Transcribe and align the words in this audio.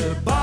De 0.00 0.14
bouw, 0.24 0.39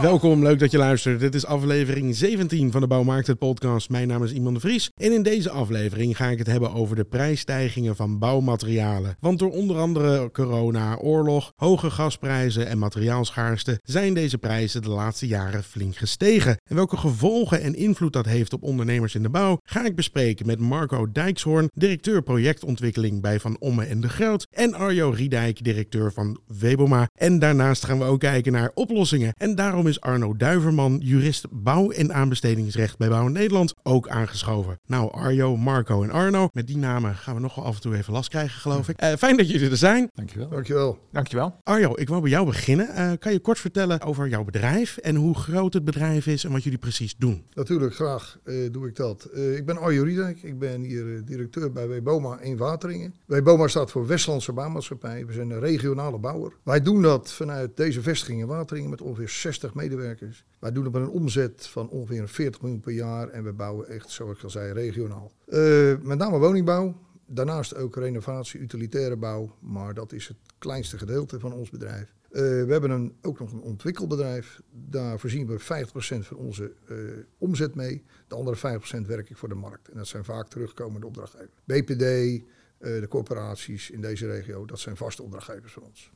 Welkom, 0.00 0.42
leuk 0.42 0.58
dat 0.58 0.70
je 0.70 0.78
luistert. 0.78 1.20
Dit 1.20 1.34
is 1.34 1.46
aflevering 1.46 2.16
17 2.16 2.72
van 2.72 2.80
de 2.80 2.86
Bouwmarkt 2.86 3.26
het 3.26 3.38
podcast. 3.38 3.90
Mijn 3.90 4.08
naam 4.08 4.24
is 4.24 4.32
Iman 4.32 4.54
de 4.54 4.60
Vries 4.60 4.90
en 4.94 5.12
in 5.12 5.22
deze 5.22 5.50
aflevering 5.50 6.16
ga 6.16 6.26
ik 6.26 6.38
het 6.38 6.46
hebben 6.46 6.72
over 6.72 6.96
de 6.96 7.04
prijsstijgingen 7.04 7.96
van 7.96 8.18
bouwmaterialen. 8.18 9.16
Want 9.20 9.38
door 9.38 9.50
onder 9.50 9.76
andere 9.76 10.30
corona, 10.30 10.96
oorlog, 10.96 11.52
hoge 11.56 11.90
gasprijzen 11.90 12.66
en 12.66 12.78
materiaalschaarste 12.78 13.80
zijn 13.82 14.14
deze 14.14 14.38
prijzen 14.38 14.82
de 14.82 14.90
laatste 14.90 15.26
jaren 15.26 15.64
flink 15.64 15.96
gestegen. 15.96 16.56
En 16.64 16.76
welke 16.76 16.96
gevolgen 16.96 17.60
en 17.62 17.74
invloed 17.74 18.12
dat 18.12 18.26
heeft 18.26 18.52
op 18.52 18.62
ondernemers 18.62 19.14
in 19.14 19.22
de 19.22 19.30
bouw 19.30 19.58
ga 19.62 19.84
ik 19.84 19.96
bespreken 19.96 20.46
met 20.46 20.58
Marco 20.58 21.12
Dijkshoorn, 21.12 21.68
directeur 21.74 22.22
projectontwikkeling 22.22 23.20
bij 23.20 23.40
Van 23.40 23.56
Omme 23.58 23.84
en 23.84 24.00
de 24.00 24.08
Groot 24.08 24.46
en 24.50 24.74
Arjo 24.74 25.10
Riedijk, 25.10 25.64
directeur 25.64 26.12
van 26.12 26.40
Weboma. 26.58 27.08
En 27.14 27.38
daarnaast 27.38 27.84
gaan 27.84 27.98
we 27.98 28.04
ook 28.04 28.20
kijken 28.20 28.52
naar 28.52 28.70
oplossingen. 28.74 29.32
En 29.36 29.54
daarom 29.54 29.88
is 29.90 30.00
Arno 30.00 30.36
Duiverman, 30.36 30.98
jurist 31.02 31.46
bouw- 31.50 31.90
en 31.90 32.14
aanbestedingsrecht 32.14 32.98
bij 32.98 33.08
Bouw 33.08 33.28
Nederland, 33.28 33.74
ook 33.82 34.08
aangeschoven. 34.08 34.78
Nou, 34.86 35.12
Arjo, 35.12 35.56
Marco 35.56 36.02
en 36.02 36.10
Arno, 36.10 36.48
met 36.52 36.66
die 36.66 36.76
namen 36.76 37.14
gaan 37.14 37.34
we 37.34 37.40
nog 37.40 37.54
wel 37.54 37.64
af 37.64 37.74
en 37.74 37.80
toe 37.80 37.96
even 37.96 38.12
last 38.12 38.28
krijgen, 38.28 38.60
geloof 38.60 38.88
ik. 38.88 38.96
Eh, 38.96 39.12
fijn 39.12 39.36
dat 39.36 39.50
jullie 39.50 39.70
er 39.70 39.76
zijn. 39.76 40.10
Dankjewel. 40.14 40.48
Dankjewel. 40.48 40.98
Dankjewel. 41.12 41.60
Arjo, 41.62 41.92
ik 41.94 42.08
wou 42.08 42.20
bij 42.20 42.30
jou 42.30 42.46
beginnen. 42.46 42.88
Eh, 42.88 43.12
kan 43.18 43.32
je 43.32 43.40
kort 43.40 43.58
vertellen 43.58 44.00
over 44.00 44.28
jouw 44.28 44.44
bedrijf 44.44 44.96
en 44.96 45.14
hoe 45.14 45.34
groot 45.34 45.74
het 45.74 45.84
bedrijf 45.84 46.26
is 46.26 46.44
en 46.44 46.52
wat 46.52 46.62
jullie 46.62 46.78
precies 46.78 47.16
doen? 47.16 47.44
Natuurlijk, 47.54 47.94
graag 47.94 48.38
eh, 48.44 48.54
doe 48.72 48.88
ik 48.88 48.96
dat. 48.96 49.24
Eh, 49.24 49.56
ik 49.56 49.66
ben 49.66 49.78
Arjo 49.78 50.02
Riedijk. 50.02 50.42
Ik 50.42 50.58
ben 50.58 50.82
hier 50.82 51.24
directeur 51.24 51.72
bij 51.72 51.88
Weboma 51.88 52.40
in 52.40 52.56
Wateringen. 52.56 53.14
Weboma 53.26 53.68
staat 53.68 53.90
voor 53.90 54.06
Westlandse 54.06 54.52
Bouwmaatschappij. 54.52 55.26
We 55.26 55.32
zijn 55.32 55.50
een 55.50 55.60
regionale 55.60 56.18
bouwer. 56.18 56.52
Wij 56.62 56.80
doen 56.82 57.02
dat 57.02 57.32
vanuit 57.32 57.76
deze 57.76 58.02
vestiging 58.02 58.40
in 58.40 58.46
Wateringen 58.46 58.90
met 58.90 59.00
ongeveer 59.00 59.28
60 59.28 59.74
medewerkers. 59.80 60.44
Wij 60.58 60.72
doen 60.72 60.84
met 60.84 60.94
een 60.94 61.08
omzet 61.08 61.66
van 61.66 61.88
ongeveer 61.88 62.28
40 62.28 62.60
miljoen 62.60 62.80
per 62.80 62.92
jaar. 62.92 63.28
En 63.28 63.44
we 63.44 63.52
bouwen 63.52 63.88
echt, 63.88 64.10
zoals 64.10 64.36
ik 64.36 64.42
al 64.44 64.50
zei, 64.50 64.72
regionaal. 64.72 65.32
Eh, 65.46 65.94
met 66.02 66.18
name 66.18 66.38
woningbouw. 66.38 66.94
Daarnaast 67.26 67.76
ook 67.76 67.96
renovatie, 67.96 68.60
utilitaire 68.60 69.16
bouw. 69.16 69.56
Maar 69.60 69.94
dat 69.94 70.12
is 70.12 70.28
het 70.28 70.36
kleinste 70.58 70.98
gedeelte 70.98 71.40
van 71.40 71.52
ons 71.52 71.70
bedrijf. 71.70 72.14
Eh, 72.30 72.40
we 72.40 72.66
hebben 72.68 72.90
een, 72.90 73.14
ook 73.22 73.38
nog 73.38 73.52
een 73.52 73.60
ontwikkelbedrijf. 73.60 74.60
Daar 74.70 75.18
voorzien 75.18 75.46
we 75.46 75.58
50% 75.58 76.26
van 76.26 76.36
onze 76.36 76.72
eh, 76.88 76.96
omzet 77.38 77.74
mee. 77.74 78.04
De 78.28 78.34
andere 78.34 78.56
50% 78.56 79.06
werk 79.06 79.30
ik 79.30 79.36
voor 79.36 79.48
de 79.48 79.54
markt. 79.54 79.88
En 79.88 79.96
dat 79.96 80.06
zijn 80.06 80.24
vaak 80.24 80.48
terugkomende 80.48 81.06
opdrachtgevers. 81.06 81.50
BPD, 81.64 82.42
de 82.80 83.06
corporaties 83.08 83.90
in 83.90 84.00
deze 84.00 84.26
regio, 84.26 84.64
dat 84.64 84.78
zijn 84.78 84.96
vaste 84.96 85.22
opdrachtgevers 85.22 85.72
van 85.72 85.82
ons. 85.82 86.10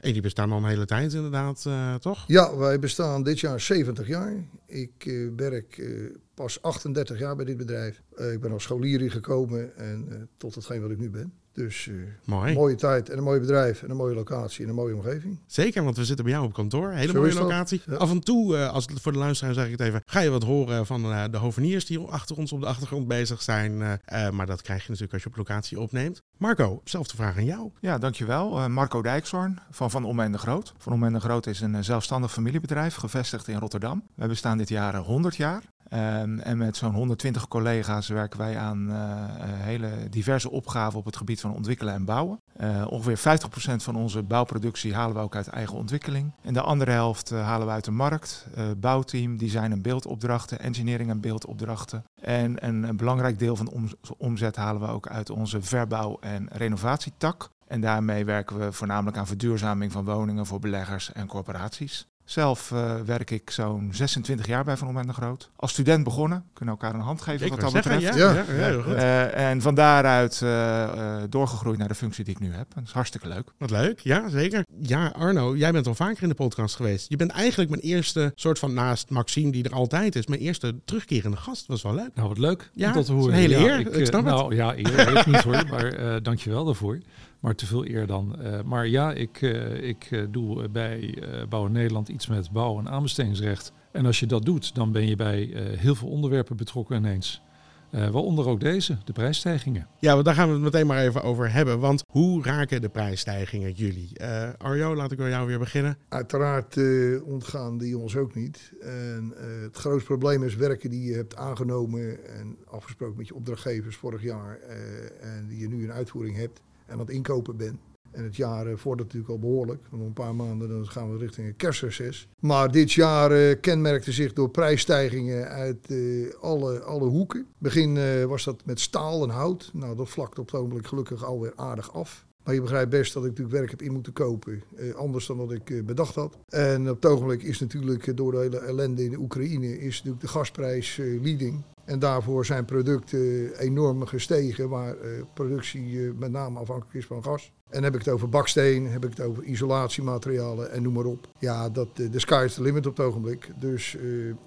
En 0.00 0.12
die 0.12 0.22
bestaan 0.22 0.52
al 0.52 0.58
een 0.58 0.64
hele 0.64 0.86
tijd 0.86 1.12
inderdaad, 1.12 1.64
eh, 1.66 1.94
toch? 1.94 2.24
Ja, 2.26 2.56
wij 2.56 2.78
bestaan 2.78 3.22
dit 3.22 3.40
jaar 3.40 3.60
70 3.60 4.06
jaar. 4.06 4.44
Ik 4.66 5.06
eh, 5.06 5.28
werk 5.36 5.78
eh, 5.78 6.16
pas 6.34 6.62
38 6.62 7.18
jaar 7.18 7.36
bij 7.36 7.44
dit 7.44 7.56
bedrijf. 7.56 8.02
Eh, 8.16 8.32
ik 8.32 8.40
ben 8.40 8.52
als 8.52 8.62
scholier 8.62 9.00
hier 9.00 9.10
gekomen 9.10 9.76
en 9.76 10.06
eh, 10.10 10.16
tot 10.36 10.54
hetgeen 10.54 10.80
wat 10.82 10.90
ik 10.90 10.98
nu 10.98 11.10
ben. 11.10 11.32
Dus 11.60 11.88
eh, 11.88 11.94
Mooi. 12.24 12.48
een 12.50 12.54
mooie 12.56 12.74
tijd 12.74 13.08
en 13.08 13.18
een 13.18 13.24
mooi 13.24 13.40
bedrijf 13.40 13.82
en 13.82 13.90
een 13.90 13.96
mooie 13.96 14.14
locatie 14.14 14.62
en 14.64 14.68
een 14.68 14.74
mooie 14.74 14.94
omgeving. 14.94 15.38
Zeker, 15.46 15.84
want 15.84 15.96
we 15.96 16.04
zitten 16.04 16.24
bij 16.24 16.34
jou 16.34 16.46
op 16.46 16.52
kantoor. 16.52 16.90
Hele 16.90 17.12
Zo 17.12 17.18
mooie 17.20 17.34
locatie. 17.34 17.82
Ja. 17.86 17.94
Af 17.96 18.10
en 18.10 18.20
toe, 18.20 18.56
eh, 18.56 18.72
als 18.72 18.86
het 18.86 19.00
voor 19.00 19.12
de 19.12 19.18
luisteraar 19.18 19.54
zeg 19.54 19.64
ik 19.64 19.70
het 19.70 19.80
even, 19.80 20.02
ga 20.06 20.20
je 20.20 20.30
wat 20.30 20.42
horen 20.42 20.86
van 20.86 21.04
eh, 21.12 21.24
de 21.30 21.36
hoveniers 21.36 21.86
die 21.86 21.98
achter 21.98 22.36
ons 22.36 22.52
op 22.52 22.60
de 22.60 22.66
achtergrond 22.66 23.08
bezig 23.08 23.42
zijn. 23.42 23.82
eh, 23.82 24.26
eh, 24.26 24.32
maar 24.32 24.46
dat 24.46 24.62
krijg 24.62 24.80
je 24.82 24.86
natuurlijk 24.86 25.12
als 25.12 25.22
je 25.22 25.28
op 25.28 25.36
locatie 25.36 25.80
opneemt. 25.80 26.22
Marco, 26.36 26.80
zelfde 26.84 27.16
vraag 27.16 27.36
aan 27.36 27.44
jou. 27.44 27.70
Ja, 27.80 27.98
dankjewel. 27.98 28.58
Eh, 28.58 28.66
Marco 28.66 29.02
Dijkshoorn 29.02 29.58
van 29.70 29.90
Van 29.90 30.04
Omme 30.04 30.22
en 30.22 30.32
de 30.32 30.38
Groot. 30.38 30.72
Van 30.78 30.92
Omme 30.92 31.06
en 31.06 31.12
de 31.12 31.20
Groot 31.20 31.46
is 31.46 31.60
een 31.60 31.74
eh, 31.74 31.82
zelfstandig 31.82 32.32
familiebedrijf 32.32 32.94
gevestigd 32.94 33.48
in 33.48 33.58
Rotterdam. 33.58 34.02
We 34.14 34.26
bestaan 34.26 34.58
dit 34.58 34.68
jaar 34.68 34.94
eh, 34.94 35.00
100 35.00 35.36
jaar. 35.36 35.62
Ehm, 35.90 36.38
en 36.38 36.58
met 36.58 36.76
zo'n 36.76 36.94
120 36.94 37.48
collega's 37.48 38.08
werken 38.08 38.38
wij 38.38 38.58
aan 38.58 38.90
eh, 38.90 38.96
eh, 38.96 39.60
hele 39.60 39.90
diverse 40.10 40.50
opgaven 40.50 40.98
op 40.98 41.04
het 41.04 41.16
gebied 41.16 41.40
van 41.40 41.54
ontwikkelen 41.54 41.94
en 41.94 42.04
bouwen. 42.04 42.40
Eh, 42.56 42.86
ongeveer 42.88 43.16
50% 43.18 43.82
van 43.82 43.96
onze 43.96 44.22
bouwproductie 44.22 44.94
halen 44.94 45.16
we 45.16 45.22
ook 45.22 45.36
uit 45.36 45.48
eigen 45.48 45.76
ontwikkeling. 45.76 46.32
En 46.42 46.52
de 46.54 46.60
andere 46.60 46.90
helft 46.90 47.30
halen 47.30 47.66
we 47.66 47.72
uit 47.72 47.84
de 47.84 47.90
markt. 47.90 48.46
Bouwteam, 48.76 49.36
design 49.36 49.70
en 49.70 49.82
beeldopdrachten, 49.82 50.60
engineering 50.60 51.10
en 51.10 51.20
beeldopdrachten. 51.20 52.04
En 52.20 52.66
een, 52.66 52.82
een 52.82 52.96
belangrijk 52.96 53.38
deel 53.38 53.56
van 53.56 53.68
om- 53.68 53.92
omzet 54.16 54.56
halen 54.56 54.80
we 54.82 54.88
ook 54.88 55.08
uit 55.08 55.30
onze 55.30 55.62
verbouw- 55.62 56.18
en 56.20 56.48
renovatietak. 56.52 57.50
En 57.66 57.80
daarmee 57.80 58.24
werken 58.24 58.58
we 58.58 58.72
voornamelijk 58.72 59.16
aan 59.16 59.26
verduurzaming 59.26 59.92
van 59.92 60.04
woningen 60.04 60.46
voor 60.46 60.60
beleggers 60.60 61.12
en 61.12 61.26
corporaties. 61.26 62.09
Zelf 62.30 62.72
eh, 62.72 62.94
werk 63.06 63.30
ik 63.30 63.50
zo'n 63.50 63.88
26 63.92 64.46
jaar 64.46 64.64
bij 64.64 64.76
Van 64.76 64.88
Om 64.88 64.98
en 64.98 65.06
de 65.06 65.12
Groot. 65.12 65.50
Als 65.56 65.70
student 65.70 66.04
begonnen, 66.04 66.44
kunnen 66.52 66.74
elkaar 66.74 66.94
een 66.94 67.00
hand 67.06 67.20
geven 67.22 67.46
Ik 67.46 67.52
wat 67.52 67.60
dat 67.60 67.70
zeggen, 67.70 67.94
betreft. 67.94 68.18
ja, 68.18 68.30
ja, 68.32 68.34
Ja. 68.34 68.44
ja, 68.58 68.64
heel 68.70 68.82
goed. 68.82 68.92
Eh, 68.94 69.50
en 69.50 69.62
van 69.62 69.74
daaruit 69.74 70.42
eh, 70.42 70.82
eh, 70.82 71.22
doorgegroeid 71.28 71.78
naar 71.78 71.88
de 71.88 71.94
functie 71.94 72.24
die 72.24 72.34
ik 72.34 72.40
nu 72.40 72.52
heb. 72.52 72.74
Dat 72.74 72.84
is 72.84 72.90
hartstikke 72.92 73.28
leuk. 73.28 73.48
Wat 73.58 73.70
leuk, 73.70 74.00
ja 74.00 74.28
zeker. 74.28 74.64
Ja, 74.80 75.06
Arno, 75.06 75.56
jij 75.56 75.72
bent 75.72 75.86
al 75.86 75.94
vaker 75.94 76.22
in 76.22 76.28
de 76.28 76.34
podcast 76.34 76.76
geweest. 76.76 77.08
Je 77.08 77.16
bent 77.16 77.30
eigenlijk 77.30 77.70
mijn 77.70 77.82
eerste 77.82 78.32
soort 78.34 78.58
van, 78.58 78.74
naast 78.74 79.10
Maxime 79.10 79.50
die 79.52 79.64
er 79.64 79.72
altijd 79.74 80.16
is, 80.16 80.26
mijn 80.26 80.40
eerste 80.40 80.74
terugkerende 80.84 81.36
gast. 81.36 81.66
Was 81.66 81.82
wel 81.82 81.94
leuk. 81.94 82.10
Nou, 82.14 82.28
wat 82.28 82.38
leuk 82.38 82.70
Ja, 82.72 82.84
dat 82.84 82.92
te 82.92 82.98
het 82.98 83.08
is 83.08 83.14
horen. 83.14 83.34
een 83.34 83.40
hele 83.40 83.58
ja, 83.58 83.78
eer, 83.78 83.94
ik 83.94 84.06
snap 84.06 84.24
het. 84.24 84.34
nou, 84.34 84.54
ja, 84.54 84.74
eer 84.76 85.12
weet 85.12 85.26
niet 85.26 85.42
hoor, 85.42 85.64
maar 85.70 85.84
eh 85.92 86.16
dank 86.22 86.38
je 86.38 86.50
wel 86.50 86.64
daarvoor. 86.64 86.98
Maar 87.40 87.54
te 87.54 87.66
veel 87.66 87.86
eer 87.88 88.06
dan. 88.06 88.40
Eh, 88.42 88.62
maar 88.62 88.86
ja, 88.88 89.12
ik, 89.12 89.42
eh, 89.42 89.82
ik 89.88 90.06
eh, 90.10 90.22
doe 90.30 90.68
bij 90.68 91.14
eh 91.22 91.46
Bouwen 91.48 91.72
Nederland 91.72 92.08
iets 92.08 92.26
met 92.26 92.50
bouw- 92.50 92.78
en 92.78 92.88
aanbestedingsrecht. 92.88 93.72
En 93.92 94.06
als 94.06 94.20
je 94.20 94.26
dat 94.26 94.44
doet, 94.44 94.74
dan 94.74 94.92
ben 94.92 95.06
je 95.06 95.16
bij 95.16 95.52
eh, 95.52 95.78
heel 95.78 95.94
veel 95.94 96.08
onderwerpen 96.08 96.56
betrokken 96.56 96.96
ineens. 96.96 97.42
Eh, 97.90 98.00
waaronder 98.08 98.46
ook 98.48 98.60
deze, 98.60 98.96
de 99.04 99.12
prijsstijgingen. 99.12 99.86
Ja, 99.98 100.12
want 100.12 100.24
daar 100.24 100.34
gaan 100.34 100.46
we 100.48 100.52
het 100.54 100.62
meteen 100.62 100.86
maar 100.86 100.98
even 101.02 101.22
over 101.22 101.52
hebben. 101.52 101.78
Want 101.78 102.02
hoe 102.12 102.42
raken 102.42 102.80
de 102.80 102.88
prijsstijgingen 102.88 103.72
jullie? 103.72 104.18
Eh, 104.18 104.48
Arjo, 104.58 104.94
laat 104.94 105.12
ik 105.12 105.18
bij 105.18 105.28
jou 105.28 105.46
weer 105.46 105.58
beginnen. 105.58 105.96
Uiteraard 106.08 106.76
eh, 106.76 107.26
ontgaan 107.26 107.78
die 107.78 107.98
ons 107.98 108.16
ook 108.16 108.34
niet. 108.34 108.72
En 108.80 109.32
eh, 109.36 109.62
het 109.62 109.76
grootste 109.76 110.06
probleem 110.06 110.42
is 110.44 110.56
werken 110.56 110.90
die 110.90 111.04
je 111.10 111.14
hebt 111.14 111.36
aangenomen 111.36 112.24
en 112.26 112.56
afgesproken 112.66 113.16
met 113.16 113.26
je 113.28 113.34
opdrachtgevers 113.34 113.96
vorig 113.96 114.22
jaar. 114.22 114.58
eh, 114.58 115.36
en 115.36 115.46
die 115.48 115.58
je 115.58 115.68
nu 115.68 115.82
in 115.82 115.92
uitvoering 115.92 116.36
hebt 116.36 116.60
en 116.90 116.94
aan 116.94 116.98
het 117.00 117.10
inkopen 117.10 117.56
bent. 117.56 117.78
En 118.10 118.24
het 118.24 118.36
jaar 118.36 118.66
eh, 118.66 118.76
vordert 118.76 119.06
natuurlijk 119.12 119.32
al 119.32 119.48
behoorlijk. 119.48 119.82
Nog 119.90 120.00
een 120.00 120.12
paar 120.12 120.34
maanden 120.34 120.68
dan 120.68 120.86
gaan 120.88 121.12
we 121.12 121.18
richting 121.18 121.46
een 121.46 121.56
kerstreces. 121.56 122.28
Maar 122.40 122.70
dit 122.70 122.92
jaar 122.92 123.30
eh, 123.32 123.56
kenmerkte 123.60 124.12
zich 124.12 124.32
door 124.32 124.48
prijsstijgingen 124.50 125.48
uit 125.48 125.86
eh, 125.90 126.34
alle, 126.40 126.80
alle 126.80 127.08
hoeken. 127.08 127.46
Begin 127.58 127.96
eh, 127.96 128.24
was 128.24 128.44
dat 128.44 128.62
met 128.64 128.80
staal 128.80 129.22
en 129.22 129.30
hout. 129.30 129.70
Nou, 129.72 129.96
dat 129.96 130.08
vlakt 130.08 130.38
op 130.38 130.46
het 130.50 130.54
ogenblik 130.60 130.86
gelukkig 130.86 131.24
alweer 131.24 131.52
aardig 131.56 131.92
af. 131.94 132.26
Maar 132.44 132.54
je 132.54 132.60
begrijpt 132.60 132.90
best 132.90 133.12
dat 133.12 133.22
ik 133.22 133.28
natuurlijk 133.28 133.56
werk 133.56 133.70
heb 133.70 133.82
in 133.82 133.92
moeten 133.92 134.12
kopen. 134.12 134.62
eh, 134.76 134.94
anders 134.94 135.26
dan 135.26 135.36
wat 135.36 135.52
ik 135.52 135.70
eh, 135.70 135.82
bedacht 135.82 136.14
had. 136.14 136.38
En 136.48 136.90
op 136.90 137.02
het 137.02 137.10
ogenblik 137.10 137.42
is 137.42 137.60
natuurlijk 137.60 138.06
eh, 138.06 138.16
door 138.16 138.32
de 138.32 138.38
hele 138.38 138.58
ellende 138.58 139.04
in 139.04 139.10
de 139.10 139.18
Oekraïne... 139.18 139.78
is 139.78 139.96
natuurlijk 139.96 140.20
de 140.20 140.28
gasprijs 140.28 140.98
eh, 140.98 141.22
leading. 141.22 141.62
En 141.90 141.98
daarvoor 141.98 142.46
zijn 142.46 142.64
producten 142.64 143.58
enorm 143.58 144.06
gestegen. 144.06 144.68
Waar 144.68 144.96
eh, 144.96 145.10
productie 145.34 146.06
eh, 146.06 146.12
met 146.18 146.30
name 146.30 146.58
afhankelijk 146.58 146.94
is 146.94 147.06
van 147.06 147.22
gas. 147.22 147.52
En 147.70 147.82
heb 147.82 147.94
ik 147.94 147.98
het 147.98 148.08
over 148.08 148.28
baksteen, 148.28 148.86
heb 148.86 149.04
ik 149.04 149.10
het 149.10 149.20
over 149.20 149.42
isolatiematerialen 149.42 150.70
en 150.70 150.82
noem 150.82 150.92
maar 150.92 151.04
op. 151.04 151.28
Ja, 151.38 151.68
dat, 151.68 151.88
eh, 151.94 152.10
de 152.10 152.18
sky 152.18 152.42
is 152.44 152.54
the 152.54 152.62
limit 152.62 152.86
op 152.86 152.96
het 152.96 153.06
ogenblik. 153.06 153.50
Dus 153.58 153.96
eh, 153.96 154.02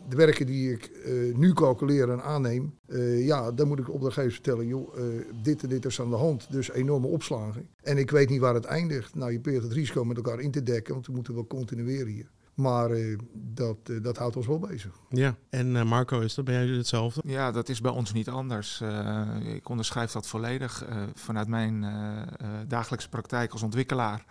de 0.10 0.16
werken 0.16 0.46
die 0.46 0.72
ik 0.72 0.86
eh, 0.86 1.36
nu 1.36 1.54
calculeer 1.54 2.10
en 2.10 2.24
aanneem, 2.24 2.74
eh, 2.86 3.26
ja, 3.26 3.52
dan 3.52 3.68
moet 3.68 3.80
ik 3.80 3.86
de 3.86 3.92
opdrachtgever 3.92 4.32
vertellen, 4.32 4.68
joh, 4.68 4.98
eh, 4.98 5.04
dit 5.42 5.64
en 5.64 5.70
dit 5.70 5.86
is 5.86 6.02
aan 6.02 6.10
de 6.10 6.16
hand. 6.16 6.52
Dus 6.52 6.72
enorme 6.72 7.08
opslagen. 7.08 7.68
En 7.82 7.98
ik 7.98 8.12
weet 8.12 8.30
niet 8.30 8.40
waar 8.40 8.54
het 8.54 8.66
eindigt. 8.66 9.16
Nou, 9.16 9.32
je 9.32 9.40
probeert 9.40 9.64
het 9.64 9.74
risico 9.74 10.04
met 10.04 10.18
elkaar 10.18 10.40
in 10.40 10.52
te 10.52 10.64
dekken, 10.64 10.94
want 10.94 11.08
we 11.08 11.14
moeten 11.14 11.34
wel 11.34 11.48
continueren 11.48 12.12
hier. 12.12 12.32
Maar 12.54 12.92
eh, 12.92 13.18
dat, 13.34 13.78
eh, 13.84 14.04
dat 14.04 14.18
houdt 14.18 14.36
ons 14.36 14.48
wel 14.48 14.60
bezig. 14.60 15.00
Ja, 15.10 15.36
en 15.50 15.76
eh, 15.76 15.84
Marco, 15.84 16.20
is 16.20 16.34
dat 16.34 16.46
bij 16.46 16.66
jou 16.66 16.78
hetzelfde? 16.78 17.22
Ja, 17.26 17.52
dat 17.52 17.70
is 17.70 17.82
bij 17.82 17.92
ons 17.92 18.14
niet 18.14 18.30
anders. 18.30 18.82
Eh, 18.82 19.28
ik 19.44 19.70
onderschrijf 19.70 20.12
dat 20.12 20.28
volledig. 20.28 20.86
Eh, 20.86 21.04
vanuit 21.14 21.48
mijn 21.48 21.84
eh, 21.84 22.22
eh, 22.22 22.28
dagelijkse 22.68 23.10
praktijk 23.10 23.52
als 23.52 23.64
ontwikkelaar 23.64 24.26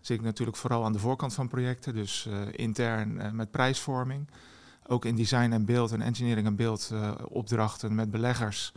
zit 0.00 0.16
ik 0.18 0.22
natuurlijk 0.24 0.56
vooral 0.56 0.84
aan 0.84 0.92
de 0.92 0.98
voorkant 0.98 1.34
van 1.34 1.48
projecten. 1.48 1.94
Dus 1.94 2.26
eh, 2.26 2.38
intern 2.50 3.20
eh, 3.20 3.30
met 3.30 3.50
prijsvorming. 3.50 4.28
Ook 4.86 5.04
in 5.04 5.16
design 5.16 5.52
en 5.52 5.64
beeld 5.64 5.92
en 5.92 6.00
engineering 6.00 6.46
en 6.46 6.56
beeld 6.56 6.90
eh, 6.92 7.12
opdrachten 7.28 7.94
met 7.94 8.10
beleggers 8.10 8.72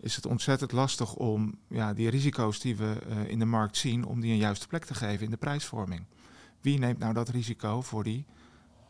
is 0.00 0.16
het 0.16 0.26
ontzettend 0.26 0.72
lastig 0.72 1.14
om 1.14 1.54
ja, 1.68 1.92
die 1.92 2.10
risico's 2.10 2.60
die 2.60 2.76
we 2.76 2.96
eh, 3.08 3.28
in 3.28 3.38
de 3.38 3.44
markt 3.44 3.76
zien, 3.76 4.04
om 4.04 4.20
die 4.20 4.32
een 4.32 4.38
juiste 4.38 4.66
plek 4.66 4.84
te 4.84 4.94
geven 4.94 5.24
in 5.24 5.30
de 5.30 5.36
prijsvorming. 5.36 6.04
Wie 6.60 6.78
neemt 6.78 6.98
nou 6.98 7.14
dat 7.14 7.28
risico 7.28 7.82
voor 7.82 8.04
die 8.04 8.24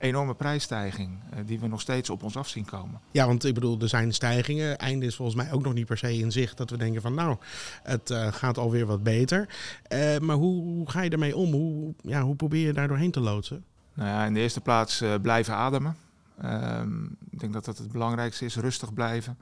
enorme 0.00 0.34
prijsstijging 0.34 1.18
eh, 1.30 1.38
die 1.46 1.60
we 1.60 1.66
nog 1.66 1.80
steeds 1.80 2.10
op 2.10 2.22
ons 2.22 2.36
af 2.36 2.48
zien 2.48 2.64
komen. 2.64 3.00
Ja, 3.10 3.26
want 3.26 3.44
ik 3.44 3.54
bedoel, 3.54 3.80
er 3.80 3.88
zijn 3.88 4.12
stijgingen. 4.12 4.78
Einde 4.78 5.06
is 5.06 5.16
volgens 5.16 5.36
mij 5.36 5.52
ook 5.52 5.62
nog 5.62 5.74
niet 5.74 5.86
per 5.86 5.98
se 5.98 6.18
in 6.18 6.32
zicht 6.32 6.56
dat 6.56 6.70
we 6.70 6.76
denken 6.76 7.02
van 7.02 7.14
nou, 7.14 7.36
het 7.82 8.10
uh, 8.10 8.32
gaat 8.32 8.58
alweer 8.58 8.86
wat 8.86 9.02
beter. 9.02 9.48
Uh, 9.92 10.18
maar 10.18 10.36
hoe, 10.36 10.62
hoe, 10.62 10.90
ga 10.90 11.00
je 11.00 11.10
ermee 11.10 11.36
om? 11.36 11.52
Hoe, 11.52 11.94
ja, 12.02 12.22
hoe 12.22 12.36
probeer 12.36 12.66
je 12.66 12.72
daar 12.72 12.88
doorheen 12.88 13.10
te 13.10 13.20
loodsen? 13.20 13.64
Nou 13.94 14.08
ja, 14.08 14.24
in 14.24 14.34
de 14.34 14.40
eerste 14.40 14.60
plaats 14.60 15.02
uh, 15.02 15.14
blijven 15.22 15.54
ademen. 15.54 15.96
Ehm, 16.40 17.04
ik 17.30 17.40
denk 17.40 17.52
dat 17.52 17.64
dat 17.64 17.78
het 17.78 17.92
belangrijkste 17.92 18.44
is, 18.44 18.56
rustig 18.56 18.94
blijven. 18.94 19.36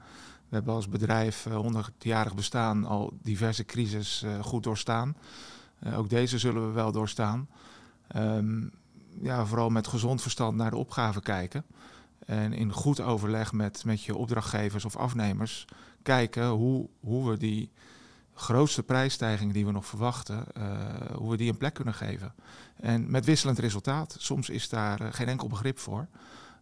We 0.49 0.55
hebben 0.55 0.73
als 0.73 0.89
bedrijf 0.89 1.47
100-jarig 1.49 2.35
bestaan 2.35 2.85
al 2.85 3.13
diverse 3.21 3.65
crisis 3.65 4.25
goed 4.41 4.63
doorstaan. 4.63 5.15
ook 5.95 6.09
deze 6.09 6.37
zullen 6.37 6.67
we 6.67 6.73
wel 6.73 6.91
doorstaan. 6.91 7.47
Um, 8.15 8.71
ja, 9.21 9.45
vooral 9.45 9.69
met 9.69 9.87
gezond 9.87 10.21
verstand 10.21 10.57
naar 10.57 10.71
de 10.71 10.77
opgave 10.77 11.21
kijken. 11.21 11.65
En 12.25 12.53
in 12.53 12.71
goed 12.71 13.01
overleg 13.01 13.53
met, 13.53 13.85
met 13.85 14.03
je 14.03 14.15
opdrachtgevers 14.15 14.85
of 14.85 14.95
afnemers 14.95 15.67
kijken 16.03 16.47
hoe, 16.47 16.89
hoe 16.99 17.29
we 17.29 17.37
die 17.37 17.71
grootste 18.33 18.83
prijsstijging 18.83 19.53
die 19.53 19.65
we 19.65 19.71
nog 19.71 19.85
verwachten, 19.85 20.45
uh, 20.57 20.63
hoe 21.15 21.31
we 21.31 21.37
die 21.37 21.49
een 21.49 21.57
plek 21.57 21.73
kunnen 21.73 21.93
geven. 21.93 22.33
En 22.75 23.11
met 23.11 23.25
wisselend 23.25 23.59
resultaat. 23.59 24.15
Soms 24.19 24.49
is 24.49 24.69
daar 24.69 25.01
uh, 25.01 25.07
geen 25.11 25.27
enkel 25.27 25.47
begrip 25.47 25.79
voor, 25.79 26.07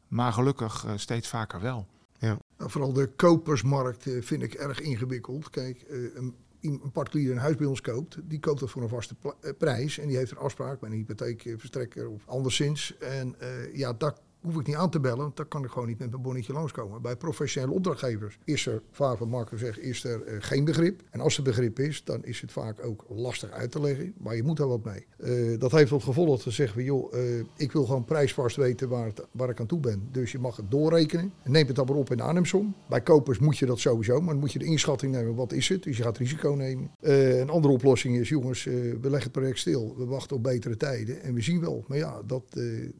maar 0.07 0.33
gelukkig 0.33 0.85
uh, 0.85 0.91
steeds 0.95 1.27
vaker 1.27 1.61
wel. 1.61 1.87
Ja. 2.19 2.37
Vooral 2.57 2.93
de 2.93 3.07
kopersmarkt 3.07 4.05
vind 4.19 4.41
ik 4.43 4.53
erg 4.53 4.79
ingewikkeld. 4.79 5.49
Kijk, 5.49 5.85
een 6.15 6.35
een 6.61 6.91
particulier 6.91 7.31
een 7.31 7.37
huis 7.37 7.55
bij 7.55 7.67
ons 7.67 7.81
koopt, 7.81 8.17
die 8.23 8.39
koopt 8.39 8.59
dat 8.59 8.69
voor 8.69 8.81
een 8.81 8.89
vaste 8.89 9.15
prijs. 9.57 9.97
En 9.97 10.07
die 10.07 10.17
heeft 10.17 10.31
een 10.31 10.37
afspraak 10.37 10.79
bij 10.79 10.89
een 10.89 10.95
hypotheekverstrekker 10.95 12.09
of 12.09 12.27
anderszins. 12.27 12.97
En 12.97 13.35
uh, 13.41 13.75
ja, 13.75 13.93
dat 13.93 14.21
hoef 14.47 14.59
ik 14.59 14.67
niet 14.67 14.75
aan 14.75 14.89
te 14.89 14.99
bellen, 14.99 15.17
want 15.17 15.35
dan 15.35 15.47
kan 15.47 15.63
ik 15.63 15.69
gewoon 15.69 15.87
niet 15.87 15.99
met 15.99 16.09
mijn 16.09 16.21
bonnetje 16.21 16.53
langskomen. 16.53 17.01
Bij 17.01 17.15
professionele 17.15 17.73
opdrachtgevers 17.73 18.37
is 18.43 18.65
er, 18.65 18.81
vaak 18.91 19.17
wat 19.17 19.27
Marco 19.27 19.57
zegt, 19.57 19.79
is 19.79 20.03
er 20.03 20.27
uh, 20.27 20.35
geen 20.39 20.65
begrip. 20.65 21.01
En 21.09 21.19
als 21.19 21.37
er 21.37 21.43
begrip 21.43 21.79
is, 21.79 22.03
dan 22.03 22.25
is 22.25 22.41
het 22.41 22.51
vaak 22.51 22.85
ook 22.85 23.05
lastig 23.09 23.51
uit 23.51 23.71
te 23.71 23.81
leggen, 23.81 24.13
maar 24.17 24.35
je 24.35 24.43
moet 24.43 24.59
er 24.59 24.67
wat 24.67 24.83
mee. 24.83 25.05
Uh, 25.17 25.59
dat 25.59 25.71
heeft 25.71 25.89
tot 25.89 26.03
gevolg 26.03 26.29
dat 26.29 26.41
ze 26.41 26.51
zeggen, 26.51 26.83
joh, 26.83 27.13
uh, 27.13 27.43
ik 27.55 27.71
wil 27.71 27.85
gewoon 27.85 28.05
prijsvast 28.05 28.55
weten 28.55 28.89
waar, 28.89 29.11
waar 29.31 29.49
ik 29.49 29.59
aan 29.59 29.65
toe 29.65 29.79
ben. 29.79 30.07
Dus 30.11 30.31
je 30.31 30.39
mag 30.39 30.55
het 30.55 30.71
doorrekenen. 30.71 31.33
En 31.43 31.51
neem 31.51 31.67
het 31.67 31.75
dan 31.75 31.85
maar 31.85 31.95
op 31.95 32.11
in 32.11 32.17
de 32.17 32.23
aannemsom. 32.23 32.75
Bij 32.89 33.01
kopers 33.01 33.39
moet 33.39 33.57
je 33.57 33.65
dat 33.65 33.79
sowieso, 33.79 34.19
maar 34.19 34.31
dan 34.31 34.39
moet 34.39 34.51
je 34.51 34.59
de 34.59 34.65
inschatting 34.65 35.11
nemen, 35.11 35.35
wat 35.35 35.51
is 35.51 35.69
het? 35.69 35.83
Dus 35.83 35.97
je 35.97 36.03
gaat 36.03 36.17
risico 36.17 36.49
nemen. 36.49 36.91
een 36.99 37.49
andere 37.49 37.73
oplossing 37.73 38.17
is, 38.17 38.29
jongens, 38.29 38.63
we 38.63 38.97
leggen 39.01 39.23
het 39.23 39.31
project 39.31 39.59
stil. 39.59 39.95
We 39.97 40.05
wachten 40.05 40.35
op 40.35 40.43
betere 40.43 40.77
tijden 40.77 41.21
en 41.21 41.33
we 41.33 41.41
zien 41.41 41.61
wel. 41.61 41.85
Maar 41.87 41.97
ja, 41.97 42.21
dat, 42.25 42.43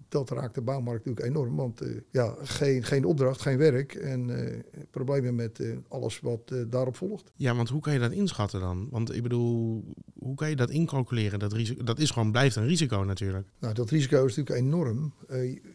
dat 0.10 0.30
raakt 0.30 0.56
de 0.56 0.62
bouwmarkt 0.62 1.06
natuurlijk 1.06 1.26
enorm 1.26 1.37
enorm. 1.38 1.56
Want 1.56 1.82
uh, 1.82 2.00
ja, 2.12 2.36
geen, 2.42 2.84
geen 2.84 3.06
opdracht, 3.06 3.42
geen 3.42 3.58
werk 3.58 3.94
en 3.94 4.30
uh, 4.30 4.60
problemen 4.92 5.36
met 5.36 5.60
uh, 5.60 5.78
alles 5.88 6.20
wat 6.20 6.56
daarop 6.68 6.96
volgt. 6.96 7.32
Ja, 7.36 7.56
want 7.56 7.70
hoe 7.70 7.82
kan 7.82 7.94
je 7.94 8.00
dat 8.00 8.12
inschatten 8.12 8.60
dan? 8.60 8.88
Want 8.92 9.16
ik 9.16 9.24
bedoel, 9.24 9.84
hoe 10.20 10.36
kan 10.36 10.50
je 10.50 10.56
dat 10.56 10.70
incalculeren? 10.70 11.40
Dat, 11.40 11.54
risico, 11.54 11.84
dat 11.84 12.00
is 12.00 12.12
gewoon, 12.12 12.32
blijft 12.32 12.56
een 12.56 12.68
risico 12.68 13.04
natuurlijk. 13.04 13.48
Nou, 13.60 13.74
dat 13.74 13.90
risico 13.90 14.26
is 14.26 14.36
natuurlijk 14.36 14.66
enorm. 14.66 15.14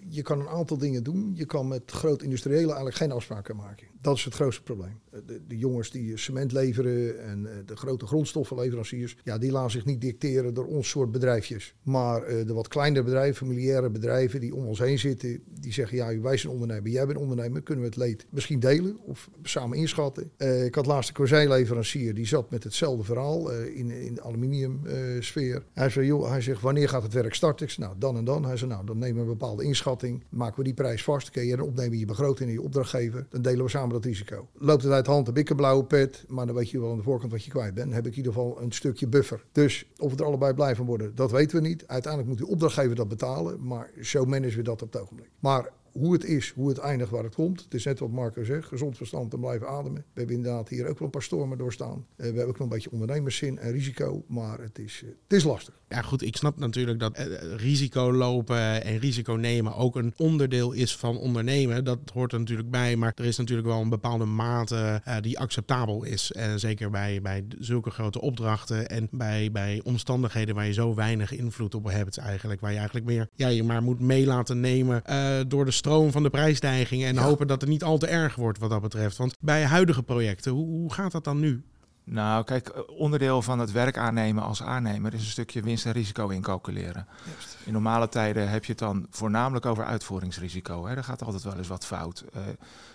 je 0.09 0.23
kan 0.23 0.41
een 0.41 0.49
aantal 0.49 0.79
dingen 0.79 1.03
doen. 1.03 1.33
Je 1.35 1.47
kan 1.47 1.69
met 1.69 1.83
groot 1.91 2.23
industriële 2.23 2.67
eigenlijk 2.67 2.97
geen 2.97 3.13
afspraken 3.13 3.57
maken. 3.57 3.92
Dat 4.03 4.17
is 4.17 4.25
het 4.25 4.35
grootste 4.35 4.63
probleem. 4.63 5.01
De, 5.27 5.41
de 5.49 5.59
jongens 5.59 5.91
die 5.91 6.17
cement 6.17 6.53
leveren 6.53 7.25
en 7.25 7.49
de 7.67 7.77
grote 7.77 8.07
grondstoffenleveranciers, 8.07 9.17
ja, 9.25 9.39
die 9.39 9.53
laten 9.53 9.71
zich 9.71 9.85
niet 9.85 10.01
dicteren 10.01 10.55
door 10.55 10.67
ons 10.67 10.89
soort 10.89 11.13
bedrijfjes. 11.13 11.75
Maar 11.83 12.27
de 12.27 12.53
wat 12.53 12.69
kleinere 12.69 13.05
bedrijven, 13.05 13.35
familiaire 13.35 13.91
bedrijven 13.91 14.41
die 14.41 14.55
om 14.55 14.67
ons 14.67 14.79
heen 14.79 14.99
zitten, 14.99 15.41
die 15.61 15.73
zeggen, 15.73 15.97
ja, 15.97 16.21
wij 16.21 16.37
zijn 16.37 16.53
ondernemer, 16.53 16.91
jij 16.91 17.07
bent 17.07 17.19
ondernemer, 17.19 17.63
kunnen 17.63 17.85
we 17.85 17.91
het 17.91 17.99
leed 17.99 18.27
misschien 18.31 18.61
delen 18.61 18.99
of 18.99 19.31
samen 19.43 19.79
inschatten. 19.79 20.31
Ik 20.65 20.75
had 20.75 20.87
laatst 20.87 21.09
een 21.09 21.15
kozijnleverancier, 21.15 22.15
die 22.15 22.27
zat 22.27 22.51
met 22.51 22.65
hetzelfde 22.65 23.05
verhaal 23.05 23.53
in, 23.53 23.91
in 23.91 24.15
de 24.15 24.23
aluminiumsfeer. 24.23 25.65
Hij 25.73 25.91
zei, 25.91 26.07
joh, 26.07 26.29
hij 26.29 26.41
zegt, 26.41 26.61
wanneer 26.61 26.89
gaat 26.89 27.03
het 27.03 27.13
werk 27.13 27.35
starten? 27.35 27.67
Ik 27.67 27.73
zei, 27.73 27.87
nou, 27.87 27.99
dan 27.99 28.17
en 28.17 28.25
dan. 28.25 28.45
Hij 28.45 28.57
zei, 28.57 28.71
nou, 28.71 28.87
dan 28.87 28.99
nemen 28.99 29.15
we 29.15 29.21
een 29.21 29.39
bepaalde 29.39 29.65
inschatting, 29.65 30.25
maken 30.29 30.57
we 30.57 30.65
die 30.65 30.75
prijs 30.75 31.05
vast, 31.05 31.31
kun 31.31 31.47
je 31.47 31.57
dan 31.57 31.67
opnemen 31.67 31.93
in 31.93 31.99
je 31.99 32.07
begroting 32.07 32.49
en 32.49 32.55
je 32.55 32.63
opdrachtgever, 32.63 33.27
dan 33.31 33.43
delen 33.43 33.65
we 33.65 33.71
samen 33.71 33.91
dat 33.93 34.05
risico. 34.05 34.49
Loopt 34.53 34.83
het 34.83 34.93
uit 34.93 35.07
hand, 35.07 35.27
heb 35.27 35.51
een 35.51 35.57
blauwe 35.57 35.85
pet, 35.85 36.25
maar 36.29 36.47
dan 36.47 36.55
weet 36.55 36.71
je 36.71 36.81
wel 36.81 36.91
aan 36.91 36.97
de 36.97 37.03
voorkant 37.03 37.33
wat 37.33 37.45
je 37.45 37.51
kwijt 37.51 37.75
bent. 37.75 37.93
Heb 37.93 38.07
ik 38.07 38.11
in 38.11 38.17
ieder 38.17 38.33
geval 38.33 38.61
een 38.61 38.73
stukje 38.73 39.07
buffer. 39.07 39.45
Dus 39.53 39.87
of 39.99 40.11
het 40.11 40.21
er 40.21 40.27
allebei 40.27 40.55
blij 40.55 40.77
van 40.77 40.87
worden, 40.87 41.15
dat 41.15 41.31
weten 41.31 41.63
we 41.63 41.69
niet. 41.69 41.87
Uiteindelijk 41.87 42.33
moet 42.33 42.47
de 42.47 42.53
opdrachtgever 42.53 42.97
dat 42.97 43.09
betalen, 43.09 43.67
maar 43.67 43.91
zo 44.01 44.25
managen 44.25 44.57
we 44.57 44.63
dat 44.63 44.83
op 44.83 44.93
het 44.93 45.03
ogenblik. 45.03 45.31
Maar 45.39 45.73
hoe 45.93 46.13
het 46.13 46.25
is, 46.25 46.53
hoe 46.55 46.69
het 46.69 46.79
eindigt, 46.79 47.11
waar 47.11 47.25
het 47.25 47.35
komt. 47.35 47.63
Het 47.65 47.75
is 47.75 47.85
net 47.85 47.99
wat 47.99 48.11
Marco 48.11 48.45
zegt, 48.45 48.69
gezond 48.69 48.97
verstand 48.97 49.33
en 49.33 49.41
blijven 49.41 49.69
ademen. 49.69 50.05
We 50.13 50.19
hebben 50.19 50.37
inderdaad 50.37 50.69
hier 50.69 50.89
ook 50.89 50.99
wel 50.99 51.07
een 51.07 51.11
paar 51.11 51.23
stormen 51.23 51.59
doorstaan. 51.59 51.97
Uh, 51.97 52.17
we 52.17 52.25
hebben 52.25 52.47
ook 52.47 52.59
wel 52.59 52.67
een 52.67 52.73
beetje 52.73 52.91
ondernemerszin 52.91 53.59
en 53.59 53.73
risico, 53.73 54.25
maar 54.29 54.61
het 54.61 54.79
is, 54.79 55.03
uh, 55.05 55.11
het 55.23 55.33
is 55.33 55.45
lastig. 55.45 55.81
Ja 55.89 56.03
goed, 56.03 56.23
ik 56.23 56.37
snap 56.37 56.59
natuurlijk 56.59 56.99
dat 56.99 57.19
uh, 57.19 57.25
risico 57.57 58.13
lopen 58.13 58.85
en 58.85 58.99
risico 58.99 59.33
nemen 59.33 59.75
ook 59.75 59.97
een 59.97 60.15
onderdeel 60.17 60.73
is 60.73 60.97
van 60.97 61.19
ondernemen. 61.19 61.85
Dat 61.85 61.99
hoort 62.13 62.33
er 62.33 62.39
natuurlijk 62.39 62.71
bij, 62.71 62.97
maar 62.97 63.13
er 63.15 63.25
is 63.25 63.37
natuurlijk 63.37 63.69
wel 63.69 63.81
een 63.81 63.89
bepaalde 63.89 64.25
mate 64.25 65.01
die 65.21 65.39
acceptabel 65.39 66.05
is. 66.05 66.33
En 66.33 66.61
zeker 66.61 66.91
bij, 66.91 67.21
bij 67.23 67.45
zulke 67.59 67.91
grote 67.91 68.21
opdrachten 68.21 68.89
en 68.89 69.09
bij, 69.11 69.51
bij 69.53 69.81
omstandigheden 69.85 70.55
waar 70.55 70.67
je 70.67 70.73
zo 70.73 70.95
weinig 70.95 71.33
invloed 71.33 71.75
op 71.75 71.85
hebt 71.85 72.17
eigenlijk. 72.17 72.61
Waar 72.61 72.71
je 72.71 72.77
eigenlijk 72.77 73.07
meer 73.07 73.29
ja, 73.35 73.49
je 73.49 73.63
maar 73.63 73.83
moet 73.83 74.01
mee 74.01 74.27
laten 74.27 74.61
nemen 74.61 75.03
door 75.49 75.65
de 75.65 75.71
stroom 75.83 76.13
van 76.13 76.23
de 76.23 76.31
prijsstijgingen 76.31 77.09
en 77.09 77.15
ja. 77.15 77.23
hopen 77.23 77.47
dat 77.47 77.61
het 77.61 77.71
niet 77.71 77.83
al 77.83 77.99
te 77.99 78.07
erg 78.07 78.35
wordt 78.35 78.59
wat 78.59 78.71
dat 78.71 78.81
betreft. 78.81 79.17
Want 79.17 79.37
bij 79.41 79.65
huidige 79.65 80.03
projecten, 80.03 80.53
hoe, 80.53 80.67
hoe 80.67 80.93
gaat 80.93 81.13
dat 81.13 81.25
dan 81.25 81.41
nu? 81.41 81.65
Nou, 82.05 82.45
kijk, 82.45 82.85
onderdeel 82.89 83.43
van 83.43 83.59
het 83.59 83.73
werk 83.73 83.99
aannemen 83.99 84.43
als 84.43 84.63
aannemer 84.63 85.15
is 85.15 85.21
een 85.21 85.31
stukje 85.31 85.63
winst 85.63 85.87
en 85.87 85.93
risico 85.93 86.29
incalculeren. 86.29 87.07
Juist. 87.25 87.57
In 87.65 87.73
normale 87.73 88.09
tijden 88.09 88.51
heb 88.51 88.65
je 88.65 88.71
het 88.71 88.81
dan 88.81 89.07
voornamelijk 89.11 89.67
over 89.67 89.85
uitvoeringsrisico. 89.85 90.87
Hè. 90.87 90.97
Er 90.97 91.05
gaat 91.05 91.23
altijd 91.23 91.43
wel 91.43 91.57
eens 91.57 91.69
wat 91.69 91.87
fout. 91.87 92.25
Uh, 92.37 92.43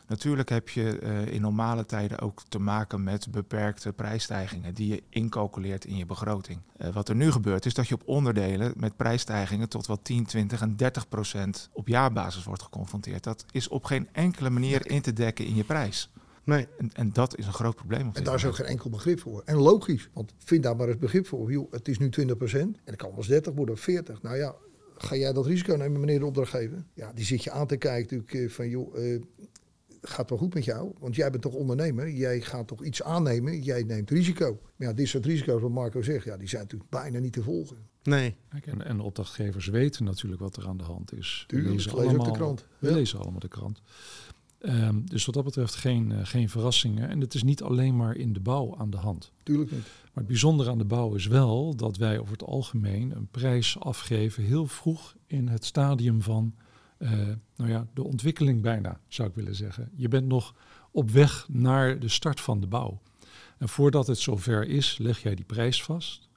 natuurlijk 0.07 0.49
heb 0.49 0.69
je 0.69 0.99
uh, 1.01 1.25
in 1.25 1.41
normale 1.41 1.85
tijden 1.85 2.19
ook 2.19 2.41
te 2.49 2.59
maken 2.59 3.03
met 3.03 3.31
beperkte 3.31 3.93
prijsstijgingen 3.93 4.73
die 4.73 4.87
je 4.87 5.03
incalculeert 5.09 5.85
in 5.85 5.97
je 5.97 6.05
begroting. 6.05 6.59
Uh, 6.81 6.89
wat 6.89 7.09
er 7.09 7.15
nu 7.15 7.31
gebeurt 7.31 7.65
is 7.65 7.73
dat 7.73 7.87
je 7.87 7.95
op 7.95 8.03
onderdelen 8.05 8.73
met 8.75 8.95
prijsstijgingen 8.95 9.69
tot 9.69 9.87
wel 9.87 10.01
10, 10.01 10.25
20 10.25 10.61
en 10.61 10.75
30 10.75 11.07
procent 11.09 11.69
op 11.73 11.87
jaarbasis 11.87 12.43
wordt 12.43 12.63
geconfronteerd. 12.63 13.23
Dat 13.23 13.45
is 13.51 13.67
op 13.67 13.83
geen 13.83 14.07
enkele 14.11 14.49
manier 14.49 14.89
in 14.89 15.01
te 15.01 15.13
dekken 15.13 15.45
in 15.45 15.55
je 15.55 15.63
prijs. 15.63 16.09
Nee. 16.47 16.67
En, 16.77 16.91
en, 16.93 17.13
dat 17.13 17.37
is 17.37 17.45
een 17.45 17.53
groot 17.53 17.75
probleem. 17.75 18.09
En 18.13 18.23
daar 18.23 18.35
is 18.35 18.45
ook 18.45 18.55
geen 18.55 18.65
enkel 18.65 18.89
begrip 18.89 19.19
voor. 19.19 19.41
En 19.45 19.55
logisch, 19.55 20.09
want 20.13 20.33
vind 20.37 20.63
daar 20.63 20.75
maar 20.75 20.87
eens 20.87 20.97
begrip 20.97 21.27
voor. 21.27 21.51
Joh, 21.51 21.71
het 21.71 21.87
is 21.87 21.97
nu 21.97 22.09
20% 22.19 22.25
en 22.51 22.77
het 22.83 22.95
kan 22.95 23.09
wel 23.09 23.17
eens 23.17 23.27
30 23.27 23.53
worden 23.53 23.75
of 23.75 23.81
40. 23.81 24.21
Nou 24.21 24.37
ja, 24.37 24.55
ga 24.97 25.15
jij 25.15 25.33
dat 25.33 25.45
risico 25.45 25.75
nemen, 25.75 25.99
meneer 25.99 26.19
de 26.19 26.25
opdrachtgever? 26.25 26.83
Ja, 26.93 27.11
die 27.13 27.25
zit 27.25 27.43
je 27.43 27.51
aan 27.51 27.67
te 27.67 27.77
kijken 27.77 28.17
natuurlijk 28.17 28.51
van, 28.51 28.69
joh, 28.69 28.97
uh, 28.97 29.21
gaat 30.01 30.29
wel 30.29 30.39
goed 30.39 30.53
met 30.53 30.65
jou? 30.65 30.91
Want 30.99 31.15
jij 31.15 31.29
bent 31.29 31.43
toch 31.43 31.53
ondernemer? 31.53 32.09
Jij 32.09 32.41
gaat 32.41 32.67
toch 32.67 32.83
iets 32.83 33.03
aannemen? 33.03 33.61
Jij 33.61 33.83
neemt 33.83 34.09
risico. 34.09 34.59
Maar 34.75 34.87
ja, 34.87 34.93
dit 34.93 35.07
soort 35.07 35.25
risico's, 35.25 35.61
wat 35.61 35.71
Marco 35.71 36.01
zegt, 36.01 36.25
ja, 36.25 36.37
die 36.37 36.47
zijn 36.47 36.61
natuurlijk 36.61 36.89
bijna 36.89 37.19
niet 37.19 37.33
te 37.33 37.43
volgen. 37.43 37.77
Nee. 38.03 38.35
En, 38.49 38.85
en 38.85 38.97
de 38.97 39.03
opdrachtgevers 39.03 39.67
weten 39.67 40.03
natuurlijk 40.03 40.41
wat 40.41 40.57
er 40.57 40.67
aan 40.67 40.77
de 40.77 40.83
hand 40.83 41.13
is. 41.13 41.43
Tuurlijk, 41.47 41.69
we 41.69 41.75
lezen, 41.75 41.91
allemaal, 41.91 42.25
de 42.25 42.31
krant. 42.31 42.65
We 42.79 42.89
ja. 42.89 42.95
lezen 42.95 43.19
allemaal 43.19 43.39
de 43.39 43.47
krant. 43.47 43.81
Um, 44.59 45.09
dus 45.09 45.25
wat 45.25 45.35
dat 45.35 45.43
betreft 45.43 45.75
geen, 45.75 46.09
uh, 46.09 46.19
geen 46.23 46.49
verrassingen. 46.49 47.09
En 47.09 47.19
het 47.19 47.33
is 47.33 47.43
niet 47.43 47.61
alleen 47.61 47.95
maar 47.95 48.15
in 48.15 48.33
de 48.33 48.39
bouw 48.39 48.75
aan 48.77 48.89
de 48.89 48.97
hand. 48.97 49.31
Tuurlijk 49.43 49.71
niet. 49.71 49.79
Maar 49.81 50.11
het 50.13 50.27
bijzondere 50.27 50.69
aan 50.69 50.77
de 50.77 50.85
bouw 50.85 51.13
is 51.13 51.27
wel 51.27 51.75
dat 51.75 51.97
wij 51.97 52.19
over 52.19 52.31
het 52.31 52.43
algemeen 52.43 53.15
een 53.15 53.27
prijs 53.27 53.79
afgeven 53.79 54.43
heel 54.43 54.67
vroeg 54.67 55.15
in 55.27 55.47
het 55.47 55.65
stadium 55.65 56.21
van 56.21 56.53
uh, 56.99 57.11
nou 57.55 57.69
ja, 57.69 57.87
de 57.93 58.03
ontwikkeling 58.03 58.61
bijna, 58.61 58.99
zou 59.07 59.29
ik 59.29 59.35
willen 59.35 59.55
zeggen. 59.55 59.89
Je 59.95 60.07
bent 60.07 60.27
nog 60.27 60.53
op 60.91 61.09
weg 61.09 61.47
naar 61.49 61.99
de 61.99 62.09
start 62.09 62.39
van 62.39 62.59
de 62.59 62.67
bouw. 62.67 63.01
En 63.57 63.69
voordat 63.69 64.07
het 64.07 64.17
zover 64.17 64.67
is, 64.67 64.97
leg 64.97 65.21
jij 65.21 65.35
die 65.35 65.45
prijs 65.45 65.83
vast. 65.83 66.29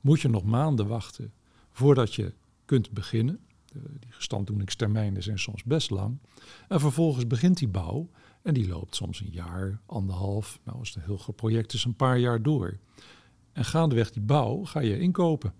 Moet 0.00 0.20
je 0.20 0.28
nog 0.28 0.44
maanden 0.44 0.86
wachten 0.86 1.32
voordat 1.72 2.14
je 2.14 2.32
kunt 2.64 2.90
beginnen. 2.90 3.38
De, 3.74 3.98
die 4.00 4.12
gestanddoeningstermijnen 4.12 5.22
zijn 5.22 5.38
soms 5.38 5.64
best 5.64 5.90
lang. 5.90 6.18
En 6.68 6.80
vervolgens 6.80 7.26
begint 7.26 7.58
die 7.58 7.68
bouw 7.68 8.10
en 8.42 8.54
die 8.54 8.68
loopt 8.68 8.96
soms 8.96 9.20
een 9.20 9.30
jaar, 9.30 9.80
anderhalf, 9.86 10.60
nou 10.64 10.78
als 10.78 10.88
het 10.88 10.96
een 10.96 11.04
heel 11.04 11.16
groot 11.16 11.36
project 11.36 11.72
is, 11.72 11.84
een 11.84 11.96
paar 11.96 12.18
jaar 12.18 12.42
door. 12.42 12.78
En 13.52 13.64
gaandeweg 13.64 14.10
die 14.10 14.22
bouw 14.22 14.64
ga 14.64 14.80
je 14.80 14.98
inkopen. 14.98 15.54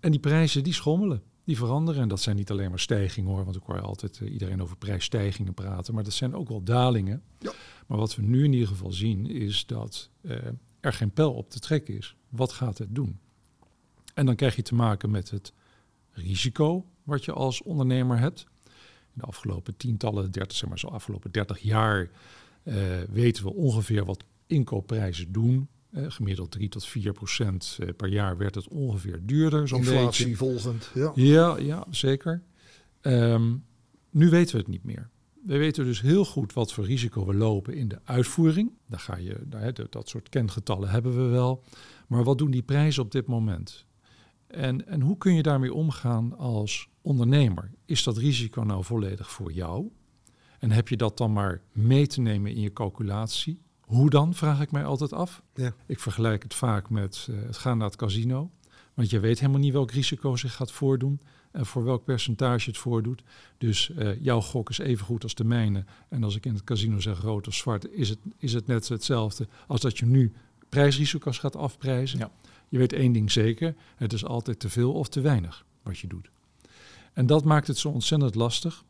En 0.00 0.10
die 0.10 0.20
prijzen 0.20 0.64
die 0.64 0.72
schommelen, 0.72 1.22
die 1.44 1.56
veranderen. 1.56 2.02
En 2.02 2.08
dat 2.08 2.20
zijn 2.20 2.36
niet 2.36 2.50
alleen 2.50 2.70
maar 2.70 2.78
stijgingen 2.78 3.30
hoor, 3.30 3.44
want 3.44 3.56
ik 3.56 3.62
hoor 3.62 3.80
altijd 3.80 4.20
uh, 4.22 4.32
iedereen 4.32 4.62
over 4.62 4.76
prijsstijgingen 4.76 5.54
praten, 5.54 5.94
maar 5.94 6.04
dat 6.04 6.12
zijn 6.12 6.34
ook 6.34 6.48
wel 6.48 6.62
dalingen. 6.62 7.22
Ja. 7.38 7.52
Maar 7.86 7.98
wat 7.98 8.16
we 8.16 8.22
nu 8.22 8.44
in 8.44 8.52
ieder 8.52 8.68
geval 8.68 8.92
zien 8.92 9.26
is 9.26 9.66
dat 9.66 10.10
uh, 10.20 10.36
er 10.80 10.92
geen 10.92 11.10
pijl 11.10 11.32
op 11.32 11.50
te 11.50 11.58
trekken 11.58 11.96
is. 11.96 12.16
Wat 12.28 12.52
gaat 12.52 12.78
het 12.78 12.94
doen? 12.94 13.18
En 14.14 14.26
dan 14.26 14.34
krijg 14.36 14.56
je 14.56 14.62
te 14.62 14.74
maken 14.74 15.10
met 15.10 15.30
het 15.30 15.52
risico 16.10 16.86
wat 17.06 17.24
je 17.24 17.32
als 17.32 17.62
ondernemer 17.62 18.18
hebt. 18.18 18.46
de 19.12 19.22
afgelopen 19.22 19.76
tientallen, 19.76 20.30
30, 20.30 20.56
zeg 20.56 20.68
maar 20.68 20.78
zo 20.78 20.86
afgelopen 20.86 21.30
30 21.30 21.58
jaar, 21.58 22.10
eh, 22.62 22.74
weten 23.10 23.44
we 23.44 23.52
ongeveer 23.52 24.04
wat 24.04 24.24
inkoopprijzen 24.46 25.32
doen. 25.32 25.68
Eh, 25.90 26.04
gemiddeld 26.08 26.50
3 26.50 26.68
tot 26.68 26.86
4 26.86 27.12
procent 27.12 27.78
eh, 27.80 27.88
per 27.96 28.08
jaar 28.08 28.36
werd 28.36 28.54
het 28.54 28.68
ongeveer 28.68 29.20
duurder. 29.22 29.68
Zo'n 29.68 29.78
Inflatie 29.78 30.24
beetje. 30.24 30.38
volgend. 30.38 30.90
Ja. 30.94 31.12
Ja, 31.14 31.56
ja 31.58 31.86
zeker. 31.90 32.42
Ehm, 33.00 33.54
nu 34.10 34.30
weten 34.30 34.54
we 34.54 34.60
het 34.60 34.70
niet 34.70 34.84
meer. 34.84 35.10
We 35.44 35.56
weten 35.56 35.84
dus 35.84 36.00
heel 36.00 36.24
goed 36.24 36.52
wat 36.52 36.72
voor 36.72 36.84
risico 36.84 37.26
we 37.26 37.34
lopen 37.34 37.74
in 37.74 37.88
de 37.88 37.98
uitvoering. 38.04 38.70
Daar 38.86 39.00
ga 39.00 39.16
je, 39.16 39.36
daar, 39.46 39.72
dat 39.90 40.08
soort 40.08 40.28
kengetallen 40.28 40.88
hebben 40.88 41.16
we 41.16 41.30
wel. 41.30 41.62
Maar 42.06 42.24
wat 42.24 42.38
doen 42.38 42.50
die 42.50 42.62
prijzen 42.62 43.02
op 43.02 43.12
dit 43.12 43.26
moment? 43.26 43.86
En, 44.46 44.86
en 44.86 45.00
hoe 45.00 45.18
kun 45.18 45.34
je 45.34 45.42
daarmee 45.42 45.74
omgaan 45.74 46.38
als 46.38 46.88
ondernemer? 47.02 47.70
Is 47.84 48.02
dat 48.02 48.16
risico 48.16 48.62
nou 48.62 48.84
volledig 48.84 49.30
voor 49.30 49.52
jou? 49.52 49.90
En 50.58 50.70
heb 50.70 50.88
je 50.88 50.96
dat 50.96 51.16
dan 51.16 51.32
maar 51.32 51.60
mee 51.72 52.06
te 52.06 52.20
nemen 52.20 52.54
in 52.54 52.60
je 52.60 52.72
calculatie? 52.72 53.62
Hoe 53.80 54.10
dan, 54.10 54.34
vraag 54.34 54.60
ik 54.60 54.70
mij 54.70 54.84
altijd 54.84 55.12
af. 55.12 55.42
Ja. 55.54 55.74
Ik 55.86 56.00
vergelijk 56.00 56.42
het 56.42 56.54
vaak 56.54 56.90
met 56.90 57.28
eh, 57.30 57.36
het 57.46 57.56
gaan 57.56 57.78
naar 57.78 57.86
het 57.86 57.96
casino. 57.96 58.50
Want 58.94 59.10
je 59.10 59.20
weet 59.20 59.40
helemaal 59.40 59.60
niet 59.60 59.72
welk 59.72 59.90
risico 59.90 60.36
zich 60.36 60.54
gaat 60.54 60.72
voordoen 60.72 61.20
en 61.52 61.66
voor 61.66 61.84
welk 61.84 62.04
percentage 62.04 62.68
het 62.68 62.78
voordoet. 62.78 63.22
Dus 63.58 63.90
eh, 63.90 64.22
jouw 64.22 64.40
gok 64.40 64.70
is 64.70 64.78
even 64.78 65.06
goed 65.06 65.22
als 65.22 65.34
de 65.34 65.44
mijne. 65.44 65.84
En 66.08 66.24
als 66.24 66.36
ik 66.36 66.46
in 66.46 66.54
het 66.54 66.64
casino 66.64 67.00
zeg 67.00 67.20
rood 67.20 67.46
of 67.46 67.54
zwart, 67.54 67.92
is 67.92 68.08
het, 68.08 68.18
is 68.38 68.52
het 68.52 68.66
net 68.66 68.88
hetzelfde 68.88 69.48
als 69.66 69.80
dat 69.80 69.98
je 69.98 70.06
nu 70.06 70.32
prijsrisico's 70.68 71.38
gaat 71.38 71.56
afprijzen. 71.56 72.18
Ja. 72.18 72.30
Je 72.68 72.78
weet 72.78 72.92
één 72.92 73.12
ding 73.12 73.30
zeker, 73.30 73.74
het 73.96 74.12
is 74.12 74.24
altijd 74.24 74.60
te 74.60 74.68
veel 74.68 74.92
of 74.92 75.08
te 75.08 75.20
weinig 75.20 75.64
wat 75.82 75.98
je 75.98 76.06
doet. 76.06 76.30
En 77.12 77.26
dat 77.26 77.44
maakt 77.44 77.66
het 77.66 77.78
zo 77.78 77.88
ontzettend 77.88 78.34
lastig. 78.34 78.84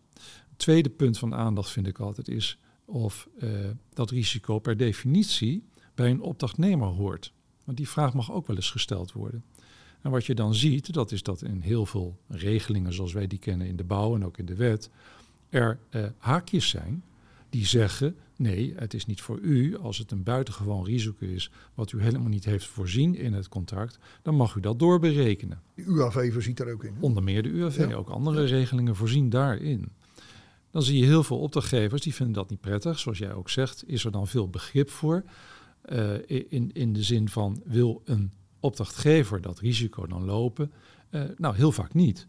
Het 0.48 0.58
tweede 0.58 0.90
punt 0.90 1.18
van 1.18 1.34
aandacht 1.34 1.70
vind 1.70 1.86
ik 1.86 1.98
altijd 1.98 2.28
is 2.28 2.58
of 2.84 3.28
eh, 3.38 3.50
dat 3.94 4.10
risico 4.10 4.58
per 4.58 4.76
definitie 4.76 5.62
bij 5.94 6.10
een 6.10 6.20
opdrachtnemer 6.20 6.88
hoort. 6.88 7.32
Want 7.64 7.76
die 7.76 7.88
vraag 7.88 8.14
mag 8.14 8.32
ook 8.32 8.46
wel 8.46 8.56
eens 8.56 8.70
gesteld 8.70 9.12
worden. 9.12 9.44
En 10.00 10.10
wat 10.10 10.26
je 10.26 10.34
dan 10.34 10.54
ziet, 10.54 10.92
dat 10.92 11.12
is 11.12 11.22
dat 11.22 11.42
in 11.42 11.60
heel 11.60 11.86
veel 11.86 12.16
regelingen 12.28 12.92
zoals 12.92 13.12
wij 13.12 13.26
die 13.26 13.38
kennen 13.38 13.66
in 13.66 13.76
de 13.76 13.84
bouw 13.84 14.14
en 14.14 14.24
ook 14.24 14.38
in 14.38 14.46
de 14.46 14.54
wet, 14.54 14.90
er 15.48 15.78
eh, 15.90 16.04
haakjes 16.18 16.68
zijn 16.68 17.02
die 17.56 17.66
zeggen, 17.66 18.16
nee, 18.36 18.74
het 18.76 18.94
is 18.94 19.06
niet 19.06 19.20
voor 19.20 19.38
u. 19.38 19.76
Als 19.76 19.98
het 19.98 20.10
een 20.10 20.22
buitengewoon 20.22 20.84
risico 20.84 21.26
is 21.26 21.50
wat 21.74 21.92
u 21.92 22.02
helemaal 22.02 22.28
niet 22.28 22.44
heeft 22.44 22.66
voorzien 22.66 23.14
in 23.14 23.32
het 23.32 23.48
contract, 23.48 23.98
dan 24.22 24.34
mag 24.34 24.54
u 24.54 24.60
dat 24.60 24.78
doorberekenen. 24.78 25.60
De 25.74 25.82
UAV 25.82 26.32
voorziet 26.32 26.56
daar 26.56 26.72
ook 26.72 26.84
in. 26.84 26.94
Onder 27.00 27.22
meer 27.22 27.42
de 27.42 27.70
Ja. 27.88 27.94
ook 27.94 28.08
andere 28.08 28.44
regelingen 28.44 28.96
voorzien 28.96 29.28
daarin. 29.28 29.88
Dan 30.70 30.82
zie 30.82 30.98
je 30.98 31.04
heel 31.04 31.22
veel 31.22 31.38
opdrachtgevers 31.38 32.02
die 32.02 32.14
vinden 32.14 32.34
dat 32.34 32.50
niet 32.50 32.60
prettig. 32.60 32.98
Zoals 32.98 33.18
jij 33.18 33.32
ook 33.32 33.50
zegt, 33.50 33.88
is 33.88 34.04
er 34.04 34.10
dan 34.10 34.26
veel 34.26 34.48
begrip 34.48 34.90
voor. 34.90 35.24
Eh, 35.82 36.14
in, 36.48 36.70
in 36.72 36.92
de 36.92 37.02
zin 37.02 37.28
van, 37.28 37.62
wil 37.64 38.02
een 38.04 38.32
opdrachtgever 38.60 39.40
dat 39.40 39.58
risico 39.58 40.06
dan 40.06 40.24
lopen? 40.24 40.72
Eh, 41.10 41.22
nou, 41.36 41.56
heel 41.56 41.72
vaak 41.72 41.94
niet. 41.94 42.26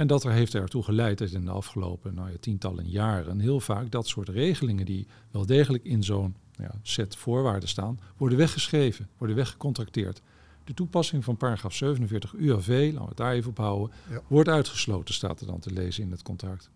En 0.00 0.06
dat 0.06 0.24
er 0.24 0.32
heeft 0.32 0.54
ertoe 0.54 0.82
geleid 0.82 1.18
dat 1.18 1.30
in 1.30 1.44
de 1.44 1.50
afgelopen 1.50 2.14
nou 2.14 2.30
ja, 2.30 2.36
tientallen 2.40 2.88
jaren 2.88 3.40
heel 3.40 3.60
vaak 3.60 3.90
dat 3.90 4.08
soort 4.08 4.28
regelingen 4.28 4.84
die 4.84 5.06
wel 5.30 5.46
degelijk 5.46 5.84
in 5.84 6.02
zo'n 6.02 6.34
nou 6.56 6.70
ja, 6.72 6.78
set 6.82 7.16
voorwaarden 7.16 7.68
staan, 7.68 8.00
worden 8.16 8.38
weggeschreven, 8.38 9.08
worden 9.18 9.36
weggecontracteerd. 9.36 10.22
De 10.64 10.74
toepassing 10.74 11.24
van 11.24 11.36
paragraaf 11.36 11.74
47 11.74 12.34
UAV, 12.34 12.68
laten 12.68 13.00
we 13.00 13.08
het 13.08 13.16
daar 13.16 13.32
even 13.32 13.50
op 13.50 13.56
houden, 13.56 13.96
Ja. 14.10 14.20
wordt 14.26 14.48
uitgesloten, 14.48 15.14
staat 15.14 15.40
er 15.40 15.46
dan 15.46 15.60
te 15.60 15.72
lezen 15.72 16.02
in 16.02 16.10
het 16.10 16.22
contract. 16.22 16.70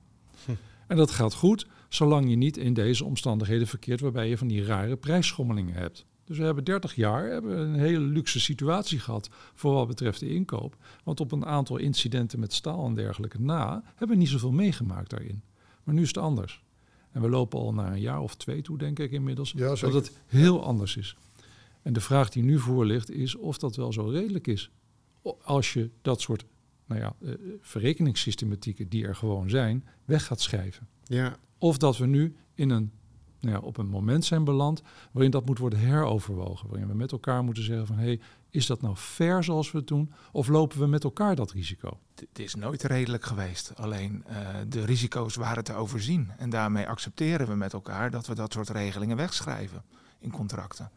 En 0.87 0.97
dat 0.97 1.11
gaat 1.11 1.35
goed, 1.35 1.67
zolang 1.89 2.31
je 2.31 2.37
niet 2.37 2.57
in 2.57 2.75
deze 2.75 3.05
omstandigheden 3.05 3.67
verkeert 3.67 4.01
waarbij 4.01 4.29
je 4.29 4.39
van 4.39 4.49
die 4.49 4.65
rare 4.65 4.97
prijsschommelingen 4.97 5.75
hebt. 5.75 6.07
Dus 6.25 6.39
we 6.39 6.45
hebben 6.45 6.65
30 6.65 6.95
jaar 6.95 7.31
hebben 7.31 7.59
een 7.59 7.75
hele 7.75 7.99
luxe 7.99 8.41
situatie 8.41 8.99
gehad 8.99 9.29
voor 9.55 9.75
wat 9.75 9.87
betreft 9.87 10.21
de 10.21 10.29
inkoop. 10.29 10.77
Want 11.05 11.21
op 11.21 11.33
een 11.33 11.47
aantal 11.47 11.77
incidenten 11.77 12.41
met 12.41 12.53
staal 12.53 12.87
en 12.87 12.95
dergelijke 12.95 13.41
na 13.41 13.83
hebben 13.87 14.09
we 14.17 14.23
niet 14.23 14.33
zoveel 14.33 14.53
meegemaakt 14.53 15.11
daarin. 15.11 15.43
Maar 15.85 15.95
nu 15.95 16.03
is 16.03 16.09
het 16.09 16.19
anders. 16.19 16.63
En 17.11 17.23
we 17.23 17.29
lopen 17.29 17.59
al 17.59 17.73
naar 17.75 17.93
een 17.93 18.01
jaar 18.01 18.21
of 18.21 18.35
twee 18.35 18.63
toe, 18.63 18.79
denk 18.79 18.99
ik 18.99 19.11
inmiddels, 19.11 19.53
Ja, 19.57 19.75
dat 19.75 19.93
het 19.93 20.21
heel 20.27 20.65
anders 20.65 20.97
is. 20.97 21.17
En 21.83 21.93
de 21.93 22.01
vraag 22.01 22.31
die 22.31 22.43
nu 22.43 22.59
voor 22.59 22.87
ligt 22.87 23.11
is 23.11 23.35
of 23.35 23.59
dat 23.59 23.77
wel 23.77 23.93
zo 23.93 24.09
redelijk 24.09 24.47
is. 24.47 24.71
Als 25.43 25.73
je 25.73 25.91
dat 26.03 26.21
soort 26.21 26.45
nou 26.87 27.01
ja, 27.01 27.15
eh, 27.23 27.35
verrekeningssystematieken 27.61 28.89
die 28.89 29.07
er 29.07 29.17
gewoon 29.17 29.51
zijn, 29.51 29.85
weg 30.05 30.27
gaat 30.27 30.41
schrijven. 30.41 30.89
Ja, 31.05 31.37
Of 31.59 31.79
dat 31.79 31.99
we 31.99 32.07
nu 32.07 32.37
in 32.55 32.71
een, 32.71 32.93
nou 33.45 33.57
ja, 33.57 33.63
op 33.63 33.77
een 33.77 33.89
moment 33.89 34.25
zijn 34.25 34.45
beland 34.45 34.83
waarin 35.13 35.31
dat 35.31 35.47
moet 35.47 35.59
worden 35.59 35.79
heroverwogen. 35.79 36.69
Waarin 36.69 36.89
we 36.89 36.95
met 36.95 37.13
elkaar 37.13 37.45
moeten 37.45 37.63
zeggen 37.63 37.87
van 37.87 37.97
hé, 37.97 38.05
hey, 38.05 38.21
is 38.51 38.67
dat 38.67 38.81
nou 38.81 38.97
fair 38.97 39.45
zoals 39.45 39.73
we 39.73 39.79
het 39.79 39.87
doen? 39.87 40.13
Of 40.33 40.49
lopen 40.49 40.79
we 40.79 40.87
met 40.87 41.05
elkaar 41.05 41.35
dat 41.35 41.51
risico? 41.53 41.99
Het 42.15 42.39
is 42.39 42.55
nooit 42.55 42.83
redelijk 42.83 43.25
geweest. 43.25 43.73
Alleen 43.77 44.25
eh, 44.27 44.49
de 44.69 44.85
risico's 44.85 45.35
waren 45.35 45.65
te 45.65 45.75
overzien. 45.75 46.31
En 46.37 46.51
daarmee 46.51 46.89
accepteren 46.89 47.47
we 47.47 47.55
met 47.55 47.73
elkaar 47.73 48.11
dat 48.11 48.27
we 48.27 48.35
dat 48.35 48.53
soort 48.53 48.69
regelingen 48.69 49.17
wegschrijven 49.17 49.83
in 50.19 50.31
contracten. 50.31 50.91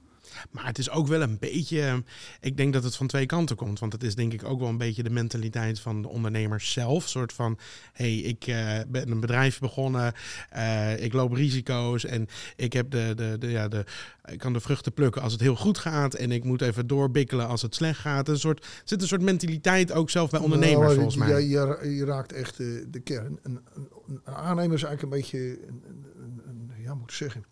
Maar 0.52 0.66
het 0.66 0.78
is 0.78 0.90
ook 0.90 1.08
wel 1.08 1.22
een 1.22 1.38
beetje. 1.40 2.04
Ik 2.42 2.58
denk 2.58 2.74
dat 2.74 2.84
het 2.84 2.96
van 2.96 3.08
twee 3.08 3.26
kanten 3.26 3.56
komt. 3.56 3.80
Want 3.80 3.94
het 3.94 4.04
is 4.04 4.16
denk 4.16 4.34
ik 4.34 4.44
ook 4.44 4.60
wel 4.60 4.70
een 4.70 4.78
beetje 4.78 5.04
de 5.04 5.10
mentaliteit 5.10 5.80
van 5.80 6.02
de 6.02 6.08
ondernemers 6.08 6.72
zelf. 6.72 7.08
soort 7.08 7.34
van: 7.34 7.58
hé, 7.94 8.06
hey, 8.20 8.30
ik 8.30 8.48
eh, 8.48 8.80
ben 8.88 9.12
een 9.12 9.20
bedrijf 9.20 9.60
begonnen. 9.60 10.14
eh, 10.50 11.04
ik 11.04 11.14
loop 11.14 11.34
risico's. 11.34 12.06
En 12.06 12.28
ik 12.56 12.74
heb 12.74 12.92
de, 12.92 13.14
de, 13.16 13.36
de, 13.40 13.48
ja, 13.50 13.68
de. 13.68 13.86
Ik 14.26 14.40
kan 14.40 14.54
de 14.54 14.60
vruchten 14.60 14.94
plukken 14.94 15.22
als 15.22 15.32
het 15.32 15.42
heel 15.42 15.56
goed 15.56 15.78
gaat. 15.78 16.14
En 16.14 16.32
ik 16.32 16.44
moet 16.44 16.62
even 16.62 16.88
doorbikkelen 16.88 17.48
als 17.48 17.62
het 17.62 17.76
slecht 17.76 18.00
gaat. 18.00 18.28
Een 18.28 18.40
soort, 18.40 18.64
er 18.64 18.82
zit 18.84 19.02
een 19.02 19.08
soort 19.08 19.22
mentaliteit 19.22 19.92
ook 19.92 20.10
zelf 20.10 20.30
bij 20.30 20.40
ondernemers, 20.40 20.80
Nou, 20.82 20.94
volgens 20.94 21.14
je, 21.16 21.20
mij. 21.20 21.42
Je, 21.42 21.50
je, 21.50 21.96
je 21.96 22.06
raakt 22.06 22.32
echt 22.34 22.60
eh, 22.60 22.68
de 22.88 23.00
kern. 23.00 23.40
Een, 23.44 23.60
een, 23.74 23.88
een 24.08 24.22
aannemer 24.36 24.76
is 24.76 24.84
eigenlijk 24.84 25.02
een 25.14 25.20
beetje, 25.22 25.40
een, 25.68 25.84
een, 25.88 26.06
een- 26.18 26.42
een- 26.48 26.82
ja, 26.84 26.94
moet 26.94 27.10
ik 27.10 27.16
zeggen, 27.16 27.46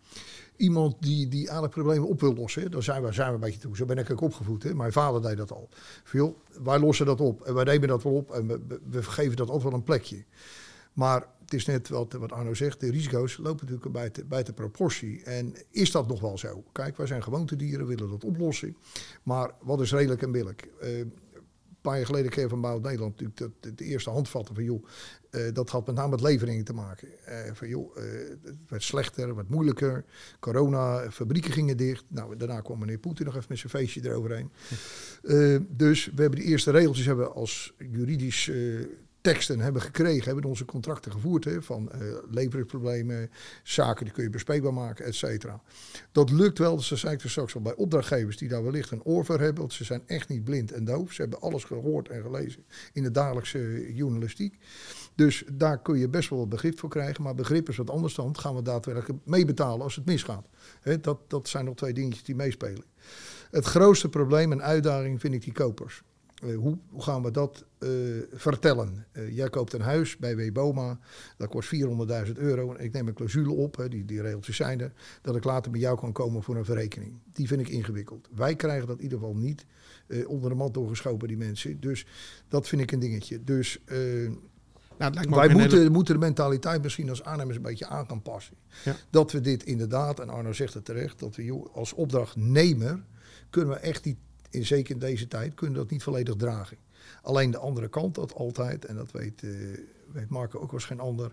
iemand 0.57 0.95
die, 1.00 1.27
die 1.27 1.51
alle 1.51 1.69
problemen 1.69 2.07
op 2.07 2.21
wil 2.21 2.33
lossen. 2.35 2.71
Daar 2.71 2.83
zijn 2.83 3.03
we, 3.03 3.12
zijn 3.12 3.27
we 3.27 3.33
een 3.33 3.39
beetje 3.39 3.59
toe. 3.59 3.75
Zo 3.75 3.85
ben 3.85 3.97
ik 3.97 4.12
ook 4.12 4.21
opgevoed. 4.21 4.63
Hè. 4.63 4.74
Mijn 4.74 4.91
vader 4.91 5.21
deed 5.21 5.38
dat 5.38 5.51
al. 5.51 5.69
Veel, 6.03 6.38
wij 6.63 6.79
lossen 6.79 7.05
dat 7.05 7.21
op 7.21 7.41
en 7.41 7.53
wij 7.53 7.63
nemen 7.63 7.88
dat 7.88 8.03
wel 8.03 8.13
op 8.13 8.31
en 8.31 8.47
we, 8.47 8.59
we- 8.89 9.03
geven 9.03 9.35
dat 9.35 9.47
altijd 9.47 9.63
wel 9.69 9.74
een 9.74 9.83
plekje. 9.83 10.24
Maar 10.93 11.27
het 11.41 11.53
is 11.53 11.65
net 11.65 11.89
wat, 11.89 12.13
wat 12.13 12.31
Arno 12.31 12.53
zegt, 12.53 12.79
de 12.79 12.91
risico's 12.91 13.38
lopen 13.38 13.65
natuurlijk 13.65 13.93
buiten, 13.93 14.27
buiten 14.27 14.53
proportie. 14.53 15.24
En 15.24 15.55
is 15.71 15.91
dat 15.91 16.07
nog 16.07 16.19
wel 16.21 16.38
zo? 16.38 16.63
Kijk, 16.71 16.97
wij 16.97 17.07
zijn 17.07 17.24
gewoontedieren, 17.24 17.88
willen 17.88 18.09
dat 18.09 18.24
oplossen. 18.24 18.77
Maar 19.24 19.51
wat 19.62 19.81
is 19.81 19.91
redelijk 19.91 20.21
en 20.21 20.31
billijk? 20.31 20.69
Eh, 20.81 20.89
paar 21.86 21.98
jaar 21.98 22.06
geleden 22.06 22.32
kreeg 22.32 22.50
van 22.50 22.62
Bouw 22.62 22.80
Nederland 22.80 23.20
natuurlijk 23.20 23.54
dat, 23.62 23.77
de 23.77 23.86
eerste 23.86 24.10
handvatten 24.10 24.56
van 24.56 24.63
joh, 24.63 24.86
eh, 25.30 25.54
dat 25.54 25.70
had 25.70 25.86
met 25.86 25.96
name 25.96 26.10
met 26.10 26.22
leveringen 26.22 26.63
te 26.65 26.74
maken. 26.74 27.08
Eh, 27.25 27.54
van 27.54 27.68
joh, 27.68 27.98
eh, 27.98 28.04
het 28.44 28.56
werd 28.68 28.84
slechter, 28.84 29.27
het 29.27 29.36
werd 29.36 29.50
moeilijker. 29.50 30.06
Corona, 30.39 31.12
fabrieken 31.12 31.51
gingen 31.51 31.77
dicht. 31.77 32.04
Nou, 32.08 32.38
daarna 32.38 32.62
kwam 32.62 32.80
meneer 32.80 32.98
Poetin 32.98 33.25
nog 33.25 33.36
even 33.36 33.48
met 33.50 33.58
zijn 33.58 33.72
feestje 33.72 34.01
eroverheen. 34.04 34.51
Eh, 35.24 35.58
dus 35.70 36.06
we 36.06 36.22
hebben 36.22 36.39
de 36.39 36.46
eerste 36.46 36.72
regeltjes 36.72 37.06
hebben 37.06 37.34
als 37.34 37.74
juridisch 37.92 38.51
teksten 39.25 39.60
hebben 39.60 39.82
gekregen, 39.82 40.25
hebben 40.25 40.44
onze 40.44 40.65
contracten 40.65 41.12
gevoerd 41.12 41.44
hè, 41.44 41.62
van 41.62 41.91
eh 41.91 42.00
leveringsproblemen, 42.29 43.32
zaken 43.63 44.05
die 44.05 44.13
kun 44.13 44.24
je 44.24 44.29
bespreekbaar 44.29 44.74
maken, 44.74 45.05
et 45.05 45.15
cetera. 45.15 45.62
Dat 46.12 46.32
lukt 46.32 46.58
wel, 46.58 46.75
dus 46.75 46.88
dat 46.88 46.98
zei 46.98 47.13
ik 47.13 47.22
er 47.22 47.29
straks 47.29 47.55
al, 47.55 47.62
bij 47.62 47.75
opdrachtgevers 47.75 48.38
die 48.38 48.50
daar 48.50 48.63
wellicht 48.63 48.91
een 48.91 49.03
oor 49.03 49.25
voor 49.25 49.39
hebben, 49.39 49.60
want 49.60 49.74
ze 49.74 49.84
zijn 49.84 50.03
echt 50.05 50.29
niet 50.29 50.44
blind 50.44 50.72
en 50.72 50.86
doof. 50.86 51.12
Ze 51.12 51.22
hebben 51.22 51.41
alles 51.41 51.63
gehoord 51.63 52.10
en 52.10 52.22
gelezen 52.22 52.65
in 52.94 53.03
de 53.03 53.12
dagelijkse 53.12 53.94
journalistiek. 53.94 54.58
Dus 55.15 55.44
daar 55.51 55.82
kun 55.82 55.98
je 55.98 56.10
best 56.10 56.29
wel 56.29 56.39
wat 56.39 56.50
begrip 56.50 56.79
voor 56.79 56.89
krijgen, 56.89 57.24
maar 57.24 57.36
begrip 57.36 57.70
is 57.70 57.77
wat 57.77 57.89
anders 57.89 58.15
dan 58.15 58.39
gaan 58.39 58.55
we 58.55 58.62
daadwerkelijk 58.62 59.20
meebetalen 59.25 59.82
als 59.82 59.96
het 59.96 60.05
misgaat. 60.05 60.46
Hè, 60.82 61.00
dat, 61.00 61.20
dat 61.27 61.48
zijn 61.48 61.65
nog 61.65 61.75
twee 61.75 61.94
dingetjes 61.94 62.24
die 62.24 62.36
meespelen. 62.36 62.84
Het 63.51 63.65
grootste 63.65 64.10
probleem 64.10 64.51
en 64.51 64.63
uitdaging 64.63 65.20
vind 65.20 65.34
ik 65.34 65.44
die 65.44 65.53
kopers. 65.53 66.03
Eh, 66.36 66.56
hoe, 66.56 66.77
hoe 66.89 67.01
gaan 67.04 67.24
we 67.24 67.32
dat 67.32 67.65
eh, 67.77 67.89
vertellen? 68.34 69.06
Eh, 69.12 69.36
jij 69.36 69.50
koopt 69.50 69.74
een 69.74 69.82
huis 69.82 70.18
bij 70.18 70.36
Weboma, 70.36 71.00
dat 71.38 71.50
kost 71.50 71.70
400.000 71.75 72.32
euro. 72.34 72.75
Ik 72.77 72.92
neem 72.92 73.08
een 73.08 73.13
clausule 73.13 73.51
op, 73.51 73.75
hè, 73.77 73.89
die, 73.89 74.06
die 74.06 74.22
regeltjes 74.22 74.56
zijn 74.56 74.82
er, 74.82 74.92
dat 75.22 75.36
ik 75.36 75.44
later 75.44 75.72
bij 75.72 75.80
jou 75.80 76.00
kan 76.00 76.12
komen 76.12 76.44
voor 76.44 76.56
een 76.56 76.65
verrekening. 76.65 77.13
Die 77.34 77.48
vind 77.48 77.62
ik 77.62 77.70
ingewikkeld. 77.70 78.27
Wij 78.36 78.56
krijgen 78.56 78.88
dat 78.88 78.98
in 78.98 79.04
ieder 79.04 79.18
geval 79.18 79.36
niet 79.36 79.65
onder 80.27 80.50
de 80.50 80.56
mat 80.56 80.74
doorgeschopen, 80.74 81.27
die 81.27 81.38
mensen. 81.38 81.80
Dus 81.80 82.06
dat 82.48 82.68
vind 82.68 82.82
ik 82.82 82.92
een 82.92 83.00
dingetje. 83.00 83.44
Dus 83.44 83.80
Nou, 84.98 85.13
wij 85.30 85.50
moeten, 85.50 85.77
hele- 85.77 85.89
moeten 85.89 86.13
de 86.13 86.20
mentaliteit 86.20 86.82
misschien 86.82 87.10
als 87.10 87.24
aannemers 87.24 87.56
een 87.58 87.62
beetje 87.63 87.88
aan 87.88 88.08
gaan 88.08 88.22
passen. 88.22 88.56
Ja. 88.84 88.96
Dat 89.10 89.32
we 89.32 89.42
dit 89.42 89.63
inderdaad, 89.63 90.20
en 90.20 90.30
Arno 90.30 90.54
zegt 90.54 90.74
het 90.74 90.86
terecht, 90.86 91.20
dat 91.20 91.36
we 91.36 91.44
joh, 91.44 91.75
als 91.75 91.94
opdrachtnemer 91.94 93.04
kunnen 93.50 93.74
we 93.74 93.80
echt 93.80 94.04
die 94.04 94.18
in, 94.55 94.65
zeker 94.65 94.93
in 94.93 95.00
deze 95.00 95.27
tijd, 95.27 95.53
kunnen 95.53 95.75
dat 95.75 95.89
niet 95.89 96.03
volledig 96.03 96.35
dragen. 96.35 96.77
Alleen 97.21 97.51
de 97.51 97.57
andere 97.57 97.88
kant 97.88 98.15
dat 98.15 98.33
altijd, 98.33 98.85
en 98.85 98.95
dat 98.95 99.12
weet, 99.12 99.41
uh, 99.41 99.77
weet 100.13 100.29
Marco 100.29 100.59
ook 100.59 100.74
als 100.74 100.85
geen 100.85 101.00
ander. 101.00 101.31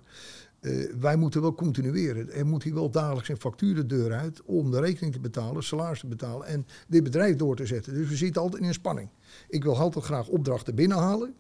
Uh, 0.61 0.93
wij 1.01 1.17
moeten 1.17 1.41
wel 1.41 1.55
continueren. 1.55 2.33
Er 2.33 2.47
moet 2.47 2.63
hier 2.63 2.75
wel 2.75 2.91
dagelijks 2.91 3.29
een 3.29 3.41
factuur 3.41 3.75
de 3.75 3.87
deur 3.87 4.13
uit 4.13 4.43
om 4.43 4.71
de 4.71 4.81
rekening 4.81 5.13
te 5.13 5.21
betalen, 5.21 5.63
salaris 5.63 6.01
te 6.01 6.07
betalen 6.07 6.47
en 6.47 6.67
dit 6.89 7.03
bedrijf 7.03 7.37
door 7.37 7.57
te 7.57 7.67
zetten. 7.67 7.95
Dus 7.95 8.09
we 8.09 8.17
zitten 8.17 8.43
altijd 8.43 8.63
in 8.63 8.69
een 8.69 8.75
spanning. 8.75 9.09
Ik 9.49 9.63
wil 9.63 9.79
altijd 9.79 10.05
graag 10.05 10.29
opdrachten 10.29 10.75
binnenhalen, 10.75 11.35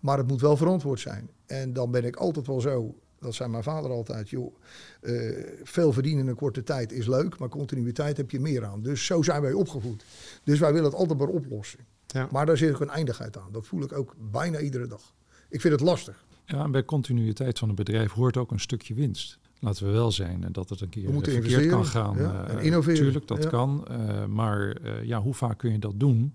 maar 0.00 0.18
het 0.18 0.28
moet 0.28 0.40
wel 0.40 0.56
verantwoord 0.56 1.00
zijn. 1.00 1.30
En 1.46 1.72
dan 1.72 1.90
ben 1.90 2.04
ik 2.04 2.16
altijd 2.16 2.46
wel 2.46 2.60
zo, 2.60 2.94
dat 3.22 3.34
zei 3.34 3.50
mijn 3.50 3.62
vader 3.62 3.90
altijd, 3.90 4.30
joh, 4.30 4.54
uh, 5.02 5.46
veel 5.62 5.92
verdienen 5.92 6.22
in 6.22 6.28
een 6.28 6.36
korte 6.36 6.62
tijd 6.62 6.92
is 6.92 7.06
leuk, 7.06 7.38
maar 7.38 7.48
continuïteit 7.48 8.16
heb 8.16 8.30
je 8.30 8.40
meer 8.40 8.64
aan. 8.64 8.82
Dus 8.82 9.06
zo 9.06 9.22
zijn 9.22 9.42
wij 9.42 9.52
opgevoed. 9.52 10.04
Dus 10.44 10.58
wij 10.58 10.72
willen 10.72 10.90
het 10.90 10.98
altijd 10.98 11.18
maar 11.18 11.28
oplossen. 11.28 11.78
Ja. 12.06 12.28
Maar 12.30 12.46
daar 12.46 12.56
zit 12.56 12.74
ook 12.74 12.80
een 12.80 12.90
eindigheid 12.90 13.38
aan. 13.38 13.52
Dat 13.52 13.66
voel 13.66 13.82
ik 13.82 13.92
ook 13.92 14.14
bijna 14.30 14.58
iedere 14.58 14.86
dag. 14.86 15.14
Ik 15.48 15.60
vind 15.60 15.72
het 15.72 15.82
lastig. 15.82 16.24
Ja, 16.44 16.64
en 16.64 16.70
bij 16.70 16.84
continuïteit 16.84 17.58
van 17.58 17.68
een 17.68 17.74
bedrijf 17.74 18.12
hoort 18.12 18.36
ook 18.36 18.50
een 18.50 18.60
stukje 18.60 18.94
winst. 18.94 19.38
Laten 19.60 19.86
we 19.86 19.92
wel 19.92 20.12
zijn 20.12 20.48
dat 20.52 20.68
het 20.68 20.80
een 20.80 20.88
keer 20.88 21.12
verkeerd 21.12 21.68
kan 21.68 21.86
gaan. 21.86 22.16
Ja, 22.16 22.48
en 22.48 22.58
innoveren. 22.58 23.00
Tuurlijk, 23.02 23.28
dat 23.28 23.42
ja. 23.42 23.48
kan. 23.48 23.84
Uh, 23.90 24.24
maar 24.26 24.82
uh, 24.82 25.04
ja, 25.04 25.20
hoe 25.20 25.34
vaak 25.34 25.58
kun 25.58 25.72
je 25.72 25.78
dat 25.78 26.00
doen? 26.00 26.34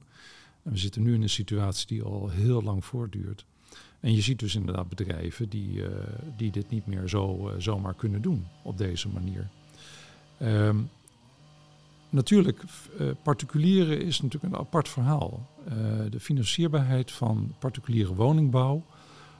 En 0.63 0.71
we 0.71 0.77
zitten 0.77 1.03
nu 1.03 1.13
in 1.13 1.21
een 1.21 1.29
situatie 1.29 1.87
die 1.87 2.03
al 2.03 2.29
heel 2.29 2.61
lang 2.61 2.85
voortduurt. 2.85 3.45
En 4.07 4.15
je 4.15 4.21
ziet 4.21 4.39
dus 4.39 4.55
inderdaad 4.55 4.89
bedrijven 4.89 5.49
die, 5.49 5.73
uh, 5.73 5.87
die 6.37 6.51
dit 6.51 6.69
niet 6.69 6.85
meer 6.85 7.07
zo 7.07 7.51
zomaar 7.57 7.93
kunnen 7.93 8.21
doen 8.21 8.47
op 8.61 8.77
deze 8.77 9.09
manier. 9.09 9.47
Um, 10.41 10.89
natuurlijk, 12.09 12.63
particulieren 13.23 14.01
is 14.01 14.21
natuurlijk 14.21 14.53
een 14.53 14.59
apart 14.59 14.89
verhaal. 14.89 15.47
de 16.09 16.19
financierbaarheid 16.19 17.11
van 17.11 17.53
particuliere 17.59 18.15
woningbouw 18.15 18.83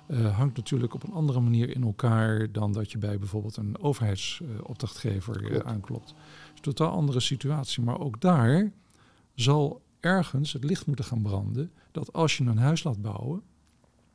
uh, 0.07 0.37
hangt 0.37 0.57
natuurlijk 0.57 0.93
op 0.93 1.03
een 1.03 1.13
andere 1.13 1.39
manier 1.39 1.75
in 1.75 1.83
elkaar 1.83 2.51
dan 2.51 2.73
dat 2.73 2.91
je 2.91 2.97
bij 2.97 3.19
bijvoorbeeld 3.19 3.57
een 3.57 3.79
overheidsopdrachtgever 3.81 5.51
uh, 5.51 5.59
aanklopt. 5.59 6.13
Dus 6.51 6.61
totaal 6.61 6.91
andere 6.91 7.19
situatie. 7.19 7.83
Maar 7.83 7.99
ook 7.99 8.21
daar 8.21 8.71
zal 9.35 9.81
ergens 9.99 10.53
het 10.53 10.63
licht 10.63 10.85
moeten 10.85 11.05
gaan 11.05 11.21
branden 11.21 11.71
dat 11.91 12.13
als 12.13 12.37
je 12.37 12.43
een 12.43 12.57
huis 12.57 12.83
laat 12.83 13.01
bouwen, 13.01 13.41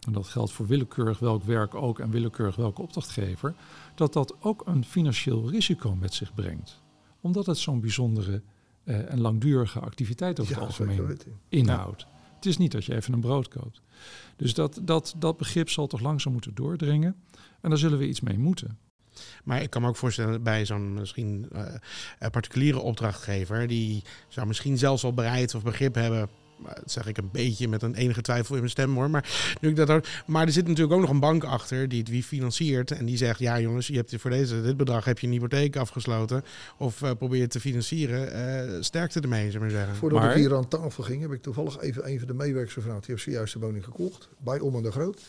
en 0.07 0.13
dat 0.13 0.27
geldt 0.27 0.53
voor 0.53 0.67
willekeurig 0.67 1.19
welk 1.19 1.43
werk 1.43 1.75
ook 1.75 1.99
en 1.99 2.11
willekeurig 2.11 2.57
welke 2.57 2.83
opdrachtgever, 2.83 3.55
dat 3.95 4.13
dat 4.13 4.35
ook 4.41 4.63
een 4.67 4.85
financieel 4.85 5.51
risico 5.51 5.95
met 5.95 6.15
zich 6.15 6.35
brengt. 6.35 6.81
Omdat 7.21 7.47
het 7.47 7.59
zo'n 7.59 7.81
bijzondere 7.81 8.43
uh, 8.85 9.13
en 9.13 9.21
langdurige 9.21 9.81
activiteit 9.81 10.41
over 10.41 10.55
het 10.55 10.65
algemeen 10.65 11.19
inhoudt. 11.49 12.01
Ja. 12.01 12.21
Het 12.35 12.47
is 12.47 12.57
niet 12.57 12.73
dat 12.73 12.85
je 12.85 12.95
even 12.95 13.13
een 13.13 13.21
brood 13.21 13.49
koopt. 13.49 13.81
Dus 14.37 14.55
dat, 14.55 14.81
dat, 14.83 15.15
dat 15.19 15.37
begrip 15.37 15.71
zal 15.71 15.87
toch 15.87 16.01
langzaam 16.01 16.33
moeten 16.33 16.55
doordringen. 16.55 17.17
En 17.61 17.69
daar 17.69 17.79
zullen 17.79 17.99
we 17.99 18.09
iets 18.09 18.21
mee 18.21 18.39
moeten. 18.39 18.79
Maar 19.45 19.63
ik 19.63 19.71
kan 19.71 19.83
me 19.83 19.89
ook 19.89 19.97
voorstellen 19.97 20.43
bij 20.43 20.67
zo'n 20.67 20.95
misschien 20.95 21.49
uh, 21.53 21.65
particuliere 22.31 22.79
opdrachtgever, 22.79 23.67
die 23.67 24.03
zou 24.29 24.47
misschien 24.47 24.79
zelfs 24.79 25.05
al 25.05 25.15
bereid 25.15 25.55
of 25.55 25.63
begrip 25.63 25.95
hebben 25.95 26.29
dat 26.65 26.91
zeg 26.91 27.07
ik 27.07 27.19
een 27.19 27.29
beetje 27.33 27.69
met 27.69 27.83
een 27.83 27.95
enige 27.95 28.21
twijfel 28.21 28.55
in 28.55 28.61
mijn 28.61 28.73
stem 28.73 28.95
hoor. 28.95 29.11
Maar, 29.11 29.57
nu 29.61 29.69
ik 29.69 29.77
dat 29.77 29.89
hoor. 29.89 30.05
maar 30.27 30.47
er 30.47 30.53
zit 30.53 30.67
natuurlijk 30.67 30.95
ook 30.95 31.01
nog 31.01 31.11
een 31.11 31.21
bank 31.21 31.45
achter 31.45 31.89
die 31.89 31.99
het 31.99 32.09
wie 32.09 32.23
financiert. 32.23 32.91
En 32.91 33.05
die 33.05 33.17
zegt, 33.17 33.39
ja 33.39 33.61
jongens, 33.61 33.87
je 33.87 33.97
hebt 33.97 34.15
voor 34.19 34.31
deze, 34.31 34.63
dit 34.63 34.77
bedrag 34.77 35.05
heb 35.05 35.19
je 35.19 35.27
een 35.27 35.33
hypotheek 35.33 35.77
afgesloten. 35.77 36.45
Of 36.79 37.01
uh, 37.03 37.11
probeer 37.19 37.41
je 37.41 37.47
te 37.47 37.61
financieren. 37.61 38.37
Uh, 38.73 38.83
sterkte 38.83 39.21
ermee, 39.21 39.51
zullen 39.51 39.67
we 39.67 39.73
zeggen. 39.73 39.97
Voordat 39.97 40.21
maar, 40.21 40.31
ik 40.31 40.37
hier 40.37 40.57
aan 40.57 40.69
tafel 40.69 41.03
ging, 41.03 41.23
heb 41.23 41.33
ik 41.33 41.43
toevallig 41.43 41.81
even 41.81 42.09
een 42.09 42.19
van 42.19 42.29
de 42.29 42.35
meewerkers 42.35 42.75
gevraagd. 42.75 43.01
Die 43.01 43.11
heeft 43.11 43.23
zojuist 43.23 43.53
de 43.53 43.59
woning 43.59 43.85
gekocht, 43.85 44.29
bij 44.39 44.61
Om 44.61 44.77
en 44.77 44.83
de 44.83 44.91
Groot. 44.91 45.21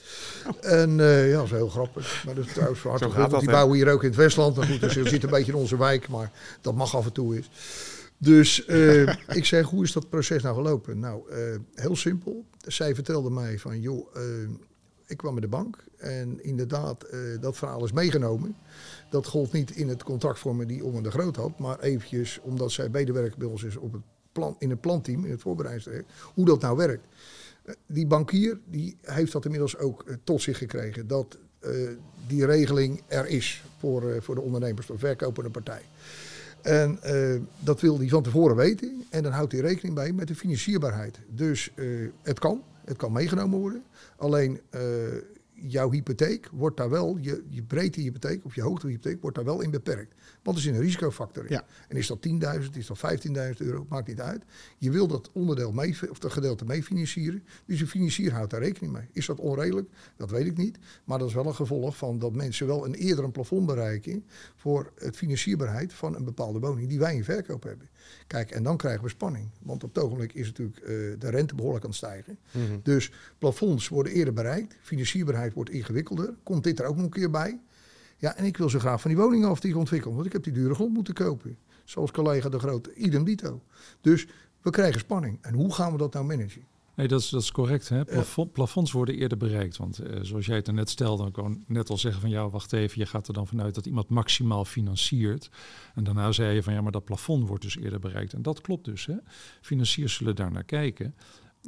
Oh. 0.47 0.71
En 0.71 0.99
uh, 0.99 1.29
ja, 1.29 1.35
dat 1.35 1.45
is 1.45 1.51
heel 1.51 1.69
grappig. 1.69 2.23
Maar 2.25 2.35
dat 2.35 2.45
is 2.45 2.53
trouwens 2.53 2.79
voor 2.79 2.91
harte 2.91 3.37
Die 3.39 3.49
bouwen 3.49 3.77
hier 3.77 3.91
ook 3.91 4.03
in 4.03 4.09
het 4.09 4.17
Westland. 4.17 4.55
Maar 4.55 4.65
goed, 4.65 4.79
dus 4.79 4.93
je 4.93 5.09
zit 5.09 5.23
een 5.23 5.29
beetje 5.29 5.51
in 5.51 5.57
onze 5.57 5.77
wijk, 5.77 6.07
maar 6.07 6.31
dat 6.61 6.75
mag 6.75 6.95
af 6.95 7.05
en 7.05 7.11
toe 7.11 7.37
is. 7.37 7.49
Dus 8.23 8.67
uh, 8.67 9.13
ik 9.27 9.45
zeg, 9.45 9.65
hoe 9.65 9.83
is 9.83 9.91
dat 9.91 10.09
proces 10.09 10.43
nou 10.43 10.55
gelopen? 10.55 10.99
Nou, 10.99 11.31
uh, 11.31 11.59
heel 11.73 11.95
simpel. 11.95 12.45
Zij 12.67 12.95
vertelde 12.95 13.29
mij 13.29 13.59
van, 13.59 13.81
joh, 13.81 14.15
uh, 14.17 14.49
ik 15.07 15.17
kwam 15.17 15.33
met 15.33 15.43
de 15.43 15.49
bank 15.49 15.83
en 15.97 16.43
inderdaad, 16.43 17.05
dat 17.39 17.57
verhaal 17.57 17.83
is 17.83 17.91
meegenomen. 17.91 18.55
Dat 19.09 19.27
gold 19.27 19.51
niet 19.51 19.71
in 19.71 19.87
het 19.89 20.03
contractvormen 20.03 20.67
die 20.67 20.83
en 20.83 21.03
de 21.03 21.11
Groot 21.11 21.35
had, 21.35 21.59
maar 21.59 21.79
eventjes, 21.79 22.39
omdat 22.41 22.71
zij 22.71 22.89
medewerker 22.89 23.37
bij 23.37 23.47
ons 23.47 23.63
is 23.63 23.75
op 23.75 23.93
het 23.93 24.01
plan, 24.31 24.55
in 24.59 24.69
het 24.69 24.81
planteam, 24.81 25.25
in 25.25 25.31
het 25.31 25.41
voorbereidingstraject, 25.41 26.11
hoe 26.33 26.45
dat 26.45 26.61
nou 26.61 26.77
werkt. 26.77 27.07
die 27.85 28.07
bankier, 28.07 28.59
die 28.65 28.97
heeft 29.01 29.31
dat 29.31 29.45
inmiddels 29.45 29.77
ook 29.77 30.05
tot 30.23 30.41
zich 30.41 30.57
gekregen, 30.57 31.07
dat 31.07 31.37
die 32.27 32.45
regeling 32.45 33.01
er 33.07 33.27
is 33.27 33.63
voor, 33.77 34.23
voor 34.23 34.35
de 34.35 34.41
ondernemers, 34.41 34.87
de 34.87 34.97
verkopende 34.97 35.49
partij. 35.49 35.81
En 36.63 36.99
uh, 37.05 37.41
dat 37.59 37.81
wil 37.81 37.97
hij 37.97 38.07
van 38.07 38.23
tevoren 38.23 38.55
weten. 38.55 39.03
En 39.09 39.23
dan 39.23 39.31
houdt 39.31 39.51
hij 39.51 39.61
rekening 39.61 39.95
bij 39.95 40.11
met 40.11 40.27
de 40.27 40.35
financierbaarheid. 40.35 41.19
Dus 41.29 41.71
uh, 41.75 42.09
het 42.21 42.39
kan, 42.39 42.63
het 42.85 42.97
kan 42.97 43.11
meegenomen 43.11 43.59
worden. 43.59 43.83
Alleen 44.17 44.59
uh, 44.75 44.81
jouw 45.53 45.91
hypotheek 45.91 46.49
wordt 46.51 46.77
daar 46.77 46.89
wel, 46.89 47.17
je, 47.21 47.43
je 47.49 47.63
breedte 47.63 47.99
hypotheek 47.99 48.45
of 48.45 48.55
je 48.55 48.61
hoogte 48.61 48.87
hypotheek 48.87 49.21
wordt 49.21 49.35
daar 49.35 49.45
wel 49.45 49.61
in 49.61 49.71
beperkt. 49.71 50.15
Want 50.43 50.57
er 50.57 50.63
zit 50.63 50.73
een 50.73 50.81
risicofactor 50.81 51.43
in. 51.43 51.51
Ja. 51.51 51.65
En 51.87 51.97
is 51.97 52.07
dat 52.07 52.27
10.000, 52.27 52.77
is 52.77 52.87
dat 52.87 52.97
15.000 52.97 53.33
euro, 53.57 53.85
maakt 53.89 54.07
niet 54.07 54.21
uit. 54.21 54.43
Je 54.77 54.91
wil 54.91 55.07
dat 55.07 55.29
onderdeel 55.31 55.71
mee, 55.71 55.97
of 56.09 56.19
dat 56.19 56.31
gedeelte 56.31 56.65
mee 56.65 56.83
financieren. 56.83 57.43
Dus 57.65 57.79
de 57.79 57.87
financier 57.87 58.31
houdt 58.31 58.51
daar 58.51 58.61
rekening 58.61 58.93
mee. 58.93 59.07
Is 59.11 59.25
dat 59.25 59.39
onredelijk? 59.39 59.89
Dat 60.17 60.29
weet 60.29 60.45
ik 60.45 60.57
niet. 60.57 60.77
Maar 61.03 61.19
dat 61.19 61.27
is 61.27 61.33
wel 61.33 61.45
een 61.45 61.55
gevolg 61.55 61.97
van 61.97 62.19
dat 62.19 62.33
mensen 62.33 62.67
wel 62.67 62.85
een 62.85 62.93
eerder 62.93 63.23
een 63.23 63.31
plafond 63.31 63.65
bereiken 63.65 64.25
voor 64.55 64.91
het 64.95 65.15
financierbaarheid 65.15 65.93
van 65.93 66.15
een 66.15 66.23
bepaalde 66.23 66.59
woning 66.59 66.89
die 66.89 66.99
wij 66.99 67.15
in 67.15 67.23
verkoop 67.23 67.63
hebben. 67.63 67.89
Kijk, 68.27 68.51
en 68.51 68.63
dan 68.63 68.77
krijgen 68.77 69.03
we 69.03 69.09
spanning. 69.09 69.49
Want 69.61 69.83
op 69.83 69.95
het 69.95 70.03
ogenblik 70.03 70.33
is 70.33 70.47
natuurlijk 70.47 70.79
uh, 70.79 70.87
de 71.19 71.29
rente 71.29 71.55
behoorlijk 71.55 71.83
aan 71.83 71.89
het 71.89 71.99
stijgen. 71.99 72.37
Mm 72.51 72.65
-hmm. 72.65 72.79
Dus 72.83 73.11
plafonds 73.37 73.87
worden 73.87 74.13
eerder 74.13 74.33
bereikt. 74.33 74.77
Financierbaarheid 74.81 75.53
wordt 75.53 75.69
ingewikkelder. 75.69 76.33
Komt 76.43 76.63
dit 76.63 76.79
er 76.79 76.85
ook 76.85 76.95
nog 76.95 77.05
een 77.05 77.11
keer 77.11 77.29
bij? 77.29 77.59
Ja, 78.17 78.35
en 78.35 78.45
ik 78.45 78.57
wil 78.57 78.69
zo 78.69 78.79
graag 78.79 79.01
van 79.01 79.11
die 79.11 79.19
woningen 79.19 79.49
af 79.49 79.59
die 79.59 79.77
ontwikkelen. 79.77 80.15
Want 80.15 80.27
ik 80.27 80.33
heb 80.33 80.43
die 80.43 80.53
dure 80.53 80.73
grond 80.73 80.93
moeten 80.93 81.13
kopen. 81.13 81.57
Zoals 81.83 82.11
collega 82.11 82.49
De 82.49 82.59
Groot, 82.59 82.87
idem 82.87 83.23
dito. 83.23 83.61
Dus 84.01 84.27
we 84.61 84.69
krijgen 84.69 84.99
spanning. 84.99 85.37
En 85.41 85.53
hoe 85.53 85.73
gaan 85.73 85.91
we 85.91 85.97
dat 85.97 86.13
nou 86.13 86.25
managen? 86.25 86.63
Nee, 86.95 87.07
dat 87.07 87.19
is, 87.19 87.29
dat 87.29 87.41
is 87.41 87.51
correct. 87.51 87.89
Hè? 87.89 88.05
Plafond, 88.05 88.51
plafonds 88.51 88.91
worden 88.91 89.15
eerder 89.15 89.37
bereikt. 89.37 89.77
Want 89.77 90.01
uh, 90.01 90.19
zoals 90.21 90.45
jij 90.45 90.55
het 90.55 90.67
er 90.67 90.73
net 90.73 90.89
stelde, 90.89 91.23
dan 91.23 91.31
kan 91.31 91.63
net 91.67 91.89
al 91.89 91.97
zeggen 91.97 92.21
van 92.21 92.29
ja, 92.29 92.49
wacht 92.49 92.73
even, 92.73 92.99
je 92.99 93.05
gaat 93.05 93.27
er 93.27 93.33
dan 93.33 93.47
vanuit 93.47 93.75
dat 93.75 93.85
iemand 93.85 94.09
maximaal 94.09 94.65
financiert. 94.65 95.49
En 95.95 96.03
daarna 96.03 96.31
zei 96.31 96.55
je 96.55 96.63
van 96.63 96.73
ja, 96.73 96.81
maar 96.81 96.91
dat 96.91 97.05
plafond 97.05 97.47
wordt 97.47 97.63
dus 97.63 97.77
eerder 97.77 97.99
bereikt. 97.99 98.33
En 98.33 98.41
dat 98.41 98.61
klopt 98.61 98.85
dus. 98.85 99.05
Hè? 99.05 99.15
Financiers 99.61 100.13
zullen 100.13 100.35
daar 100.35 100.51
naar 100.51 100.63
kijken. 100.63 101.15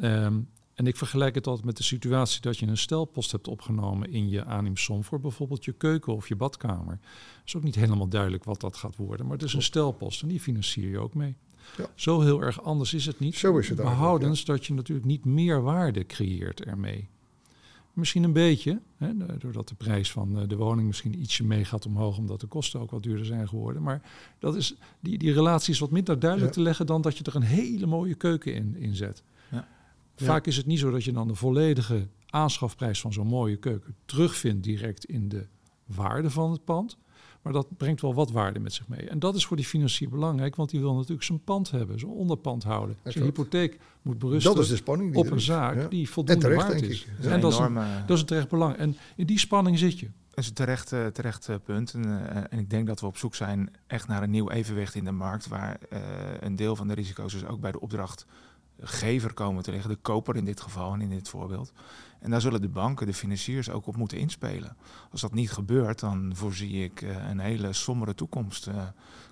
Um, 0.01 0.49
en 0.75 0.87
ik 0.87 0.97
vergelijk 0.97 1.35
het 1.35 1.47
altijd 1.47 1.65
met 1.65 1.77
de 1.77 1.83
situatie 1.83 2.41
dat 2.41 2.57
je 2.57 2.67
een 2.67 2.77
stelpost 2.77 3.31
hebt 3.31 3.47
opgenomen 3.47 4.11
in 4.11 4.29
je 4.29 4.45
aanneemsom 4.45 5.03
voor 5.03 5.19
bijvoorbeeld 5.19 5.65
je 5.65 5.71
keuken 5.71 6.15
of 6.15 6.27
je 6.27 6.35
badkamer. 6.35 6.99
Het 7.37 7.45
is 7.45 7.55
ook 7.55 7.63
niet 7.63 7.75
helemaal 7.75 8.07
duidelijk 8.07 8.43
wat 8.43 8.61
dat 8.61 8.75
gaat 8.75 8.95
worden, 8.95 9.25
maar 9.25 9.35
het 9.37 9.45
is 9.45 9.53
een 9.53 9.61
stelpost 9.61 10.21
en 10.21 10.27
die 10.27 10.39
financier 10.39 10.89
je 10.89 10.99
ook 10.99 11.13
mee. 11.13 11.35
Ja. 11.77 11.85
Zo 11.95 12.21
heel 12.21 12.41
erg 12.41 12.63
anders 12.63 12.93
is 12.93 13.05
het 13.05 13.19
niet. 13.19 13.35
Zo 13.35 13.57
is 13.57 13.69
het 13.69 13.77
Behoudens 13.77 14.39
ja. 14.39 14.45
dat 14.45 14.65
je 14.65 14.73
natuurlijk 14.73 15.07
niet 15.07 15.25
meer 15.25 15.61
waarde 15.61 16.05
creëert 16.05 16.63
ermee. 16.63 17.07
Misschien 17.93 18.23
een 18.23 18.33
beetje, 18.33 18.81
hè, 18.97 19.37
doordat 19.37 19.67
de 19.67 19.75
prijs 19.75 20.11
van 20.11 20.47
de 20.47 20.55
woning 20.55 20.87
misschien 20.87 21.19
ietsje 21.19 21.43
mee 21.43 21.65
gaat 21.65 21.85
omhoog, 21.85 22.17
omdat 22.17 22.39
de 22.39 22.47
kosten 22.47 22.79
ook 22.79 22.91
wat 22.91 23.03
duurder 23.03 23.25
zijn 23.25 23.47
geworden. 23.47 23.81
Maar 23.81 24.01
dat 24.39 24.55
is, 24.55 24.75
die, 24.99 25.17
die 25.17 25.33
relatie 25.33 25.73
is 25.73 25.79
wat 25.79 25.91
minder 25.91 26.19
duidelijk 26.19 26.51
ja. 26.51 26.57
te 26.57 26.63
leggen 26.63 26.85
dan 26.85 27.01
dat 27.01 27.17
je 27.17 27.23
er 27.23 27.35
een 27.35 27.41
hele 27.41 27.85
mooie 27.85 28.15
keuken 28.15 28.53
in, 28.53 28.75
in 28.75 28.95
zet. 28.95 29.23
Ja. 30.15 30.25
Vaak 30.25 30.47
is 30.47 30.57
het 30.57 30.65
niet 30.65 30.79
zo 30.79 30.91
dat 30.91 31.03
je 31.03 31.11
dan 31.11 31.27
de 31.27 31.35
volledige 31.35 32.07
aanschafprijs 32.29 33.01
van 33.01 33.13
zo'n 33.13 33.27
mooie 33.27 33.57
keuken 33.57 33.95
terugvindt 34.05 34.63
direct 34.63 35.05
in 35.05 35.29
de 35.29 35.47
waarde 35.85 36.29
van 36.29 36.51
het 36.51 36.63
pand. 36.63 36.97
Maar 37.41 37.53
dat 37.53 37.77
brengt 37.77 38.01
wel 38.01 38.13
wat 38.13 38.31
waarde 38.31 38.59
met 38.59 38.73
zich 38.73 38.87
mee. 38.87 39.09
En 39.09 39.19
dat 39.19 39.35
is 39.35 39.45
voor 39.45 39.57
die 39.57 39.65
financier 39.65 40.09
belangrijk, 40.09 40.55
want 40.55 40.69
die 40.69 40.79
wil 40.79 40.93
natuurlijk 40.93 41.23
zijn 41.23 41.43
pand 41.43 41.71
hebben, 41.71 41.99
zijn 41.99 42.11
onderpand 42.11 42.63
houden. 42.63 42.97
Zijn 43.03 43.23
hypotheek 43.23 43.79
moet 44.01 44.19
berusten 44.19 44.53
dat 44.53 44.63
is 44.63 44.69
de 44.69 44.75
spanning 44.75 45.13
die 45.13 45.19
op 45.19 45.31
een 45.31 45.41
zaak 45.41 45.75
ja. 45.75 45.87
die 45.87 46.09
voldoende 46.09 46.41
terecht, 46.41 46.67
waard 46.67 46.81
is. 46.81 47.07
Ja. 47.21 47.29
En 47.29 47.39
dat 47.39 47.51
is, 47.51 47.57
een, 47.57 47.73
dat 48.05 48.15
is 48.15 48.19
een 48.19 48.25
terecht 48.25 48.49
belang. 48.49 48.75
En 48.75 48.97
in 49.15 49.25
die 49.25 49.39
spanning 49.39 49.79
zit 49.79 49.99
je. 49.99 50.09
Dat 50.29 50.43
is 50.43 50.47
een 50.47 50.53
terecht, 50.55 50.91
uh, 50.91 51.05
terecht 51.05 51.47
uh, 51.47 51.55
punt. 51.63 51.93
En, 51.93 52.05
uh, 52.05 52.35
en, 52.35 52.59
ik 52.59 52.69
denk 52.69 52.87
dat 52.87 52.99
we 52.99 53.05
op 53.05 53.17
zoek 53.17 53.35
zijn 53.35 53.71
echt 53.87 54.07
naar 54.07 54.23
een 54.23 54.29
nieuw 54.29 54.49
evenwicht 54.49 54.95
in 54.95 55.03
de 55.03 55.11
markt, 55.11 55.47
waar 55.47 55.79
een 56.39 56.55
deel 56.55 56.75
van 56.75 56.87
de 56.87 56.93
risico's 56.93 57.31
dus 57.31 57.45
ook 57.45 57.59
bij 57.59 57.71
de 57.71 57.79
opdracht 57.79 58.25
gever 58.79 59.33
komen 59.33 59.63
te 59.63 59.71
liggen, 59.71 59.89
de 59.89 59.95
koper 59.95 60.35
in 60.35 60.45
dit 60.45 60.61
geval 60.61 60.93
en 60.93 61.01
in 61.01 61.09
dit 61.09 61.29
voorbeeld. 61.29 61.73
En 62.19 62.31
daar 62.31 62.41
zullen 62.41 62.61
de 62.61 62.69
banken, 62.69 63.07
de 63.07 63.13
financiers 63.13 63.69
ook 63.69 63.87
op 63.87 63.95
moeten 63.95 64.17
inspelen. 64.17 64.75
Als 65.11 65.21
dat 65.21 65.33
niet 65.33 65.51
gebeurt, 65.51 65.99
dan 65.99 66.31
voorzie 66.35 66.83
ik 66.83 67.01
uh, 67.01 67.29
een 67.29 67.39
hele 67.39 67.73
sombere 67.73 68.15
toekomst 68.15 68.67
uh, 68.67 68.75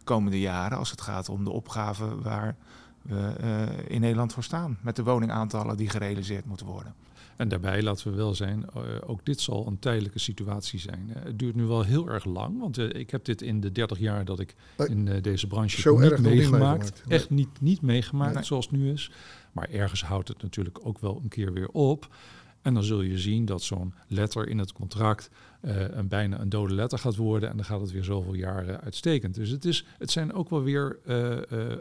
komende 0.03 0.39
jaren 0.39 0.77
als 0.77 0.91
het 0.91 1.01
gaat 1.01 1.29
om 1.29 1.43
de 1.43 1.51
opgave 1.51 2.21
waar 2.21 2.55
we 3.01 3.33
eh, 3.39 3.91
in 3.93 4.01
Nederland 4.01 4.33
voor 4.33 4.43
staan. 4.43 4.77
Met 4.81 4.95
de 4.95 5.03
woningaantallen 5.03 5.77
die 5.77 5.89
gerealiseerd 5.89 6.45
moeten 6.45 6.65
worden. 6.65 6.93
En 7.35 7.47
daarbij, 7.47 7.81
laten 7.81 8.11
we 8.11 8.17
wel 8.17 8.35
zijn, 8.35 8.65
uh, 8.77 8.81
ook 9.05 9.25
dit 9.25 9.41
zal 9.41 9.67
een 9.67 9.79
tijdelijke 9.79 10.19
situatie 10.19 10.79
zijn. 10.79 11.05
Uh, 11.09 11.23
het 11.23 11.39
duurt 11.39 11.55
nu 11.55 11.63
wel 11.63 11.83
heel 11.83 12.09
erg 12.09 12.25
lang, 12.25 12.59
want 12.59 12.77
uh, 12.77 12.89
ik 12.93 13.09
heb 13.09 13.25
dit 13.25 13.41
in 13.41 13.61
de 13.61 13.71
30 13.71 13.99
jaar 13.99 14.25
dat 14.25 14.39
ik 14.39 14.55
in 14.87 15.21
deze 15.21 15.47
branche 15.47 15.91
niet 15.91 15.99
meegemaakt. 15.99 16.21
Niet 16.21 16.33
meegemaakt. 16.33 17.03
Echt 17.07 17.29
niet, 17.29 17.61
niet 17.61 17.81
meegemaakt 17.81 18.33
Nee. 18.33 18.43
zoals 18.43 18.65
het 18.65 18.75
nu 18.75 18.91
is. 18.91 19.11
Maar 19.51 19.69
ergens 19.69 20.03
houdt 20.03 20.27
het 20.27 20.41
natuurlijk 20.41 20.79
ook 20.83 20.99
wel 20.99 21.19
een 21.23 21.29
keer 21.29 21.53
weer 21.53 21.69
op. 21.69 22.15
En 22.61 22.73
dan 22.73 22.83
zul 22.83 23.01
je 23.01 23.19
zien 23.19 23.45
dat 23.45 23.61
zo'n 23.61 23.93
letter 24.07 24.47
in 24.47 24.57
het 24.57 24.71
contract 24.71 25.29
een 25.61 26.07
bijna 26.07 26.39
een 26.39 26.49
dode 26.49 26.73
letter 26.73 26.99
gaat 26.99 27.15
worden. 27.15 27.49
En 27.49 27.55
dan 27.55 27.65
gaat 27.65 27.81
het 27.81 27.91
weer 27.91 28.03
zoveel 28.03 28.33
jaren 28.33 28.81
uitstekend. 28.81 29.35
Dus 29.35 29.49
het, 29.49 29.65
is, 29.65 29.85
het 29.97 30.11
zijn 30.11 30.33
ook 30.33 30.49
wel 30.49 30.63
weer 30.63 30.99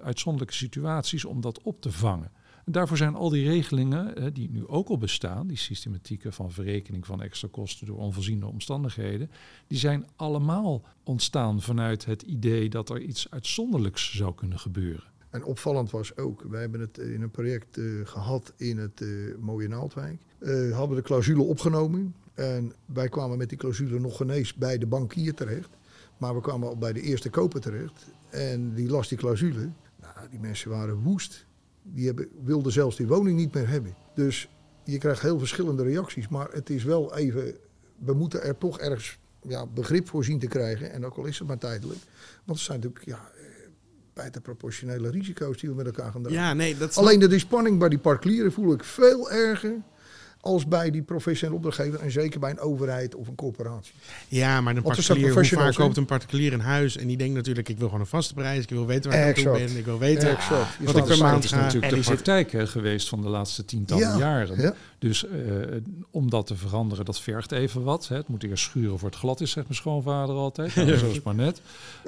uitzonderlijke 0.03 0.55
situaties 0.55 1.25
om 1.25 1.41
dat 1.41 1.62
op 1.62 1.81
te 1.81 1.93
vangen. 1.93 2.31
Daarvoor 2.64 2.96
zijn 2.96 3.14
al 3.14 3.29
die 3.29 3.48
regelingen 3.48 4.16
eh, 4.16 4.27
die 4.33 4.51
nu 4.51 4.66
ook 4.66 4.88
al 4.88 4.98
bestaan, 4.98 5.46
die 5.46 5.57
systematieken 5.57 6.33
van 6.33 6.51
verrekening 6.51 7.07
van 7.07 7.22
extra 7.22 7.48
kosten 7.51 7.87
door 7.87 7.98
onvoorziene 7.98 8.46
omstandigheden, 8.46 9.31
die 9.66 9.79
zijn 9.79 10.07
allemaal 10.16 10.83
ontstaan 11.05 11.61
vanuit 11.61 12.05
het 12.05 12.22
idee 12.22 12.68
dat 12.68 12.90
er 12.90 13.01
iets 13.01 13.31
uitzonderlijks 13.31 14.16
zou 14.16 14.35
kunnen 14.35 14.59
gebeuren. 14.59 15.05
En 15.31 15.44
opvallend 15.44 15.90
was 15.90 16.16
ook, 16.16 16.42
wij 16.42 16.61
hebben 16.61 16.81
het 16.81 16.98
in 16.98 17.22
een 17.22 17.31
project 17.31 17.77
uh, 17.77 18.07
gehad 18.07 18.53
in 18.57 18.79
het 18.79 19.01
uh, 19.01 19.35
mooie 19.38 19.68
Naaldwijk. 19.68 20.20
Hadden 20.72 20.96
de 20.96 21.03
clausule 21.03 21.42
opgenomen 21.42 22.14
en 22.35 22.72
wij 22.87 23.09
kwamen 23.09 23.38
met 23.38 23.48
die 23.48 23.59
clausule 23.59 24.01
nog 24.01 24.16
genees 24.16 24.55
bij 24.55 24.79
de 24.79 24.87
bankier 24.87 25.35
terecht. 25.35 25.68
Maar 26.18 26.35
we 26.35 26.40
kwamen 26.40 26.68
al 26.68 26.77
bij 26.77 26.92
de 26.92 27.01
eerste 27.01 27.31
koper 27.31 27.61
terecht 27.61 28.11
en 28.31 28.75
die 28.75 28.88
las 28.88 29.09
die 29.09 29.18
clausule. 29.18 29.68
Nou, 30.01 30.29
die 30.31 30.40
mensen 30.40 30.70
waren 30.70 31.03
woest. 31.03 31.46
Die 31.83 32.07
hebben, 32.07 32.29
wilden 32.45 32.73
zelfs 32.73 32.97
die 32.97 33.07
woning 33.07 33.38
niet 33.38 33.55
meer 33.55 33.68
hebben. 33.68 33.95
Dus 34.14 34.49
je 34.85 34.99
krijgt 34.99 35.23
heel 35.23 35.38
verschillende 35.38 35.83
reacties. 35.83 36.29
Maar 36.29 36.49
het 36.53 36.71
is 36.71 36.85
wel 36.85 37.16
even, 37.16 37.55
we 37.99 38.12
moeten 38.12 38.42
er 38.42 38.59
toch 38.59 38.79
ergens 38.79 39.18
ja, 39.42 39.66
begrip 39.66 40.09
voor 40.09 40.25
zien 40.25 40.38
te 40.38 40.47
krijgen. 40.47 40.92
En 40.92 41.07
ook 41.07 41.16
al 41.16 41.25
is 41.25 41.38
het 41.38 41.49
maar 41.49 41.59
tijdelijk. 41.59 42.01
Want 42.45 42.59
het 42.59 42.66
zijn 42.66 42.81
natuurlijk 42.81 43.07
ja, 43.07 43.31
buitenproportionele 44.14 45.11
risico's 45.11 45.61
die 45.61 45.68
we 45.68 45.75
met 45.75 45.87
elkaar 45.87 46.12
gaan 46.12 46.23
dragen. 46.23 46.40
Ja, 46.40 46.55
nee, 46.55 46.77
dat 46.77 46.97
Alleen 46.97 47.18
de 47.18 47.38
spanning 47.38 47.79
bij 47.79 47.88
die 47.88 47.99
particulieren 47.99 48.53
voel 48.53 48.73
ik 48.73 48.85
veel 48.85 49.31
erger 49.31 49.75
als 50.42 50.66
bij 50.66 50.90
die 50.90 51.02
professionele 51.02 51.57
opdrachtgever 51.57 52.00
en 52.00 52.11
zeker 52.11 52.40
bij 52.40 52.50
een 52.50 52.61
overheid 52.61 53.14
of 53.14 53.28
een 53.28 53.35
corporatie. 53.35 53.94
Ja, 54.28 54.61
maar 54.61 54.72
een 54.72 54.76
er 54.76 54.83
particulier, 54.83 55.33
hoe 55.33 55.44
vaak 55.44 55.74
koopt 55.74 55.96
een 55.96 56.05
particulier 56.05 56.52
een 56.52 56.61
huis 56.61 56.96
en 56.96 57.07
die 57.07 57.16
denkt 57.16 57.35
natuurlijk, 57.35 57.68
ik 57.68 57.78
wil 57.78 57.87
gewoon 57.87 58.00
een 58.00 58.09
vaste 58.09 58.35
prijs, 58.35 58.62
ik 58.62 58.70
wil 58.70 58.87
weten 58.87 59.11
waar 59.11 59.28
ik 59.28 59.37
aan 59.37 59.42
toe 59.42 59.52
ben, 59.52 59.76
ik 59.76 59.85
wil 59.85 59.98
weten 59.98 60.31
Exact. 60.31 60.76
Je 60.78 60.85
wat 60.85 60.94
slaat 60.94 61.05
ik 61.05 61.12
de 61.12 61.18
per 61.18 61.22
maand 61.22 61.35
Dat 61.35 61.44
is 61.44 61.50
natuurlijk 61.50 61.92
En 61.92 61.98
de 61.98 62.05
praktijk 62.05 62.70
geweest 62.70 63.09
van 63.09 63.22
de 63.22 63.28
laatste 63.28 63.64
tientallen 63.64 64.09
Ja, 64.09 64.18
jaren. 64.18 64.61
ja. 64.61 64.74
Dus 64.98 65.26
eh, 65.26 65.37
om 66.11 66.31
dat 66.31 66.46
te 66.46 66.57
veranderen, 66.57 67.05
dat 67.05 67.20
vergt 67.20 67.52
even 67.52 67.83
wat. 67.83 68.09
Hè. 68.09 68.16
Het 68.16 68.28
moet 68.28 68.42
eerst 68.42 68.64
schuren 68.64 68.98
voor 68.98 69.09
het 69.09 69.18
glad 69.18 69.40
is, 69.40 69.50
zegt 69.50 69.66
mijn 69.66 69.78
schoonvader 69.78 70.35
altijd. 70.35 70.74
Nou, 70.83 70.96
zo 70.96 71.11
is 71.11 71.22
maar 71.22 71.35
net. 71.35 71.61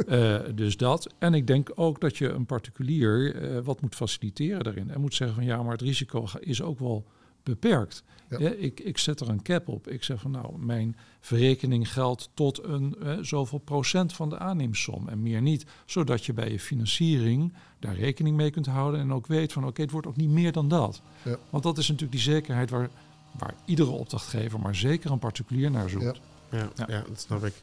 Eh, 0.08 0.36
dus 0.54 0.76
dat. 0.76 1.06
En 1.18 1.34
ik 1.34 1.46
denk 1.46 1.72
ook 1.74 2.00
dat 2.00 2.16
je 2.16 2.28
een 2.28 2.46
particulier 2.46 3.34
eh, 3.34 3.58
wat 3.64 3.80
moet 3.80 3.94
faciliteren 3.94 4.64
daarin. 4.64 4.90
En 4.90 5.00
moet 5.00 5.14
zeggen 5.14 5.36
van 5.36 5.46
ja, 5.46 5.62
maar 5.62 5.72
het 5.72 5.80
risico 5.80 6.26
is 6.40 6.62
ook 6.62 6.78
wel 6.78 7.04
beperkt. 7.44 8.02
Ja. 8.38 8.50
Ik, 8.50 8.80
ik 8.80 8.98
zet 8.98 9.20
er 9.20 9.28
een 9.28 9.42
cap 9.42 9.68
op. 9.68 9.88
Ik 9.88 10.02
zeg 10.02 10.20
van 10.20 10.30
nou, 10.30 10.58
mijn 10.58 10.96
verrekening 11.20 11.92
geldt 11.92 12.30
tot 12.34 12.64
een 12.64 12.96
eh, 13.02 13.18
zoveel 13.20 13.58
procent 13.58 14.12
van 14.12 14.28
de 14.28 14.38
aanneemsom 14.38 15.08
en 15.08 15.22
meer 15.22 15.42
niet. 15.42 15.66
Zodat 15.86 16.24
je 16.26 16.32
bij 16.32 16.50
je 16.50 16.60
financiering 16.60 17.52
daar 17.78 17.96
rekening 17.96 18.36
mee 18.36 18.50
kunt 18.50 18.66
houden 18.66 19.00
en 19.00 19.12
ook 19.12 19.26
weet 19.26 19.52
van 19.52 19.66
oké, 19.66 19.82
het 19.82 19.90
wordt 19.90 20.06
ook 20.06 20.16
niet 20.16 20.30
meer 20.30 20.52
dan 20.52 20.68
dat. 20.68 21.02
Ja. 21.24 21.36
Want 21.50 21.62
dat 21.62 21.78
is 21.78 21.88
natuurlijk 21.88 22.12
die 22.12 22.32
zekerheid 22.32 22.70
waar, 22.70 22.90
waar 23.38 23.54
iedere 23.64 23.90
opdrachtgever, 23.90 24.60
maar 24.60 24.74
zeker 24.74 25.10
een 25.10 25.18
particulier 25.18 25.70
naar 25.70 25.88
zoekt. 25.88 26.04
Ja. 26.04 26.58
Ja, 26.58 26.70
ja. 26.74 26.84
Ja. 26.88 27.04
dat 27.08 27.20
snap 27.20 27.44
ik. 27.44 27.62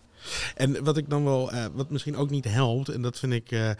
En 0.55 0.84
wat 0.84 0.97
ik 0.97 1.10
dan 1.10 1.23
wel, 1.23 1.51
eh, 1.51 1.65
wat 1.73 1.89
misschien 1.89 2.15
ook 2.17 2.29
niet 2.29 2.45
helpt, 2.45 2.89
en 2.89 3.01
dat 3.01 3.19
vind 3.19 3.34
ik, 3.34 3.51
eh, 3.51 3.69
eh, 3.69 3.75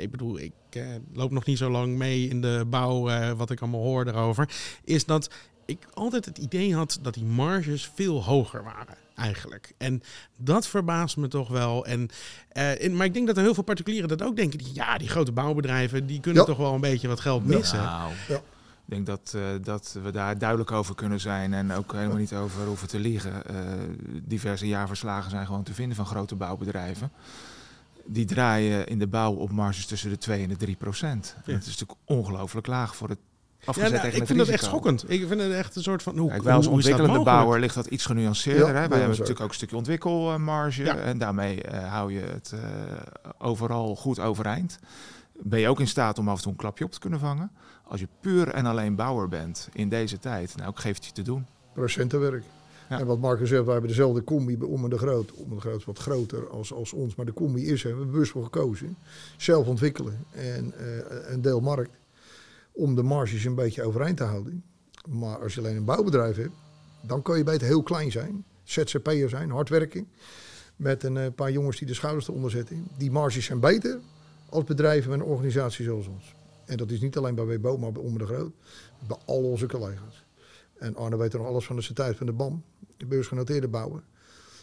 ik 0.00 0.10
bedoel, 0.10 0.38
ik 0.38 0.52
eh, 0.70 0.82
loop 1.14 1.30
nog 1.30 1.44
niet 1.44 1.58
zo 1.58 1.70
lang 1.70 1.96
mee 1.96 2.28
in 2.28 2.40
de 2.40 2.64
bouw, 2.68 3.08
eh, 3.08 3.30
wat 3.32 3.50
ik 3.50 3.60
allemaal 3.60 3.82
hoor 3.82 4.04
daarover, 4.04 4.48
is 4.84 5.04
dat 5.04 5.30
ik 5.66 5.86
altijd 5.94 6.24
het 6.24 6.38
idee 6.38 6.74
had 6.74 6.98
dat 7.02 7.14
die 7.14 7.24
marges 7.24 7.90
veel 7.94 8.24
hoger 8.24 8.64
waren. 8.64 8.94
Eigenlijk. 9.14 9.72
En 9.78 10.02
dat 10.36 10.66
verbaast 10.66 11.16
me 11.16 11.28
toch 11.28 11.48
wel. 11.48 11.86
En, 11.86 12.08
eh, 12.48 12.80
in- 12.80 12.96
maar 12.96 13.06
ik 13.06 13.14
denk 13.14 13.26
dat 13.26 13.36
er 13.36 13.42
heel 13.42 13.54
veel 13.54 13.62
particulieren 13.62 14.08
dat 14.08 14.22
ook 14.22 14.36
denken. 14.36 14.58
Die, 14.58 14.74
ja, 14.74 14.98
die 14.98 15.08
grote 15.08 15.32
bouwbedrijven, 15.32 16.06
die 16.06 16.20
kunnen 16.20 16.40
Ja. 16.42 16.48
toch 16.48 16.58
wel 16.58 16.74
een 16.74 16.80
beetje 16.80 17.08
wat 17.08 17.20
geld 17.20 17.44
missen. 17.46 17.78
Nou, 17.78 18.12
Ja. 18.28 18.40
Ik 18.88 18.94
denk 18.94 19.06
dat, 19.06 19.32
eh, 19.34 19.42
dat 19.62 19.96
we 20.02 20.10
daar 20.10 20.38
duidelijk 20.38 20.70
over 20.70 20.94
kunnen 20.94 21.20
zijn 21.20 21.54
en 21.54 21.72
ook 21.72 21.92
helemaal 21.92 22.16
niet 22.16 22.34
over 22.34 22.66
hoeven 22.66 22.88
te 22.88 22.98
liegen. 22.98 23.46
Eh, 23.46 23.56
diverse 24.22 24.66
jaarverslagen 24.66 25.30
zijn 25.30 25.46
gewoon 25.46 25.62
te 25.62 25.74
vinden 25.74 25.96
van 25.96 26.06
grote 26.06 26.34
bouwbedrijven. 26.34 27.10
Die 28.04 28.24
draaien 28.24 28.86
in 28.86 28.98
de 28.98 29.06
bouw 29.06 29.32
op 29.32 29.50
marges 29.50 29.86
tussen 29.86 30.10
de 30.10 30.18
2 30.18 30.42
en 30.42 30.48
de 30.48 30.56
3 30.56 30.76
procent. 30.76 31.34
Ja. 31.36 31.52
Dat 31.52 31.60
is 31.60 31.66
natuurlijk 31.66 31.98
ongelooflijk 32.04 32.66
laag 32.66 32.96
voor 32.96 33.08
het 33.08 33.18
Ja, 33.58 33.66
afgezet 33.66 33.90
nou, 33.90 34.02
tegen 34.02 34.20
ik 34.20 34.26
vind 34.26 34.38
dat 34.38 34.48
echt 34.48 34.64
schokkend. 34.64 35.10
Ik 35.10 35.26
vind 35.28 35.40
het 35.40 35.52
echt 35.52 35.76
een 35.76 35.82
soort 35.82 36.02
van. 36.02 36.18
Hoe, 36.18 36.30
Kijk, 36.30 36.42
wij 36.42 36.54
als 36.54 36.66
ontwikkelende 36.66 37.22
bouwer 37.22 37.60
ligt 37.60 37.74
dat 37.74 37.86
iets 37.86 38.06
genuanceerder. 38.06 38.66
Ja, 38.66 38.66
hè? 38.66 38.88
Wij 38.88 38.98
hebben 38.98 39.08
natuurlijk 39.08 39.40
ook 39.40 39.48
een 39.48 39.54
stukje 39.54 39.76
ontwikkelmarge. 39.76 40.84
Ja. 40.84 40.96
En 40.96 41.18
daarmee 41.18 41.62
eh, 41.62 41.92
hou 41.92 42.12
je 42.12 42.20
het 42.20 42.54
overal 43.38 43.96
goed 43.96 44.20
overeind. 44.20 44.78
Ben 45.42 45.60
je 45.60 45.68
ook 45.68 45.80
in 45.80 45.88
staat 45.88 46.18
om 46.18 46.28
af 46.28 46.36
en 46.36 46.42
toe 46.42 46.52
een 46.52 46.58
klapje 46.58 46.84
op 46.84 46.92
te 46.92 46.98
kunnen 46.98 47.20
vangen. 47.20 47.50
Als 47.88 48.00
je 48.00 48.08
puur 48.20 48.48
en 48.48 48.66
alleen 48.66 48.94
bouwer 48.94 49.28
bent 49.28 49.68
in 49.72 49.88
deze 49.88 50.18
tijd, 50.18 50.56
nou, 50.56 50.70
ik 50.70 50.78
geef 50.78 50.94
het 50.94 51.04
je 51.04 51.12
te 51.12 51.22
doen. 51.22 51.46
procentenwerk. 51.72 52.44
Ja. 52.88 52.98
En 52.98 53.06
wat 53.06 53.18
Marcus 53.18 53.48
zegt, 53.48 53.64
we 53.64 53.70
hebben 53.70 53.88
dezelfde 53.88 54.24
combi 54.24 54.56
bij 54.56 54.68
Om 54.68 54.84
en 54.84 54.90
de 54.90 54.98
Groot. 54.98 55.32
Om 55.32 55.48
en 55.48 55.54
de 55.54 55.60
Groot 55.60 55.78
is 55.78 55.84
wat 55.84 55.98
groter 55.98 56.48
als, 56.48 56.72
als 56.72 56.92
ons, 56.92 57.14
maar 57.14 57.26
de 57.26 57.32
combi 57.32 57.66
is 57.66 57.84
er. 57.84 57.90
We 57.90 57.96
hebben 57.96 58.10
bewust 58.10 58.30
voor 58.30 58.44
gekozen. 58.44 58.96
Zelf 59.36 59.66
ontwikkelen 59.66 60.24
en 60.30 60.72
eh, 60.78 61.32
een 61.32 61.42
deel 61.42 61.60
markt. 61.60 61.90
Om 62.72 62.94
de 62.94 63.02
marges 63.02 63.44
een 63.44 63.54
beetje 63.54 63.82
overeind 63.82 64.16
te 64.16 64.24
houden. 64.24 64.64
Maar 65.08 65.42
als 65.42 65.54
je 65.54 65.60
alleen 65.60 65.76
een 65.76 65.84
bouwbedrijf 65.84 66.36
hebt, 66.36 66.54
dan 67.00 67.22
kan 67.22 67.38
je 67.38 67.44
beter 67.44 67.66
heel 67.66 67.82
klein 67.82 68.10
zijn. 68.10 68.44
ZZP'er 68.62 69.28
zijn, 69.28 69.50
hard 69.50 69.68
werken. 69.68 70.08
Met 70.76 71.02
een 71.02 71.16
eh, 71.16 71.26
paar 71.34 71.52
jongens 71.52 71.78
die 71.78 71.86
de 71.86 71.94
schouders 71.94 72.28
eronder 72.28 72.50
zetten. 72.50 72.88
Die 72.96 73.10
marges 73.10 73.44
zijn 73.44 73.60
beter 73.60 73.98
als 74.48 74.64
bedrijven 74.64 75.10
met 75.10 75.20
een 75.20 75.26
organisatie 75.26 75.84
zoals 75.84 76.06
ons. 76.06 76.35
En 76.66 76.76
dat 76.76 76.90
is 76.90 77.00
niet 77.00 77.16
alleen 77.16 77.34
bij 77.34 77.44
WBO, 77.44 77.76
maar 77.76 77.92
bij 77.92 78.02
en 78.02 78.18
de 78.18 78.26
Groot. 78.26 78.52
Bij 79.06 79.16
al 79.26 79.42
onze 79.50 79.66
collega's. 79.66 80.24
En 80.78 80.96
Arne 80.96 81.16
weet 81.16 81.32
er 81.32 81.38
nog 81.38 81.48
alles 81.48 81.64
van 81.64 81.76
de 81.76 81.92
tijd 81.92 82.16
van 82.16 82.26
de 82.26 82.32
BAM, 82.32 82.62
de 82.96 83.06
beursgenoteerde 83.06 83.68
bouwer. 83.68 84.02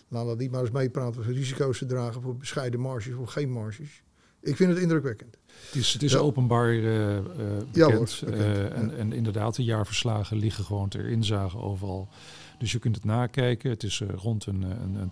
Laat 0.07 0.25
dat 0.25 0.37
niet 0.37 0.51
maar 0.51 0.61
eens 0.61 0.71
meepraten 0.71 1.23
voor 1.23 1.33
risico's 1.33 1.77
te 1.77 1.85
dragen, 1.85 2.21
voor 2.21 2.37
bescheiden 2.37 2.79
marges 2.79 3.15
of 3.15 3.29
geen 3.31 3.51
marges. 3.51 4.03
Ik 4.41 4.55
vind 4.55 4.69
het 4.69 4.79
indrukwekkend. 4.79 5.37
Het 5.65 5.75
is, 5.75 5.93
het 5.93 6.03
is 6.03 6.11
Ja. 6.11 6.17
openbaar 6.17 6.69
eh, 6.69 7.17
eh, 7.17 7.23
Ja, 7.71 7.87
bekend. 7.87 8.19
hoor, 8.19 8.29
bekend, 8.31 8.41
Eh, 8.41 8.77
en, 8.77 8.89
ja. 8.89 8.95
en 8.95 9.13
inderdaad, 9.13 9.55
de 9.55 9.63
jaarverslagen 9.63 10.37
liggen 10.37 10.63
gewoon 10.63 10.89
ter 10.89 11.05
inzage 11.09 11.57
overal. 11.57 12.09
Dus 12.57 12.71
je 12.71 12.79
kunt 12.79 12.95
het 12.95 13.05
nakijken. 13.05 13.69
Het 13.69 13.83
is 13.83 14.01
eh, 14.01 14.09
rond 14.09 14.45
een, 14.45 14.63
eh, 14.63 14.69
een, 14.69 14.95
een 14.95 15.09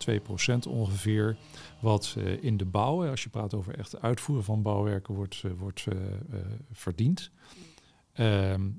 2% 0.65 0.67
ongeveer. 0.67 1.37
Wat 1.79 2.15
eh, 2.17 2.43
in 2.43 2.57
de 2.57 2.65
bouw, 2.65 3.09
als 3.09 3.23
je 3.23 3.29
praat 3.29 3.53
over 3.53 3.77
echt 3.77 4.01
uitvoeren 4.01 4.45
van 4.45 4.61
bouwwerken, 4.61 5.13
wordt, 5.13 5.43
wordt 5.57 5.85
verdiend. 6.71 7.31
Ehm, 8.13 8.69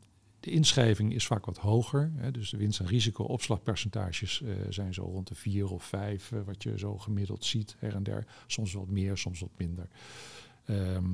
de 0.43 0.51
inschrijving 0.51 1.15
is 1.15 1.27
vaak 1.27 1.47
wat 1.47 1.59
hoger. 1.59 2.13
Hè, 2.17 2.31
dus 2.31 2.51
de 2.51 2.57
winst- 2.57 2.81
en 2.81 2.87
risico-opslagpercentages 2.87 4.43
zijn 4.69 4.95
zo 4.95 5.03
rond 5.03 5.29
de 5.29 5.35
4 5.35 5.71
of 5.71 5.85
5, 5.85 6.33
eh, 6.33 6.39
wat 6.45 6.63
je 6.63 6.79
zo 6.79 6.99
gemiddeld 6.99 7.45
ziet 7.45 7.77
her 7.79 7.95
en 7.95 8.03
der. 8.03 8.27
Soms 8.47 8.73
wat 8.73 8.89
meer, 8.89 9.17
soms 9.17 9.41
wat 9.41 9.51
minder. 9.57 9.89
Ehm, 10.65 11.11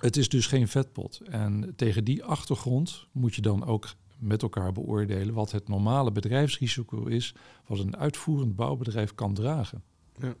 het 0.00 0.16
is 0.16 0.28
dus 0.28 0.46
geen 0.46 0.68
vetpot. 0.68 1.20
En 1.20 1.72
tegen 1.76 2.04
die 2.04 2.24
achtergrond 2.24 3.06
moet 3.12 3.34
je 3.34 3.42
dan 3.42 3.64
ook 3.64 3.94
met 4.18 4.42
elkaar 4.42 4.72
beoordelen 4.72 5.34
wat 5.34 5.52
het 5.52 5.68
normale 5.68 6.12
bedrijfsrisico 6.12 7.04
is, 7.04 7.34
wat 7.66 7.78
een 7.78 7.96
uitvoerend 7.96 8.56
bouwbedrijf 8.56 9.14
kan 9.14 9.34
dragen. 9.34 9.82
Ja. 10.18 10.34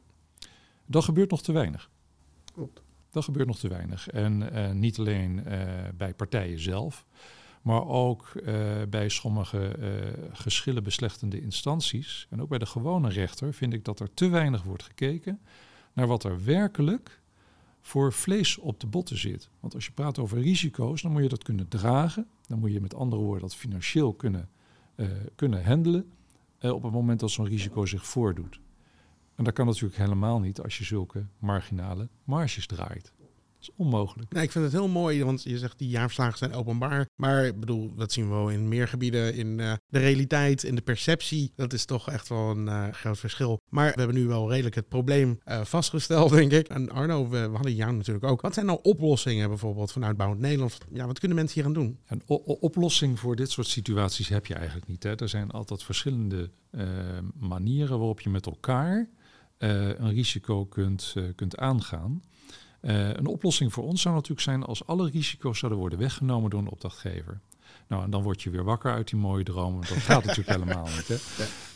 Dat 0.86 1.04
gebeurt 1.04 1.30
nog 1.30 1.42
te 1.42 1.52
weinig. 1.52 1.90
Klopt. 2.52 2.82
Dat 3.10 3.24
gebeurt 3.24 3.46
nog 3.46 3.58
te 3.58 3.68
weinig. 3.68 4.08
En 4.08 4.52
eh, 4.52 4.72
niet 4.72 4.98
alleen 4.98 5.44
eh, 5.44 5.58
bij 5.94 6.14
partijen 6.14 6.58
zelf, 6.58 7.06
maar 7.62 7.86
ook 7.86 8.32
eh, 8.34 8.82
bij 8.88 9.08
sommige 9.08 9.76
geschillenbeslechtende 10.32 11.40
instanties 11.40 12.26
en 12.30 12.42
ook 12.42 12.48
bij 12.48 12.58
de 12.58 12.66
gewone 12.66 13.08
rechter 13.08 13.54
vind 13.54 13.72
ik 13.72 13.84
dat 13.84 14.00
er 14.00 14.14
te 14.14 14.28
weinig 14.28 14.62
wordt 14.62 14.82
gekeken 14.82 15.40
naar 15.92 16.06
wat 16.06 16.24
er 16.24 16.44
werkelijk 16.44 17.20
voor 17.86 18.12
vlees 18.12 18.58
op 18.58 18.80
de 18.80 18.86
botten 18.86 19.18
zit. 19.18 19.48
Want 19.60 19.74
als 19.74 19.84
je 19.84 19.92
praat 19.92 20.18
over 20.18 20.40
risico's, 20.40 21.02
dan 21.02 21.12
moet 21.12 21.22
je 21.22 21.28
dat 21.28 21.42
kunnen 21.42 21.68
dragen. 21.68 22.26
Dan 22.46 22.58
moet 22.58 22.72
je 22.72 22.80
met 22.80 22.94
andere 22.94 23.22
woorden 23.22 23.40
dat 23.42 23.56
financieel 23.56 24.12
kunnen, 24.12 24.48
eh, 24.94 25.08
kunnen 25.34 25.64
handelen 25.64 26.10
eh, 26.58 26.72
op 26.72 26.82
het 26.82 26.92
moment 26.92 27.20
dat 27.20 27.30
zo'n 27.30 27.46
risico 27.46 27.86
zich 27.86 28.06
voordoet. 28.06 28.60
En 29.34 29.44
dat 29.44 29.52
kan 29.52 29.66
natuurlijk 29.66 29.96
helemaal 29.96 30.40
niet 30.40 30.60
als 30.60 30.78
je 30.78 30.84
zulke 30.84 31.26
marginale 31.38 32.08
marges 32.24 32.66
draait. 32.66 33.12
Is 33.68 33.74
onmogelijk. 33.76 34.32
Nou, 34.32 34.44
ik 34.44 34.50
vind 34.50 34.64
het 34.64 34.72
heel 34.72 34.88
mooi, 34.88 35.24
want 35.24 35.42
je 35.42 35.58
zegt 35.58 35.78
die 35.78 35.88
jaarverslagen 35.88 36.38
zijn 36.38 36.52
openbaar. 36.52 37.08
Maar 37.16 37.44
ik 37.46 37.60
bedoel, 37.60 37.94
dat 37.94 38.12
zien 38.12 38.28
we 38.28 38.34
wel 38.34 38.48
in 38.48 38.68
meer 38.68 38.88
gebieden. 38.88 39.34
In 39.34 39.60
eh, 39.60 39.72
de 39.88 39.98
realiteit, 39.98 40.62
in 40.62 40.74
de 40.74 40.82
perceptie. 40.82 41.52
Dat 41.56 41.72
is 41.72 41.84
toch 41.84 42.10
echt 42.10 42.28
wel 42.28 42.50
een 42.50 42.68
eh, 42.68 42.88
groot 42.92 43.18
verschil. 43.18 43.60
Maar 43.68 43.92
we 43.92 43.98
hebben 43.98 44.16
nu 44.16 44.26
wel 44.26 44.50
redelijk 44.50 44.74
het 44.74 44.88
probleem 44.88 45.38
eh, 45.44 45.60
vastgesteld, 45.64 46.30
denk 46.40 46.52
ik. 46.52 46.68
En 46.68 46.90
Arno, 46.90 47.28
we, 47.28 47.48
we 47.48 47.54
hadden 47.54 47.74
jou 47.74 47.92
natuurlijk 47.92 48.24
ook. 48.24 48.40
Wat 48.40 48.54
zijn 48.54 48.66
nou 48.66 48.78
oplossingen 48.82 49.48
bijvoorbeeld 49.48 49.92
vanuit 49.92 50.16
Bouwend 50.16 50.40
Nederland? 50.40 50.78
Ja, 50.92 51.06
wat 51.06 51.18
kunnen 51.18 51.36
mensen 51.36 51.54
hier 51.54 51.66
aan 51.68 51.74
doen? 51.74 51.98
Een 52.06 52.22
oplossing 52.60 53.18
voor 53.18 53.36
dit 53.36 53.50
soort 53.50 53.66
situaties 53.66 54.28
heb 54.28 54.46
je 54.46 54.54
eigenlijk 54.54 54.86
niet. 54.86 55.02
Hè. 55.02 55.14
Er 55.14 55.28
zijn 55.28 55.50
altijd 55.50 55.82
verschillende 55.82 56.50
manieren 57.34 57.98
waarop 57.98 58.20
je 58.20 58.30
met 58.30 58.46
elkaar 58.46 59.08
eh, 59.58 59.88
een 59.88 60.12
risico 60.12 60.64
kunt, 60.64 61.14
kunt 61.34 61.56
aangaan. 61.56 62.22
Eh, 62.80 63.08
een 63.08 63.26
oplossing 63.26 63.72
voor 63.72 63.84
ons 63.84 64.02
zou 64.02 64.14
natuurlijk 64.14 64.42
zijn 64.42 64.62
als 64.62 64.86
alle 64.86 65.10
risico's 65.10 65.58
zouden 65.58 65.80
worden 65.80 65.98
weggenomen 65.98 66.50
door 66.50 66.60
een 66.60 66.68
opdrachtgever. 66.68 67.40
Nou, 67.88 68.04
en 68.04 68.10
dan 68.10 68.22
word 68.22 68.42
je 68.42 68.50
weer 68.50 68.64
wakker 68.64 68.92
uit 68.92 69.08
die 69.08 69.18
mooie 69.18 69.44
droom. 69.44 69.72
Want 69.72 69.88
dat 69.88 69.98
gaat 69.98 70.24
natuurlijk 70.26 70.58
helemaal 70.58 70.84
niet. 70.84 71.08
Hè? 71.08 71.16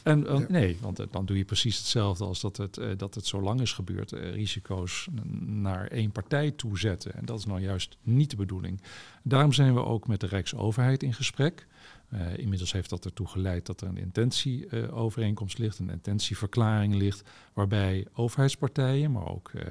En, 0.02 0.26
eh, 0.26 0.38
Ja. 0.38 0.46
Nee, 0.48 0.78
want 0.80 0.98
eh, 0.98 1.06
dan 1.10 1.26
doe 1.26 1.36
je 1.36 1.44
precies 1.44 1.78
hetzelfde 1.78 2.24
als 2.24 2.40
dat 2.40 2.56
het, 2.56 2.80
dat 2.96 3.14
het 3.14 3.26
zo 3.26 3.40
lang 3.40 3.60
is 3.60 3.72
gebeurd. 3.72 4.12
Risico's 4.12 5.08
naar 5.40 5.86
één 5.86 6.12
partij 6.12 6.50
toezetten. 6.50 7.14
En 7.14 7.24
dat 7.24 7.38
is 7.38 7.44
nou 7.44 7.60
juist 7.60 7.96
niet 8.02 8.30
de 8.30 8.36
bedoeling. 8.36 8.82
Daarom 9.22 9.52
zijn 9.52 9.74
we 9.74 9.84
ook 9.84 10.06
met 10.06 10.20
de 10.20 10.26
Rijksoverheid 10.26 11.02
in 11.02 11.14
gesprek. 11.14 11.66
Eh, 12.10 12.38
inmiddels 12.38 12.72
heeft 12.72 12.90
dat 12.90 13.04
ertoe 13.04 13.26
geleid 13.26 13.66
dat 13.66 13.80
er 13.80 13.88
een 13.88 13.96
intentieovereenkomst 13.96 15.58
ligt, 15.58 15.78
een 15.78 15.90
intentieverklaring 15.90 16.94
ligt, 16.94 17.28
waarbij 17.52 18.06
overheidspartijen, 18.14 19.12
maar 19.12 19.26
ook 19.26 19.50
eh, 19.50 19.64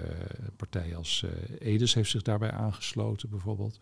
partijen 0.56 0.98
als 0.98 1.24
eh, 1.24 1.68
Edes 1.74 1.94
heeft 1.94 2.10
zich 2.10 2.22
daarbij 2.22 2.52
aangesloten 2.52 3.30
bijvoorbeeld, 3.30 3.80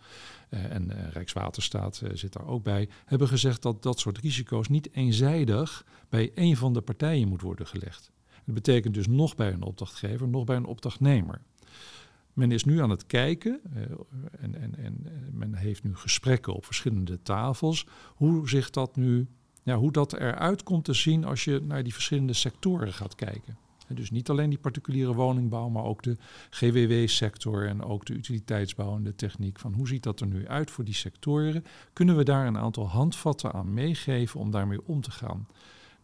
eh, 0.50 0.72
en 0.72 0.92
eh, 0.92 1.12
Rijkswaterstaat 1.12 2.02
eh, 2.02 2.10
zit 2.14 2.34
daar 2.34 2.48
ook 2.48 2.64
bij, 2.64 2.90
hebben 3.06 3.28
gezegd 3.28 3.62
dat 3.62 3.84
dat 3.84 4.00
soort 4.00 4.18
risico's 4.18 4.68
niet 4.68 4.90
eenzijdig 4.92 5.86
bij 6.10 6.32
één 6.36 6.56
van 6.56 6.74
de 6.74 6.82
partijen 6.82 7.28
moet 7.28 7.42
worden 7.42 7.68
gelegd. 7.68 8.12
Dat 8.46 8.56
betekent 8.56 8.94
dus 8.94 9.08
nog 9.08 9.36
bij 9.36 9.52
een 9.52 9.62
opdrachtgever, 9.62 10.28
nog 10.28 10.44
bij 10.44 10.56
een 10.56 10.66
opdrachtnemer. 10.66 11.42
Men 12.38 12.52
is 12.52 12.64
nu 12.64 12.82
aan 12.82 12.90
het 12.90 13.06
kijken 13.06 13.60
eh, 13.74 13.82
en, 14.40 14.62
en, 14.62 14.76
en 14.78 15.06
men 15.32 15.54
heeft 15.54 15.84
nu 15.84 15.96
gesprekken 15.96 16.54
op 16.54 16.66
verschillende 16.66 17.22
tafels. 17.22 17.88
Hoe 18.16 18.50
zich 18.50 18.70
dat 18.70 18.96
nu, 18.96 19.28
ja, 19.64 19.76
hoe 19.76 19.92
dat 19.92 20.14
eruit 20.14 20.64
komt 20.64 20.86
te 20.86 20.94
zien 20.94 21.26
als 21.26 21.44
je 21.44 21.62
naar 21.64 21.84
die 21.84 21.94
verschillende 21.94 22.34
sectoren 22.34 22.94
gaat 22.94 23.16
kijken. 23.16 23.58
Dus 23.88 24.12
niet 24.12 24.30
alleen 24.30 24.50
die 24.50 24.60
particuliere 24.60 25.14
woningbouw, 25.14 25.70
maar 25.70 25.84
ook 25.84 26.04
de 26.04 26.18
GWW-sector 26.50 27.68
en 27.68 27.84
ook 27.84 28.06
de 28.06 28.14
utiliteitsbouw 28.14 28.96
en 28.96 29.04
de 29.04 29.16
techniek. 29.16 29.60
Van 29.60 29.74
hoe 29.74 29.88
ziet 29.88 30.04
dat 30.04 30.20
er 30.20 30.28
nu 30.28 30.48
uit 30.48 30.72
voor 30.72 30.84
die 30.84 30.94
sectoren? 30.94 31.64
Kunnen 31.94 32.18
we 32.18 32.24
daar 32.24 32.48
een 32.48 32.58
aantal 32.58 32.88
handvatten 32.90 33.54
aan 33.54 33.74
meegeven 33.74 34.40
om 34.40 34.52
daarmee 34.52 34.86
om 34.86 35.02
te 35.02 35.12
gaan? 35.12 35.48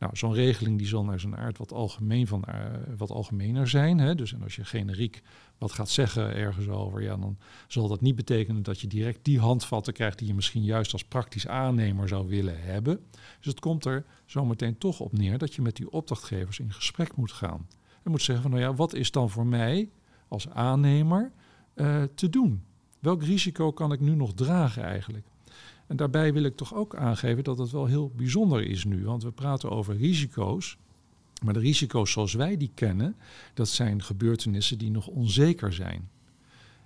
Nou, 0.04 0.16
zo'n 0.16 0.34
regeling 0.34 0.78
die 0.78 0.88
zal 0.88 1.04
naar 1.04 1.20
zijn 1.20 1.38
aard 1.38 1.58
wat, 1.58 1.74
algemeen 1.74 2.28
van, 2.28 2.44
eh, 2.44 2.56
wat 2.98 3.12
algemener 3.12 3.68
zijn. 3.68 3.98
Hè? 3.98 4.16
Dus 4.16 4.34
en 4.34 4.44
als 4.44 4.56
je 4.56 4.66
generiek 4.66 5.22
wat 5.58 5.72
gaat 5.72 5.90
zeggen 5.90 6.36
ergens 6.36 6.68
over, 6.68 7.02
ja, 7.02 7.18
dan 7.18 7.38
zal 7.68 7.88
dat 7.88 8.02
niet 8.02 8.16
betekenen 8.16 8.64
dat 8.64 8.80
je 8.80 8.88
direct 8.88 9.20
die 9.22 9.40
handvatten 9.40 9.94
krijgt 9.94 10.18
die 10.18 10.28
je 10.28 10.34
misschien 10.34 10.64
juist 10.64 10.94
als 10.94 11.04
praktisch 11.04 11.48
aannemer 11.48 12.08
zou 12.08 12.28
willen 12.28 12.62
hebben. 12.64 13.00
Dus 13.38 13.46
het 13.48 13.60
komt 13.60 13.86
er 13.86 14.06
zometeen 14.26 14.78
toch 14.78 15.00
op 15.00 15.18
neer 15.18 15.38
dat 15.38 15.54
je 15.54 15.62
met 15.62 15.76
die 15.76 15.92
opdrachtgevers 15.92 16.60
in 16.60 16.74
gesprek 16.74 17.16
moet 17.16 17.32
gaan. 17.32 17.68
En 18.04 18.12
moet 18.12 18.22
zeggen 18.22 18.44
van, 18.44 18.52
nou 18.52 18.64
ja, 18.64 18.74
wat 18.74 18.94
is 18.94 19.12
dan 19.12 19.30
voor 19.30 19.46
mij 19.46 19.90
als 20.28 20.50
aannemer 20.50 21.32
eh, 21.74 22.04
te 22.16 22.30
doen? 22.30 22.64
Welk 23.00 23.24
risico 23.24 23.72
kan 23.72 23.92
ik 23.92 24.00
nu 24.00 24.16
nog 24.16 24.34
dragen 24.34 24.84
eigenlijk? 24.84 25.26
En 25.88 25.96
daarbij 25.96 26.34
wil 26.34 26.44
ik 26.44 26.56
toch 26.56 26.74
ook 26.74 26.96
aangeven 26.96 27.44
dat 27.44 27.58
het 27.58 27.72
wel 27.72 27.86
heel 27.86 28.12
bijzonder 28.16 28.68
is 28.68 28.86
nu. 28.86 29.06
Want 29.06 29.24
we 29.24 29.32
praten 29.32 29.70
over 29.70 29.96
risico's. 29.96 30.78
Maar 31.44 31.54
de 31.54 31.60
risico's 31.60 32.12
zoals 32.12 32.34
wij 32.34 32.58
die 32.58 32.72
kennen, 32.74 33.16
dat 33.54 33.68
zijn 33.68 34.04
gebeurtenissen 34.04 34.78
die 34.78 34.92
nog 34.92 35.08
onzeker 35.08 35.74
zijn. 35.74 36.10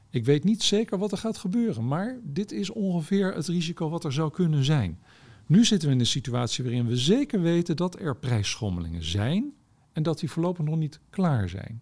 Ik 0.10 0.26
weet 0.26 0.44
niet 0.44 0.64
zeker 0.64 0.98
wat 0.98 1.12
er 1.12 1.18
gaat 1.18 1.38
gebeuren, 1.38 1.88
maar 1.88 2.20
dit 2.24 2.52
is 2.52 2.70
ongeveer 2.70 3.34
het 3.34 3.48
risico 3.48 3.90
wat 3.90 4.04
er 4.04 4.14
zou 4.14 4.32
kunnen 4.32 4.64
zijn. 4.64 5.00
Nu 5.46 5.66
zitten 5.66 5.88
we 5.88 5.94
in 5.94 6.00
een 6.00 6.06
situatie 6.06 6.64
waarin 6.64 6.88
we 6.88 6.98
zeker 6.98 7.42
weten 7.42 7.76
dat 7.76 8.00
er 8.00 8.16
prijsschommelingen 8.16 9.04
zijn 9.04 9.54
en 9.94 10.04
dat 10.04 10.20
die 10.20 10.32
voorlopig 10.32 10.66
nog 10.66 10.78
niet 10.78 11.00
klaar 11.10 11.50
zijn. 11.50 11.82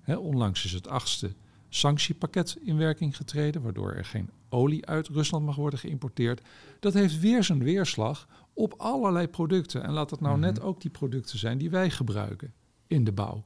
Hè, 0.00 0.16
onlangs 0.16 0.64
is 0.64 0.72
het 0.72 0.88
achtste 0.88 1.34
sanctiepakket 1.74 2.56
in 2.60 2.76
werking 2.76 3.16
getreden, 3.16 3.62
waardoor 3.62 3.92
er 3.92 4.04
geen 4.04 4.30
olie 4.48 4.86
uit 4.86 5.08
Rusland 5.08 5.44
mag 5.44 5.56
worden 5.56 5.78
geïmporteerd. 5.78 6.40
Dat 6.80 6.94
heeft 6.94 7.20
weer 7.20 7.44
zijn 7.44 7.62
weerslag 7.62 8.28
op 8.52 8.74
allerlei 8.76 9.28
producten. 9.28 9.82
En 9.82 9.92
laat 9.92 10.10
het 10.10 10.20
nou 10.20 10.38
net 10.38 10.60
ook 10.60 10.80
die 10.80 10.90
producten 10.90 11.38
zijn 11.38 11.58
die 11.58 11.70
wij 11.70 11.90
gebruiken 11.90 12.52
in 12.86 13.04
de 13.04 13.12
bouw. 13.12 13.44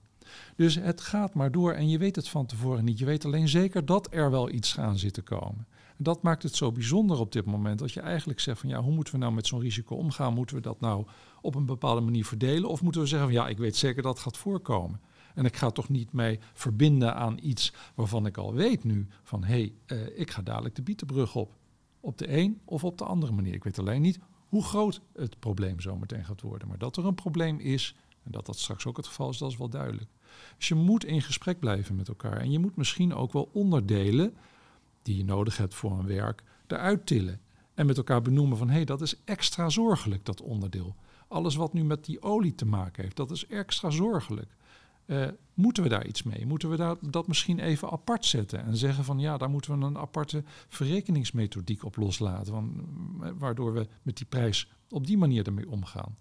Dus 0.56 0.74
het 0.74 1.00
gaat 1.00 1.34
maar 1.34 1.50
door 1.50 1.72
en 1.72 1.88
je 1.88 1.98
weet 1.98 2.16
het 2.16 2.28
van 2.28 2.46
tevoren 2.46 2.84
niet. 2.84 2.98
Je 2.98 3.04
weet 3.04 3.24
alleen 3.24 3.48
zeker 3.48 3.84
dat 3.84 4.08
er 4.10 4.30
wel 4.30 4.50
iets 4.50 4.78
aan 4.78 4.98
zit 4.98 5.14
te 5.14 5.22
komen. 5.22 5.66
En 5.96 6.04
dat 6.04 6.22
maakt 6.22 6.42
het 6.42 6.56
zo 6.56 6.72
bijzonder 6.72 7.18
op 7.18 7.32
dit 7.32 7.44
moment. 7.44 7.78
Dat 7.78 7.92
je 7.92 8.00
eigenlijk 8.00 8.40
zegt 8.40 8.60
van 8.60 8.68
ja, 8.68 8.82
hoe 8.82 8.94
moeten 8.94 9.14
we 9.14 9.20
nou 9.20 9.32
met 9.32 9.46
zo'n 9.46 9.60
risico 9.60 9.94
omgaan? 9.94 10.34
Moeten 10.34 10.56
we 10.56 10.62
dat 10.62 10.80
nou 10.80 11.06
op 11.40 11.54
een 11.54 11.66
bepaalde 11.66 12.00
manier 12.00 12.24
verdelen? 12.24 12.68
Of 12.68 12.82
moeten 12.82 13.00
we 13.00 13.06
zeggen 13.06 13.28
van 13.28 13.36
ja, 13.36 13.48
ik 13.48 13.58
weet 13.58 13.76
zeker 13.76 14.02
dat 14.02 14.14
het 14.14 14.22
gaat 14.22 14.36
voorkomen. 14.36 15.00
En 15.34 15.44
ik 15.44 15.56
ga 15.56 15.70
toch 15.70 15.88
niet 15.88 16.12
mij 16.12 16.40
verbinden 16.52 17.14
aan 17.14 17.38
iets 17.42 17.72
waarvan 17.94 18.26
ik 18.26 18.36
al 18.36 18.54
weet 18.54 18.84
nu 18.84 19.06
van 19.22 19.44
hé, 19.44 19.72
hey, 19.86 19.98
uh, 19.98 20.18
ik 20.18 20.30
ga 20.30 20.42
dadelijk 20.42 20.74
de 20.74 20.82
Bietenbrug 20.82 21.34
op. 21.34 21.56
Op 22.00 22.18
de 22.18 22.36
een 22.38 22.60
of 22.64 22.84
op 22.84 22.98
de 22.98 23.04
andere 23.04 23.32
manier. 23.32 23.54
Ik 23.54 23.64
weet 23.64 23.78
alleen 23.78 24.02
niet 24.02 24.18
hoe 24.48 24.64
groot 24.64 25.00
het 25.12 25.38
probleem 25.38 25.80
zometeen 25.80 26.24
gaat 26.24 26.40
worden. 26.40 26.68
Maar 26.68 26.78
dat 26.78 26.96
er 26.96 27.06
een 27.06 27.14
probleem 27.14 27.58
is 27.58 27.94
en 28.24 28.30
dat 28.30 28.46
dat 28.46 28.58
straks 28.58 28.86
ook 28.86 28.96
het 28.96 29.06
geval 29.06 29.30
is, 29.30 29.38
dat 29.38 29.50
is 29.50 29.56
wel 29.56 29.68
duidelijk. 29.68 30.10
Dus 30.56 30.68
je 30.68 30.74
moet 30.74 31.04
in 31.04 31.22
gesprek 31.22 31.58
blijven 31.58 31.96
met 31.96 32.08
elkaar. 32.08 32.36
En 32.36 32.50
je 32.50 32.58
moet 32.58 32.76
misschien 32.76 33.14
ook 33.14 33.32
wel 33.32 33.50
onderdelen 33.52 34.34
die 35.02 35.16
je 35.16 35.24
nodig 35.24 35.56
hebt 35.56 35.74
voor 35.74 35.98
een 35.98 36.06
werk 36.06 36.42
eruit 36.66 37.06
tillen. 37.06 37.40
En 37.74 37.86
met 37.86 37.96
elkaar 37.96 38.22
benoemen 38.22 38.58
van 38.58 38.68
hé, 38.68 38.74
hey, 38.74 38.84
dat 38.84 39.00
is 39.00 39.20
extra 39.24 39.68
zorgelijk, 39.68 40.24
dat 40.24 40.42
onderdeel. 40.42 40.96
Alles 41.28 41.54
wat 41.54 41.72
nu 41.72 41.84
met 41.84 42.04
die 42.04 42.22
olie 42.22 42.54
te 42.54 42.66
maken 42.66 43.02
heeft, 43.02 43.16
dat 43.16 43.30
is 43.30 43.46
extra 43.46 43.90
zorgelijk. 43.90 44.56
Uh, 45.08 45.26
moeten 45.54 45.82
we 45.82 45.88
daar 45.88 46.06
iets 46.06 46.22
mee? 46.22 46.46
Moeten 46.46 46.70
we 46.70 46.76
daar, 46.76 46.96
dat 47.00 47.26
misschien 47.26 47.58
even 47.58 47.90
apart 47.90 48.24
zetten 48.24 48.64
en 48.64 48.76
zeggen 48.76 49.04
van 49.04 49.18
ja, 49.18 49.36
daar 49.36 49.50
moeten 49.50 49.78
we 49.78 49.86
een 49.86 49.98
aparte 49.98 50.44
verrekeningsmethodiek 50.68 51.84
op 51.84 51.96
loslaten, 51.96 52.52
van, 52.52 52.86
waardoor 53.38 53.72
we 53.72 53.88
met 54.02 54.16
die 54.16 54.26
prijs 54.26 54.70
op 54.90 55.06
die 55.06 55.18
manier 55.18 55.46
ermee 55.46 55.70
omgaan? 55.70 56.16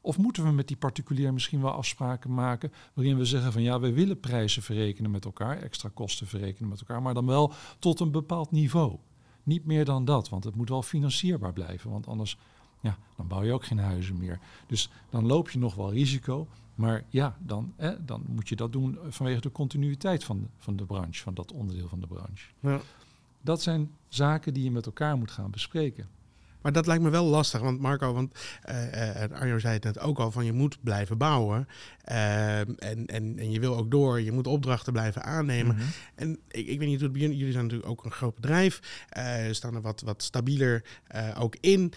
Of 0.00 0.18
moeten 0.18 0.44
we 0.44 0.50
met 0.50 0.68
die 0.68 0.76
particulier 0.76 1.32
misschien 1.32 1.62
wel 1.62 1.72
afspraken 1.72 2.34
maken 2.34 2.72
waarin 2.94 3.16
we 3.16 3.24
zeggen 3.24 3.52
van 3.52 3.62
ja, 3.62 3.80
we 3.80 3.92
willen 3.92 4.20
prijzen 4.20 4.62
verrekenen 4.62 5.10
met 5.10 5.24
elkaar, 5.24 5.58
extra 5.58 5.90
kosten 5.94 6.26
verrekenen 6.26 6.68
met 6.68 6.80
elkaar, 6.80 7.02
maar 7.02 7.14
dan 7.14 7.26
wel 7.26 7.52
tot 7.78 8.00
een 8.00 8.10
bepaald 8.10 8.50
niveau. 8.50 8.96
Niet 9.42 9.64
meer 9.64 9.84
dan 9.84 10.04
dat, 10.04 10.28
want 10.28 10.44
het 10.44 10.54
moet 10.54 10.68
wel 10.68 10.82
financierbaar 10.82 11.52
blijven, 11.52 11.90
want 11.90 12.06
anders 12.06 12.38
ja, 12.80 12.98
dan 13.16 13.28
bouw 13.28 13.42
je 13.42 13.52
ook 13.52 13.64
geen 13.64 13.78
huizen 13.78 14.18
meer. 14.18 14.38
Dus 14.66 14.90
dan 15.10 15.26
loop 15.26 15.50
je 15.50 15.58
nog 15.58 15.74
wel 15.74 15.92
risico, 15.92 16.48
maar 16.82 17.04
ja, 17.08 17.36
dan, 17.38 17.72
eh, 17.76 17.90
dan 18.04 18.24
moet 18.28 18.48
je 18.48 18.56
dat 18.56 18.72
doen 18.72 18.98
vanwege 19.08 19.40
de 19.40 19.52
continuïteit 19.52 20.24
van 20.24 20.40
de, 20.40 20.46
van 20.58 20.76
de 20.76 20.84
branche, 20.84 21.22
van 21.22 21.34
dat 21.34 21.52
onderdeel 21.52 21.88
van 21.88 22.00
de 22.00 22.06
branche. 22.06 22.46
Ja. 22.60 22.80
Dat 23.40 23.62
zijn 23.62 23.90
zaken 24.08 24.54
die 24.54 24.64
je 24.64 24.70
met 24.70 24.86
elkaar 24.86 25.16
moet 25.16 25.30
gaan 25.30 25.50
bespreken. 25.50 26.08
Maar 26.62 26.72
dat 26.72 26.86
lijkt 26.86 27.02
me 27.02 27.10
wel 27.10 27.24
lastig, 27.24 27.60
want 27.60 27.80
Marco, 27.80 28.12
want 28.12 28.34
uh, 28.70 29.40
Arjo 29.40 29.58
zei 29.58 29.74
het 29.74 29.84
net 29.84 29.98
ook 29.98 30.18
al, 30.18 30.30
van 30.30 30.44
je 30.44 30.52
moet 30.52 30.78
blijven 30.82 31.18
bouwen. 31.18 31.68
Uh, 32.10 32.58
en, 32.58 33.06
en, 33.06 33.38
en 33.38 33.50
je 33.50 33.60
wil 33.60 33.76
ook 33.76 33.90
door, 33.90 34.20
je 34.20 34.32
moet 34.32 34.46
opdrachten 34.46 34.92
blijven 34.92 35.22
aannemen. 35.22 35.74
Mm-hmm. 35.74 35.90
En 36.14 36.38
ik, 36.48 36.66
ik 36.66 36.78
weet 36.78 36.88
niet 36.88 36.96
hoe 36.96 37.08
het 37.08 37.12
begint, 37.12 37.36
jullie 37.36 37.52
zijn 37.52 37.64
natuurlijk 37.64 37.90
ook 37.90 38.04
een 38.04 38.10
groot 38.10 38.34
bedrijf, 38.34 38.80
staan 39.50 39.74
er 39.74 39.80
wat, 39.80 40.00
wat 40.00 40.22
stabieler 40.22 40.84
ook 41.38 41.56
in. 41.60 41.92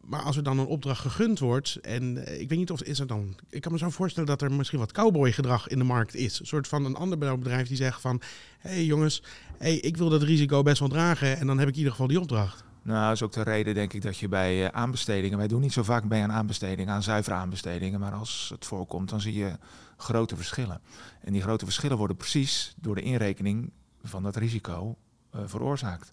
maar 0.00 0.22
als 0.22 0.36
er 0.36 0.42
dan 0.42 0.58
een 0.58 0.66
opdracht 0.66 1.00
gegund 1.00 1.38
wordt, 1.38 1.78
en 1.82 2.16
ik 2.40 2.48
weet 2.48 2.58
niet 2.58 2.70
of 2.70 2.82
is 2.82 2.98
er 2.98 3.06
dan, 3.06 3.36
ik 3.50 3.60
kan 3.60 3.72
me 3.72 3.78
zo 3.78 3.90
voorstellen 3.90 4.28
dat 4.28 4.42
er 4.42 4.52
misschien 4.52 4.78
wat 4.78 4.92
cowboy 4.92 5.32
gedrag 5.32 5.68
in 5.68 5.78
de 5.78 5.84
markt 5.84 6.14
is. 6.14 6.40
Een 6.40 6.46
soort 6.46 6.68
van 6.68 6.84
een 6.84 6.96
ander 6.96 7.18
bedrijf 7.18 7.68
die 7.68 7.76
zegt 7.76 8.00
van, 8.00 8.20
hé 8.58 8.70
hey 8.70 8.84
jongens, 8.84 9.22
hey, 9.58 9.76
ik 9.76 9.96
wil 9.96 10.08
dat 10.08 10.22
risico 10.22 10.62
best 10.62 10.78
wel 10.78 10.88
dragen 10.88 11.36
en 11.38 11.46
dan 11.46 11.58
heb 11.58 11.68
ik 11.68 11.72
in 11.72 11.78
ieder 11.78 11.92
geval 11.92 12.08
die 12.08 12.20
opdracht. 12.20 12.64
Nou, 12.86 13.04
dat 13.04 13.12
is 13.12 13.22
ook 13.22 13.32
de 13.32 13.42
reden, 13.42 13.74
denk 13.74 13.92
ik, 13.92 14.02
dat 14.02 14.18
je 14.18 14.28
bij 14.28 14.62
uh, 14.62 14.68
aanbestedingen... 14.68 15.38
Wij 15.38 15.48
doen 15.48 15.60
niet 15.60 15.72
zo 15.72 15.82
vaak 15.82 16.04
mee 16.04 16.22
aan 16.22 16.32
aanbestedingen, 16.32 16.94
aan 16.94 17.02
zuivere 17.02 17.36
aanbestedingen. 17.36 18.00
Maar 18.00 18.12
als 18.12 18.50
het 18.54 18.64
voorkomt, 18.64 19.10
dan 19.10 19.20
zie 19.20 19.34
je 19.34 19.58
grote 19.96 20.36
verschillen. 20.36 20.80
En 21.20 21.32
die 21.32 21.42
grote 21.42 21.64
verschillen 21.64 21.96
worden 21.96 22.16
precies 22.16 22.74
door 22.76 22.94
de 22.94 23.02
inrekening 23.02 23.72
van 24.02 24.22
dat 24.22 24.36
risico 24.36 24.96
uh, 25.34 25.40
veroorzaakt. 25.44 26.12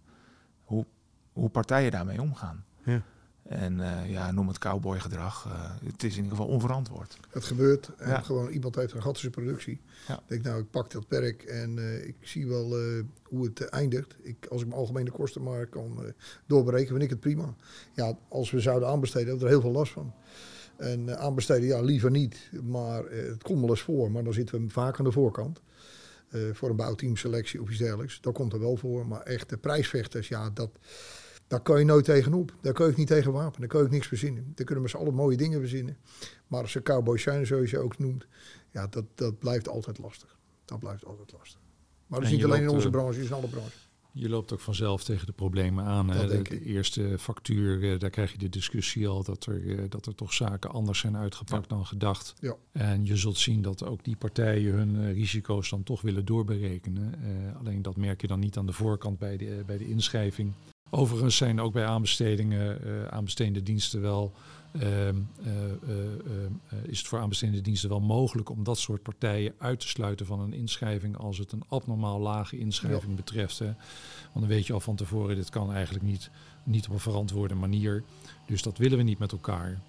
Hoe, 0.63 0.85
hoe 1.33 1.49
partijen 1.49 1.91
daarmee 1.91 2.21
omgaan. 2.21 2.65
Ja. 2.83 3.01
En 3.43 3.79
eh, 3.79 4.11
ja, 4.11 4.31
noem 4.31 4.47
het 4.47 4.57
cowboygedrag. 4.57 5.45
Uh, 5.47 5.91
het 5.91 6.03
is 6.03 6.11
in 6.11 6.23
ieder 6.23 6.37
geval 6.37 6.53
onverantwoord. 6.53 7.17
Het 7.29 7.43
gebeurt. 7.43 7.91
En 7.97 8.09
ja. 8.09 8.21
gewoon 8.21 8.49
iemand 8.49 8.75
heeft 8.75 8.93
een 8.93 9.01
gat 9.01 9.13
in 9.13 9.19
zijn 9.19 9.31
productie. 9.31 9.81
Ja. 10.07 10.15
Ik 10.15 10.23
denk, 10.27 10.43
nou, 10.43 10.59
ik 10.59 10.69
pak 10.69 10.91
dat 10.91 11.05
werk 11.07 11.43
en 11.43 11.77
uh, 11.77 12.07
ik 12.07 12.15
zie 12.21 12.47
wel 12.47 12.75
hoe 13.23 13.45
het 13.45 13.61
eindigt. 13.61 14.15
Ik, 14.21 14.45
als 14.49 14.61
ik 14.61 14.67
mijn 14.67 14.79
algemene 14.79 15.11
kosten 15.11 15.43
maar 15.43 15.67
kan 15.67 16.13
doorberekenen, 16.45 16.91
vind 16.91 17.03
ik 17.03 17.09
het 17.09 17.19
prima. 17.19 17.55
Ja, 17.93 18.17
als 18.27 18.51
we 18.51 18.59
zouden 18.59 18.89
aanbesteden, 18.89 19.27
hebben 19.27 19.47
we 19.47 19.53
er 19.53 19.59
heel 19.59 19.71
veel 19.71 19.79
last 19.79 19.91
van. 19.91 20.13
En 20.77 21.19
aanbesteden, 21.19 21.67
ja, 21.67 21.81
liever 21.81 22.11
niet. 22.11 22.49
Maar 22.63 23.03
het 23.09 23.43
komt 23.43 23.59
wel 23.59 23.69
eens 23.69 23.81
voor. 23.81 24.11
Maar 24.11 24.23
dan 24.23 24.33
zitten 24.33 24.61
we 24.61 24.69
vaak 24.69 24.99
aan 24.99 25.05
de 25.05 25.11
voorkant. 25.11 25.61
voor 26.53 26.69
een 26.69 26.75
bouwteamselectie 26.75 27.61
of 27.61 27.69
iets 27.69 27.79
dergelijks. 27.79 28.21
Dat 28.21 28.33
komt 28.33 28.53
er 28.53 28.59
wel 28.59 28.75
voor. 28.75 29.07
Maar 29.07 29.21
echt 29.21 29.49
de 29.49 29.57
prijsvechters, 29.57 30.27
ja, 30.27 30.49
dat 30.49 30.69
daar 31.53 31.61
kan 31.61 31.79
je 31.79 31.85
nooit 31.85 32.05
tegenop. 32.05 32.53
Daar 32.61 32.73
kan 32.73 32.87
je 32.87 32.93
niet 32.95 33.07
tegen 33.07 33.31
wapen. 33.31 33.59
Daar 33.59 33.69
kan 33.69 33.83
je 33.83 33.89
niks 33.89 34.07
verzinnen. 34.07 34.51
Daar 34.55 34.65
kunnen 34.65 34.83
we 34.83 34.89
z'n 34.89 34.97
allen 34.97 35.13
mooie 35.13 35.37
dingen 35.37 35.59
verzinnen. 35.59 35.97
Maar 36.47 36.61
als 36.61 36.71
ze 36.71 36.81
cowboys 36.81 37.21
zijn, 37.21 37.45
zoals 37.45 37.69
je 37.69 37.79
ook 37.79 37.99
noemt, 37.99 38.25
ja, 38.71 38.87
dat, 38.87 39.05
dat 39.15 39.39
blijft 39.39 39.69
altijd 39.69 39.97
lastig. 39.97 40.37
Dat 40.65 40.79
blijft 40.79 41.05
altijd 41.05 41.31
lastig. 41.31 41.59
Maar 42.07 42.19
dat 42.19 42.29
is 42.29 42.35
niet 42.35 42.45
alleen 42.45 42.61
in 42.61 42.69
onze 42.69 42.89
branche, 42.89 43.13
het 43.13 43.23
is 43.23 43.29
in 43.29 43.35
alle 43.35 43.47
branches. 43.47 43.89
Je 44.11 44.29
loopt 44.29 44.53
ook 44.53 44.59
vanzelf 44.59 45.03
tegen 45.03 45.25
de 45.25 45.31
problemen 45.31 45.85
aan. 45.85 46.07
Dat 46.07 46.29
de, 46.29 46.41
de 46.41 46.61
eerste 46.61 47.15
factuur, 47.19 47.99
daar 47.99 48.09
krijg 48.09 48.31
je 48.31 48.37
de 48.37 48.49
discussie 48.49 49.07
al 49.07 49.23
dat 49.23 49.45
er, 49.45 49.89
dat 49.89 50.05
er 50.05 50.15
toch 50.15 50.33
zaken 50.33 50.69
anders 50.69 50.99
zijn 50.99 51.17
uitgepakt 51.17 51.69
ja. 51.69 51.75
dan 51.75 51.85
gedacht. 51.85 52.33
Ja. 52.39 52.55
En 52.71 53.05
je 53.05 53.17
zult 53.17 53.37
zien 53.37 53.61
dat 53.61 53.83
ook 53.83 54.03
die 54.03 54.15
partijen 54.15 54.73
hun 54.73 55.13
risico's 55.13 55.69
dan 55.69 55.83
toch 55.83 56.01
willen 56.01 56.25
doorberekenen. 56.25 57.13
Uh, 57.23 57.59
alleen 57.59 57.81
dat 57.81 57.95
merk 57.95 58.21
je 58.21 58.27
dan 58.27 58.39
niet 58.39 58.57
aan 58.57 58.65
de 58.65 58.73
voorkant 58.73 59.17
bij 59.17 59.37
de, 59.37 59.63
bij 59.65 59.77
de 59.77 59.89
inschrijving. 59.89 60.53
Overigens 60.95 61.37
zijn 61.37 61.61
ook 61.61 61.73
bij 61.73 61.85
aanbestedingen, 61.85 62.87
uh, 62.87 63.05
aanbestedende 63.07 63.63
diensten 63.63 64.01
wel, 64.01 64.33
uh, 64.71 65.07
uh, 65.07 65.13
is 66.83 66.97
het 66.97 67.07
voor 67.07 67.19
aanbestedende 67.19 67.61
diensten 67.61 67.89
wel 67.89 67.99
mogelijk 67.99 68.49
om 68.49 68.63
dat 68.63 68.77
soort 68.77 69.01
partijen 69.01 69.53
uit 69.57 69.79
te 69.79 69.87
sluiten 69.87 70.25
van 70.25 70.39
een 70.39 70.53
inschrijving 70.53 71.17
als 71.17 71.37
het 71.37 71.51
een 71.51 71.63
abnormaal 71.67 72.19
lage 72.19 72.57
inschrijving 72.57 73.11
ja. 73.11 73.15
betreft. 73.15 73.59
Hè. 73.59 73.65
Want 73.65 73.75
dan 74.33 74.47
weet 74.47 74.67
je 74.67 74.73
al 74.73 74.79
van 74.79 74.95
tevoren, 74.95 75.35
dit 75.35 75.49
kan 75.49 75.73
eigenlijk 75.73 76.05
niet, 76.05 76.29
niet 76.63 76.87
op 76.87 76.93
een 76.93 76.99
verantwoorde 76.99 77.55
manier. 77.55 78.03
Dus 78.45 78.61
dat 78.61 78.77
willen 78.77 78.97
we 78.97 79.03
niet 79.03 79.19
met 79.19 79.31
elkaar 79.31 79.81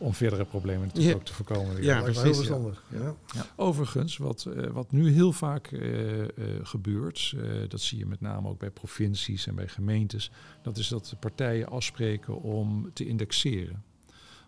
om 0.00 0.14
verdere 0.14 0.44
problemen 0.44 0.86
natuurlijk 0.86 1.12
ja. 1.12 1.18
ook 1.18 1.24
te 1.24 1.34
voorkomen. 1.34 1.82
Ja, 1.82 2.02
precies. 2.02 2.22
Heel 2.22 2.34
verstandig. 2.34 2.84
Ja. 2.88 3.14
Ja. 3.34 3.46
Overigens, 3.56 4.16
wat, 4.16 4.46
uh, 4.48 4.66
wat 4.66 4.92
nu 4.92 5.10
heel 5.10 5.32
vaak 5.32 5.70
uh, 5.70 6.18
uh, 6.18 6.26
gebeurt, 6.62 7.34
dat 7.68 7.80
zie 7.80 7.98
je 7.98 8.06
met 8.06 8.20
name 8.20 8.48
ook 8.48 8.58
bij 8.58 8.70
provincies 8.70 9.46
en 9.46 9.54
bij 9.54 9.68
gemeentes, 9.68 10.30
dat 10.62 10.76
is 10.76 10.88
dat 10.88 11.06
de 11.06 11.16
partijen 11.16 11.68
afspreken 11.68 12.40
om 12.40 12.90
te 12.92 13.06
indexeren. 13.06 13.82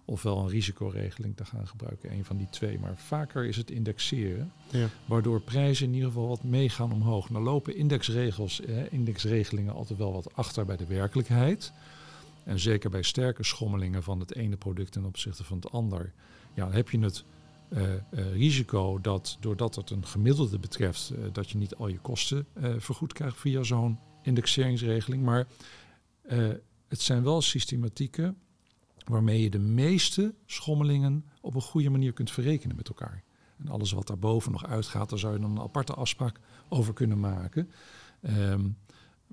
Ofwel 0.05 0.39
een 0.39 0.49
risicoregeling 0.49 1.37
te 1.37 1.45
gaan 1.45 1.69
gebruiken, 1.69 2.13
een 2.13 2.25
van 2.25 2.37
die 2.37 2.49
twee. 2.51 2.79
Maar 2.79 2.97
vaker 2.97 3.45
is 3.45 3.57
het 3.57 3.71
indexeren, 3.71 4.53
ja. 4.71 4.89
waardoor 5.05 5.41
prijzen 5.41 5.87
in 5.87 5.95
ieder 5.95 6.09
geval 6.09 6.29
wat 6.29 6.43
meegaan 6.43 6.93
omhoog. 6.93 7.31
Nou 7.31 7.45
lopen 7.45 7.77
indexregels, 7.77 8.61
indexregelingen 8.91 9.75
altijd 9.75 9.99
wel 9.99 10.13
wat 10.13 10.35
achter 10.35 10.65
bij 10.65 10.77
de 10.77 10.87
werkelijkheid. 10.87 11.73
En 12.45 12.61
zeker 12.61 12.91
bij 12.91 13.03
sterke 13.03 13.45
schommelingen 13.45 14.03
van 14.03 14.21
het 14.21 14.35
ene 14.35 14.57
product 14.57 14.93
ten 14.93 15.05
opzichte 15.05 15.45
van 15.45 15.57
het 15.57 15.71
ander, 15.71 16.13
ja, 16.55 16.71
heb 16.71 16.91
je 16.91 16.99
het 16.99 17.25
uh, 17.69 17.83
uh, 17.83 18.01
risico 18.33 19.01
dat 19.01 19.37
doordat 19.41 19.75
het 19.75 19.91
een 19.91 20.07
gemiddelde 20.07 20.59
betreft, 20.59 21.13
uh, 21.13 21.25
dat 21.33 21.51
je 21.51 21.59
niet 21.59 21.75
al 21.75 21.89
je 21.89 21.99
kosten 21.99 22.47
vergoed 22.79 23.13
krijgt 23.13 23.37
via 23.37 23.63
zo'n 23.63 23.99
indexeringsregeling. 24.23 25.23
Maar 25.23 25.47
het 26.89 27.01
zijn 27.01 27.23
wel 27.23 27.43
systematieken 27.43 28.37
waarmee 29.05 29.43
je 29.43 29.51
de 29.51 29.59
meeste 29.59 30.35
schommelingen 30.47 31.25
op 31.41 31.55
een 31.55 31.63
goede 31.63 31.91
manier 31.91 32.13
kunt 32.13 32.31
verrekenen 32.31 32.77
met 32.77 32.89
elkaar. 32.89 33.23
En 33.59 33.69
alles 33.69 33.93
wat 33.93 34.07
daarboven 34.07 34.53
nog 34.53 34.67
uitgaat, 34.67 35.11
daar 35.11 35.19
zou 35.19 35.35
je 35.35 35.41
dan 35.41 35.51
een 35.51 35.63
aparte 35.63 35.95
afspraak 35.95 36.39
over 36.69 36.95
kunnen 36.95 37.21
maken. 37.21 37.71
Um, 38.23 38.77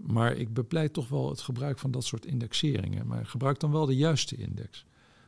maar 0.07 0.35
ik 0.35 0.53
bepleit 0.53 0.93
toch 0.93 1.07
wel 1.07 1.29
het 1.29 1.41
gebruik 1.41 1.79
van 1.79 1.91
dat 1.91 2.03
soort 2.03 2.25
indexeringen. 2.25 3.07
Maar 3.07 3.25
gebruik 3.25 3.59
dan 3.59 3.71
wel 3.71 3.85
de 3.85 3.95
juiste 3.95 4.35
index. 4.35 4.85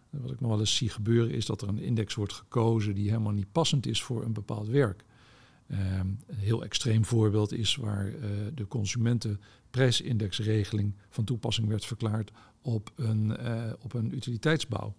Wat 0.09 0.31
ik 0.31 0.39
nog 0.39 0.49
wel 0.49 0.59
eens 0.59 0.75
zie 0.75 0.89
gebeuren 0.89 1.31
is 1.31 1.45
dat 1.45 1.61
er 1.61 1.67
een 1.67 1.79
index 1.79 2.15
wordt 2.15 2.33
gekozen 2.33 2.95
die 2.95 3.09
helemaal 3.09 3.31
niet 3.31 3.51
passend 3.51 3.85
is 3.85 4.03
voor 4.03 4.23
een 4.23 4.33
bepaald 4.33 4.67
werk. 4.67 5.03
Um, 5.71 6.19
een 6.27 6.37
heel 6.37 6.63
extreem 6.63 7.05
voorbeeld 7.05 7.51
is 7.51 7.75
waar 7.75 8.07
uh, 8.07 8.15
de 8.53 8.67
consumentenprijsindexregeling 8.67 10.93
van 11.09 11.23
toepassing 11.23 11.67
werd 11.67 11.85
verklaard 11.85 12.31
op 12.61 12.91
een, 12.95 13.37
uh, 13.41 13.73
op 13.79 13.93
een 13.93 14.15
utiliteitsbouw. 14.15 14.95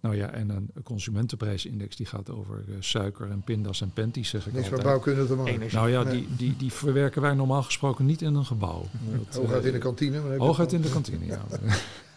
Nou 0.00 0.16
ja, 0.16 0.30
en 0.30 0.48
een 0.48 0.70
consumentenprijsindex 0.82 1.96
die 1.96 2.06
gaat 2.06 2.30
over 2.30 2.64
uh, 2.68 2.74
suiker 2.78 3.30
en 3.30 3.42
pindas 3.42 3.80
en 3.80 3.90
penties, 3.90 4.28
zeg 4.28 4.46
ik 4.46 4.52
Niks 4.52 4.64
altijd. 4.64 4.82
met 4.82 4.92
bouwkunde 4.92 5.26
te 5.26 5.34
maken. 5.34 5.52
Energie. 5.52 5.78
Nou 5.78 5.90
ja, 5.90 6.02
nee. 6.02 6.12
die, 6.12 6.36
die, 6.36 6.56
die 6.56 6.72
verwerken 6.72 7.22
wij 7.22 7.34
normaal 7.34 7.62
gesproken 7.62 8.06
niet 8.06 8.22
in 8.22 8.34
een 8.34 8.44
gebouw. 8.44 8.84
Dat, 9.30 9.36
hooguit 9.36 9.64
in 9.64 9.72
de 9.72 9.78
kantine. 9.78 10.20
Maar 10.20 10.36
hooguit 10.36 10.72
in 10.72 10.80
de 10.80 10.90
kantine, 10.90 11.26
ja. 11.26 11.44
Het 11.48 11.60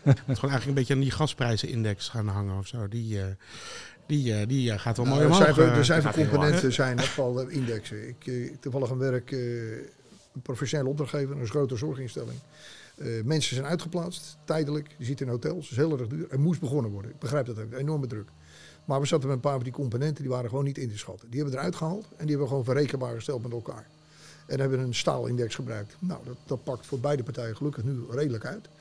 moet 0.27 0.39
gewoon 0.39 0.51
eigenlijk 0.51 0.65
een 0.65 0.73
beetje 0.73 0.93
aan 0.93 0.99
die 0.99 1.11
gasprijzenindex 1.11 2.09
gaan 2.09 2.27
hangen 2.27 2.57
of 2.57 2.67
zo. 2.67 2.87
Die, 2.87 3.15
uh, 3.15 3.23
die, 4.05 4.33
uh, 4.33 4.47
die 4.47 4.79
gaat 4.79 4.97
wel 4.97 5.05
nou, 5.05 5.17
mooi 5.17 5.31
omhoog. 5.31 5.47
Er 5.47 5.53
zijn, 5.53 5.69
er 5.69 5.85
zijn 5.85 6.01
veel 6.01 6.11
componenten, 6.27 6.73
zijn 6.73 6.95
bepaalde 6.95 7.51
indexen. 7.51 8.07
Ik, 8.07 8.25
uh, 8.25 8.51
toevallig 8.59 8.89
een 8.89 8.97
werk, 8.97 9.31
een 9.31 10.41
professionele 10.41 10.89
opdrachtgever, 10.89 11.37
een 11.37 11.47
grote 11.47 11.75
zorginstelling. 11.75 12.39
Uh, 13.01 13.23
mensen 13.23 13.55
zijn 13.55 13.67
uitgeplaatst, 13.67 14.37
tijdelijk. 14.43 14.95
Je 14.97 15.05
zit 15.05 15.21
in 15.21 15.27
hotels, 15.27 15.69
dat 15.69 15.71
is 15.71 15.77
heel 15.77 15.99
erg 15.99 16.07
duur. 16.07 16.27
Er 16.29 16.39
moest 16.39 16.59
begonnen 16.59 16.91
worden. 16.91 17.11
Ik 17.11 17.19
begrijp 17.19 17.45
dat 17.45 17.59
ook, 17.59 17.71
enorme 17.73 18.07
druk. 18.07 18.29
Maar 18.85 18.99
we 18.99 19.05
zaten 19.05 19.27
met 19.27 19.35
een 19.35 19.41
paar 19.41 19.55
van 19.55 19.63
die 19.63 19.73
componenten, 19.73 20.23
die 20.23 20.31
waren 20.31 20.49
gewoon 20.49 20.63
niet 20.63 20.77
in 20.77 20.89
te 20.89 20.97
schatten. 20.97 21.29
Die 21.29 21.39
hebben 21.39 21.55
we 21.55 21.59
eruit 21.59 21.75
gehaald 21.75 22.03
en 22.03 22.09
die 22.17 22.27
hebben 22.27 22.39
we 22.39 22.47
gewoon 22.47 22.63
verrekenbaar 22.63 23.15
gesteld 23.15 23.43
met 23.43 23.51
elkaar. 23.51 23.87
En 24.47 24.59
hebben 24.59 24.79
een 24.79 24.95
staalindex 24.95 25.55
gebruikt. 25.55 25.95
Nou, 25.99 26.25
dat, 26.25 26.37
dat 26.45 26.63
pakt 26.63 26.85
voor 26.85 26.99
beide 26.99 27.23
partijen 27.23 27.55
gelukkig 27.55 27.83
nu 27.83 27.99
redelijk 28.09 28.45
uit. 28.45 28.65
En 28.65 28.71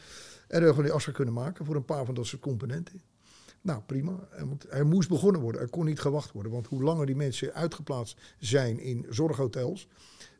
we 0.46 0.54
hebben 0.54 0.68
gewoon 0.68 0.84
die 0.84 0.92
afspraak 0.92 1.14
kunnen 1.14 1.34
maken 1.34 1.64
voor 1.64 1.74
een 1.74 1.84
paar 1.84 2.04
van 2.04 2.14
dat 2.14 2.26
soort 2.26 2.42
componenten. 2.42 3.00
Nou, 3.60 3.80
prima. 3.86 4.12
Want 4.38 4.66
er 4.70 4.86
moest 4.86 5.08
begonnen 5.08 5.40
worden. 5.40 5.60
Er 5.60 5.68
kon 5.68 5.84
niet 5.84 6.00
gewacht 6.00 6.32
worden. 6.32 6.52
Want 6.52 6.66
hoe 6.66 6.82
langer 6.82 7.06
die 7.06 7.16
mensen 7.16 7.54
uitgeplaatst 7.54 8.16
zijn 8.38 8.80
in 8.80 9.06
zorghotels, 9.10 9.88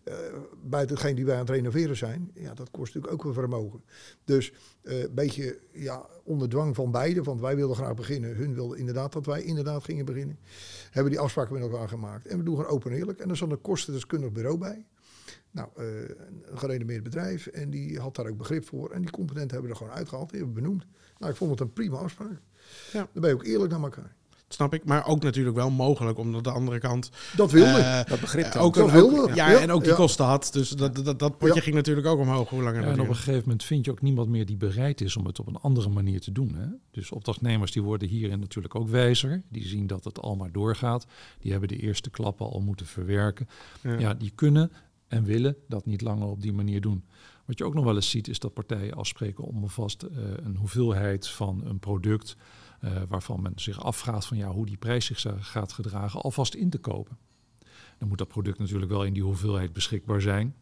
uh, 0.04 0.14
buiten 0.62 0.96
hetgeen 0.96 1.14
die 1.14 1.24
wij 1.24 1.34
aan 1.34 1.40
het 1.40 1.50
renoveren 1.50 1.96
zijn, 1.96 2.30
ja, 2.34 2.54
dat 2.54 2.70
kost 2.70 2.94
natuurlijk 2.94 3.12
ook 3.12 3.22
weer 3.22 3.32
vermogen. 3.32 3.82
Dus 4.24 4.52
een 4.82 4.98
uh, 4.98 5.04
beetje 5.14 5.58
ja, 5.72 6.06
onder 6.24 6.48
dwang 6.48 6.74
van 6.74 6.90
beide, 6.90 7.22
want 7.22 7.40
wij 7.40 7.56
wilden 7.56 7.76
graag 7.76 7.94
beginnen. 7.94 8.36
Hun 8.36 8.54
wilden 8.54 8.78
inderdaad 8.78 9.12
dat 9.12 9.26
wij 9.26 9.42
inderdaad 9.42 9.84
gingen 9.84 10.04
beginnen. 10.04 10.38
Hebben 10.90 11.12
die 11.12 11.20
afspraken 11.20 11.52
met 11.52 11.62
elkaar 11.62 11.88
gemaakt. 11.88 12.26
En 12.26 12.38
we 12.38 12.44
doen 12.44 12.56
gewoon 12.56 12.70
open 12.70 12.90
en 12.90 12.96
eerlijk. 12.96 13.18
En 13.18 13.30
er 13.30 13.36
zat 13.36 13.50
een 13.50 13.60
kostendeskundig 13.60 14.32
bureau 14.32 14.58
bij. 14.58 14.86
Nou, 15.50 15.68
uh, 15.78 15.86
een 16.42 16.58
gerenommeerd 16.58 17.02
bedrijf. 17.02 17.46
En 17.46 17.70
die 17.70 17.98
had 17.98 18.16
daar 18.16 18.26
ook 18.26 18.36
begrip 18.36 18.66
voor. 18.66 18.90
En 18.90 19.00
die 19.00 19.10
componenten 19.10 19.50
hebben 19.50 19.68
we 19.68 19.76
er 19.76 19.82
gewoon 19.82 19.98
uitgehaald. 19.98 20.30
Die 20.30 20.38
hebben 20.38 20.56
we 20.56 20.62
benoemd. 20.62 20.86
Nou, 21.18 21.32
ik 21.32 21.38
vond 21.38 21.50
het 21.50 21.60
een 21.60 21.72
prima 21.72 21.96
afspraak. 21.96 22.40
Ja. 22.92 23.08
Dan 23.12 23.22
ben 23.22 23.30
je 23.30 23.36
ook 23.36 23.44
eerlijk 23.44 23.72
naar 23.72 23.82
elkaar. 23.82 24.16
Snap 24.52 24.74
ik, 24.74 24.84
maar 24.84 25.06
ook 25.06 25.22
natuurlijk 25.22 25.56
wel 25.56 25.70
mogelijk, 25.70 26.18
omdat 26.18 26.44
de 26.44 26.50
andere 26.50 26.78
kant... 26.78 27.10
Dat 27.36 27.50
wilde. 27.50 27.78
Uh, 27.78 28.04
dat 28.04 28.20
begrip 28.20 28.54
ook, 28.54 28.74
dat 28.74 28.90
wilde. 28.90 29.34
Ja, 29.34 29.50
ja, 29.50 29.58
en 29.58 29.70
ook 29.70 29.80
die 29.80 29.90
ja. 29.90 29.96
kosten 29.96 30.24
had. 30.24 30.48
Dus 30.52 30.70
dat, 30.70 31.04
dat, 31.04 31.18
dat 31.18 31.38
potje 31.38 31.60
ging 31.60 31.74
natuurlijk 31.74 32.06
ook 32.06 32.18
omhoog. 32.18 32.48
Hoe 32.48 32.62
langer 32.62 32.82
en 32.84 33.00
op 33.00 33.08
een 33.08 33.14
gegeven 33.16 33.40
moment 33.40 33.64
vind 33.64 33.84
je 33.84 33.90
ook 33.90 34.02
niemand 34.02 34.28
meer 34.28 34.46
die 34.46 34.56
bereid 34.56 35.00
is 35.00 35.16
om 35.16 35.26
het 35.26 35.38
op 35.38 35.46
een 35.46 35.56
andere 35.56 35.88
manier 35.88 36.20
te 36.20 36.32
doen. 36.32 36.54
Hè? 36.54 36.66
Dus 36.90 37.10
opdrachtnemers 37.10 37.72
die 37.72 37.82
worden 37.82 38.08
hierin 38.08 38.40
natuurlijk 38.40 38.74
ook 38.74 38.88
wijzer. 38.88 39.42
Die 39.48 39.66
zien 39.66 39.86
dat 39.86 40.04
het 40.04 40.20
al 40.20 40.36
maar 40.36 40.52
doorgaat. 40.52 41.06
Die 41.40 41.50
hebben 41.50 41.68
de 41.68 41.78
eerste 41.78 42.10
klappen 42.10 42.46
al 42.46 42.60
moeten 42.60 42.86
verwerken. 42.86 43.48
Ja, 43.98 44.14
die 44.14 44.32
kunnen 44.34 44.72
en 45.08 45.24
willen 45.24 45.56
dat 45.68 45.86
niet 45.86 46.00
langer 46.00 46.26
op 46.26 46.42
die 46.42 46.52
manier 46.52 46.80
doen. 46.80 47.04
Wat 47.44 47.58
je 47.58 47.64
ook 47.64 47.74
nog 47.74 47.84
wel 47.84 47.94
eens 47.94 48.10
ziet 48.10 48.28
is 48.28 48.38
dat 48.38 48.54
partijen 48.54 48.94
afspreken 48.94 49.44
om 49.44 49.62
alvast 49.62 50.02
uh, 50.02 50.08
een 50.44 50.56
hoeveelheid 50.56 51.28
van 51.28 51.62
een 51.64 51.78
product... 51.78 52.36
Uh, 52.84 52.90
waarvan 53.08 53.42
men 53.42 53.52
zich 53.56 53.82
afvraagt 53.82 54.26
van 54.26 54.36
ja, 54.36 54.48
hoe 54.48 54.66
die 54.66 54.76
prijs 54.76 55.06
zich 55.06 55.26
gaat 55.40 55.72
gedragen, 55.72 56.20
alvast 56.20 56.54
in 56.54 56.70
te 56.70 56.78
kopen. 56.78 57.18
Dan 57.98 58.08
moet 58.08 58.18
dat 58.18 58.28
product 58.28 58.58
natuurlijk 58.58 58.90
wel 58.90 59.04
in 59.04 59.12
die 59.12 59.22
hoeveelheid 59.22 59.72
beschikbaar 59.72 60.20
zijn. 60.20 60.54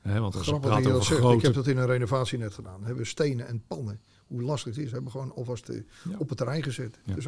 He, 0.00 0.20
want 0.20 0.36
als 0.36 0.46
Grappig 0.46 0.76
je 0.76 0.82
zegt. 0.82 1.06
Grote... 1.06 1.36
Ik 1.36 1.42
heb 1.42 1.54
dat 1.54 1.66
in 1.66 1.76
een 1.76 1.86
renovatie 1.86 2.38
net 2.38 2.54
gedaan. 2.54 2.80
We 2.80 2.86
hebben 2.86 3.06
stenen 3.06 3.46
en 3.46 3.62
pannen. 3.66 4.00
Hoe 4.30 4.42
lastig 4.42 4.74
het 4.74 4.84
is, 4.84 4.88
we 4.88 4.94
hebben 4.94 5.10
gewoon 5.10 5.32
alvast 5.34 5.68
uh, 5.68 5.82
ja. 6.10 6.16
op 6.18 6.28
het 6.28 6.38
terrein 6.38 6.62
gezet. 6.62 6.98
Ja. 7.04 7.14
Dus 7.14 7.24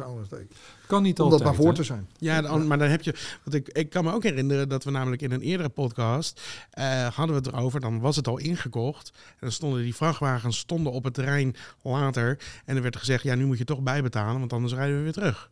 kan 0.87 1.03
niet 1.03 1.19
Om 1.19 1.23
altijd. 1.23 1.41
dat 1.41 1.41
maar 1.43 1.55
voor 1.55 1.67
he? 1.67 1.73
te 1.73 1.83
zijn. 1.83 2.07
Ja, 2.17 2.41
dan, 2.41 2.67
maar 2.67 2.77
dan 2.77 2.89
heb 2.89 3.01
je. 3.01 3.15
Want 3.43 3.55
ik, 3.55 3.67
ik 3.67 3.89
kan 3.89 4.03
me 4.03 4.13
ook 4.13 4.23
herinneren 4.23 4.69
dat 4.69 4.83
we 4.83 4.91
namelijk 4.91 5.21
in 5.21 5.31
een 5.31 5.41
eerdere 5.41 5.69
podcast 5.69 6.41
uh, 6.79 7.07
hadden 7.07 7.35
we 7.35 7.41
het 7.41 7.51
erover. 7.51 7.79
Dan 7.79 7.99
was 7.99 8.15
het 8.15 8.27
al 8.27 8.37
ingekocht. 8.37 9.11
En 9.15 9.37
dan 9.39 9.51
stonden 9.51 9.81
die 9.81 9.95
vrachtwagens 9.95 10.57
stonden 10.57 10.91
op 10.91 11.03
het 11.03 11.13
terrein 11.13 11.55
later. 11.81 12.39
En 12.65 12.75
er 12.75 12.81
werd 12.81 12.95
gezegd: 12.95 13.23
ja, 13.23 13.35
nu 13.35 13.45
moet 13.45 13.57
je 13.57 13.63
toch 13.63 13.81
bijbetalen, 13.81 14.39
want 14.39 14.53
anders 14.53 14.73
rijden 14.73 14.97
we 14.97 15.03
weer 15.03 15.13
terug. 15.13 15.51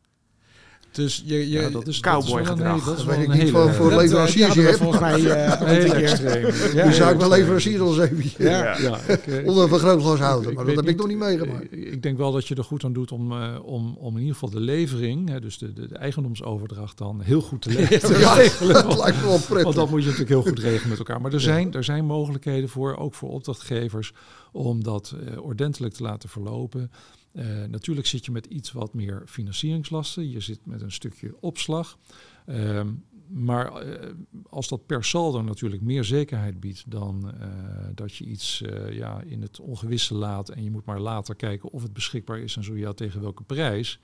Dus 0.91 1.21
je, 1.25 1.37
je, 1.49 1.61
Ja, 1.61 1.69
dat 1.69 1.87
is 1.87 1.99
cowboy 1.99 2.43
dat 2.43 2.57
is 2.57 2.63
wel 2.63 2.73
een 2.73 2.79
Dat 2.85 2.97
is 2.97 3.05
Dat 3.05 3.15
weet 3.15 3.23
ik 3.27 3.33
niet 3.33 3.49
voor 3.51 3.91
eh, 3.91 3.97
leveranciers 3.97 4.53
je 4.53 4.61
hebt. 4.61 4.77
volgens 4.77 4.99
mij 4.99 5.13
eh. 5.31 6.73
Ja, 6.73 6.83
Die 6.83 6.93
zou 6.93 7.13
ik 7.13 7.19
wel 7.19 7.29
leverancier 7.29 7.81
als 7.81 7.99
even 7.99 8.23
Ja, 8.37 8.77
ja, 8.77 8.97
ik, 9.07 9.27
eh, 9.27 9.47
onder 9.47 9.63
een 9.63 9.69
vergrootglas 9.69 10.19
houden. 10.19 10.49
Ik 10.51 10.55
Maar 10.57 10.65
dat 10.65 10.75
heb 10.75 10.87
ik 10.87 10.97
nog 10.97 11.07
niet, 11.07 11.17
meegemaakt. 11.17 11.63
Ik, 11.63 11.71
ik 11.71 12.03
denk 12.03 12.17
wel 12.17 12.31
dat 12.31 12.47
je 12.47 12.55
er 12.55 12.63
goed 12.63 12.83
aan 12.83 12.93
doet 12.93 13.11
om, 13.11 13.31
eh, 13.31 13.55
om, 13.63 13.95
om 13.99 14.13
in 14.13 14.19
ieder 14.19 14.33
geval 14.33 14.49
de 14.49 14.59
levering, 14.59 15.29
hè, 15.29 15.39
dus 15.39 15.57
de, 15.57 15.73
de, 15.73 15.87
de 15.87 15.97
eigendomsoverdracht 15.97 16.97
dan 16.97 17.21
heel 17.21 17.41
goed 17.41 17.61
te, 17.61 17.69
le- 17.73 17.97
te 17.99 18.17
Ja, 18.19 18.33
regelen. 18.33 18.73
dat 18.87 18.97
lijkt 18.97 19.17
me 19.21 19.27
wel 19.27 19.37
prettig. 19.39 19.63
Want 19.63 19.75
dat 19.75 19.89
moet 19.89 19.99
je 19.99 20.05
natuurlijk 20.09 20.29
heel 20.29 20.41
goed 20.51 20.59
regelen 20.59 20.89
met 20.89 20.97
elkaar. 20.97 21.21
Maar 21.21 21.33
er 21.33 21.41
zijn, 21.41 21.73
er 21.73 21.83
zijn 21.83 22.05
mogelijkheden 22.05 22.69
voor, 22.69 22.95
ook 22.97 23.13
voor 23.13 23.29
opdrachtgevers, 23.29 24.13
om 24.51 24.83
dat 24.83 25.15
eh, 25.27 25.43
ordentelijk 25.43 25.93
te 25.93 26.03
laten 26.03 26.29
verlopen. 26.29 26.91
Eh, 27.31 27.63
natuurlijk 27.69 28.07
zit 28.07 28.25
je 28.25 28.31
met 28.31 28.45
iets 28.45 28.71
wat 28.71 28.93
meer 28.93 29.23
financieringslasten. 29.25 30.29
Je 30.29 30.39
zit 30.39 30.65
met 30.65 30.81
een 30.81 30.91
stukje 30.91 31.35
opslag. 31.39 31.97
Ehm, 32.45 32.87
maar 33.27 33.75
eh, 33.75 34.09
als 34.49 34.67
dat 34.67 34.85
per 34.85 35.03
saldo 35.03 35.41
natuurlijk 35.41 35.81
meer 35.81 36.03
zekerheid 36.03 36.59
biedt 36.59 36.91
dan 36.91 37.33
eh, 37.39 37.47
dat 37.95 38.15
je 38.15 38.25
iets 38.25 38.63
ja, 38.89 39.21
in 39.21 39.41
het 39.41 39.59
ongewisse 39.59 40.13
laat 40.13 40.49
en 40.49 40.63
je 40.63 40.71
moet 40.71 40.85
maar 40.85 40.99
later 40.99 41.35
kijken 41.35 41.71
of 41.71 41.83
het 41.83 41.93
beschikbaar 41.93 42.39
is 42.39 42.55
en 42.55 42.63
zo 42.63 42.77
ja 42.77 42.93
tegen 42.93 43.21
welke 43.21 43.43
prijs. 43.43 43.99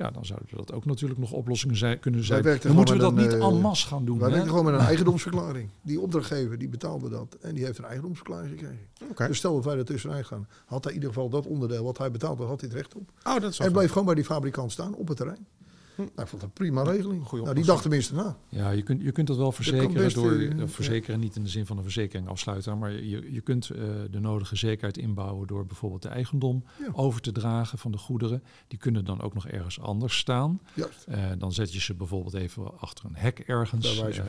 Ja, 0.00 0.10
dan 0.10 0.26
zouden 0.26 0.56
dat 0.56 0.72
ook 0.72 0.84
natuurlijk 0.84 1.20
nog 1.20 1.32
oplossingen 1.32 1.76
zijn, 1.76 1.98
kunnen 1.98 2.24
zijn. 2.24 2.42
Dan 2.42 2.74
moeten 2.74 2.94
we 2.94 3.00
dat 3.00 3.14
niet 3.14 3.32
een, 3.32 3.40
en 3.40 3.54
eh, 3.54 3.60
masse 3.60 3.86
gaan 3.86 4.04
doen. 4.04 4.18
Wij 4.18 4.28
hè? 4.28 4.34
werken 4.34 4.50
gewoon 4.50 4.64
met 4.64 4.74
een 4.74 4.86
eigendomsverklaring. 4.86 5.68
Die 5.82 6.00
opdrachtgever 6.00 6.58
die 6.58 6.68
betaalde 6.68 7.08
dat. 7.08 7.36
En 7.40 7.54
die 7.54 7.64
heeft 7.64 7.78
een 7.78 7.84
eigendomsverklaring 7.84 8.50
gekregen. 8.50 8.86
Oké. 9.10 9.26
Dus 9.26 9.36
stel 9.36 9.54
dat 9.54 9.64
wij 9.64 9.76
er 9.76 9.84
tussenuit 9.84 10.26
gaan. 10.26 10.48
Had 10.66 10.84
hij 10.84 10.92
in 10.92 10.98
ieder 10.98 11.14
geval 11.14 11.28
dat 11.28 11.46
onderdeel 11.46 11.84
wat 11.84 11.98
hij 11.98 12.10
betaalde, 12.10 12.44
had 12.44 12.60
hij 12.60 12.68
het 12.68 12.78
recht 12.78 12.94
op. 12.94 13.10
Oh, 13.22 13.40
dat 13.40 13.50
is 13.50 13.58
wel 13.58 13.66
En 13.66 13.72
bleef 13.72 13.90
gewoon 13.90 14.04
bij 14.04 14.14
die 14.14 14.24
fabrikant 14.24 14.72
staan 14.72 14.94
op 14.94 15.08
het 15.08 15.16
terrein. 15.16 15.46
Nou, 16.04 16.20
ik 16.22 16.26
vond 16.26 16.40
dat 16.40 16.42
een 16.42 16.50
prima 16.50 16.82
regeling. 16.82 17.24
Goeie 17.24 17.44
nou, 17.44 17.56
die 17.56 17.64
dacht 17.64 17.82
tenminste 17.82 18.14
na. 18.14 18.36
Ja, 18.48 18.70
je 18.70 18.82
kunt, 18.82 19.02
je 19.02 19.12
kunt 19.12 19.26
dat 19.26 19.36
wel 19.36 19.52
verzekeren 19.52 19.92
best, 19.92 20.14
door 20.14 20.32
eh, 20.32 20.58
ja. 20.58 20.68
verzekeren 20.68 21.20
niet 21.20 21.36
in 21.36 21.42
de 21.42 21.48
zin 21.48 21.66
van 21.66 21.76
een 21.76 21.82
verzekering 21.82 22.28
afsluiten, 22.28 22.78
maar 22.78 22.92
je, 22.92 23.32
je 23.32 23.40
kunt 23.40 23.70
eh, 23.70 23.78
de 24.10 24.20
nodige 24.20 24.56
zekerheid 24.56 24.98
inbouwen 24.98 25.46
door 25.46 25.66
bijvoorbeeld 25.66 26.02
de 26.02 26.08
eigendom 26.08 26.64
Ja. 26.78 26.88
over 26.92 27.20
te 27.20 27.32
dragen 27.32 27.78
van 27.78 27.92
de 27.92 27.98
goederen. 27.98 28.42
Die 28.68 28.78
kunnen 28.78 29.04
dan 29.04 29.20
ook 29.20 29.34
nog 29.34 29.46
ergens 29.46 29.80
anders 29.80 30.18
staan. 30.18 30.60
Juist. 30.74 31.04
Eh, 31.04 31.30
dan 31.38 31.52
zet 31.52 31.72
je 31.72 31.80
ze 31.80 31.94
bijvoorbeeld 31.94 32.34
even 32.34 32.78
achter 32.78 33.04
een 33.04 33.16
hek 33.16 33.38
ergens. 33.38 34.00
Eh, 34.00 34.14
ja. 34.14 34.24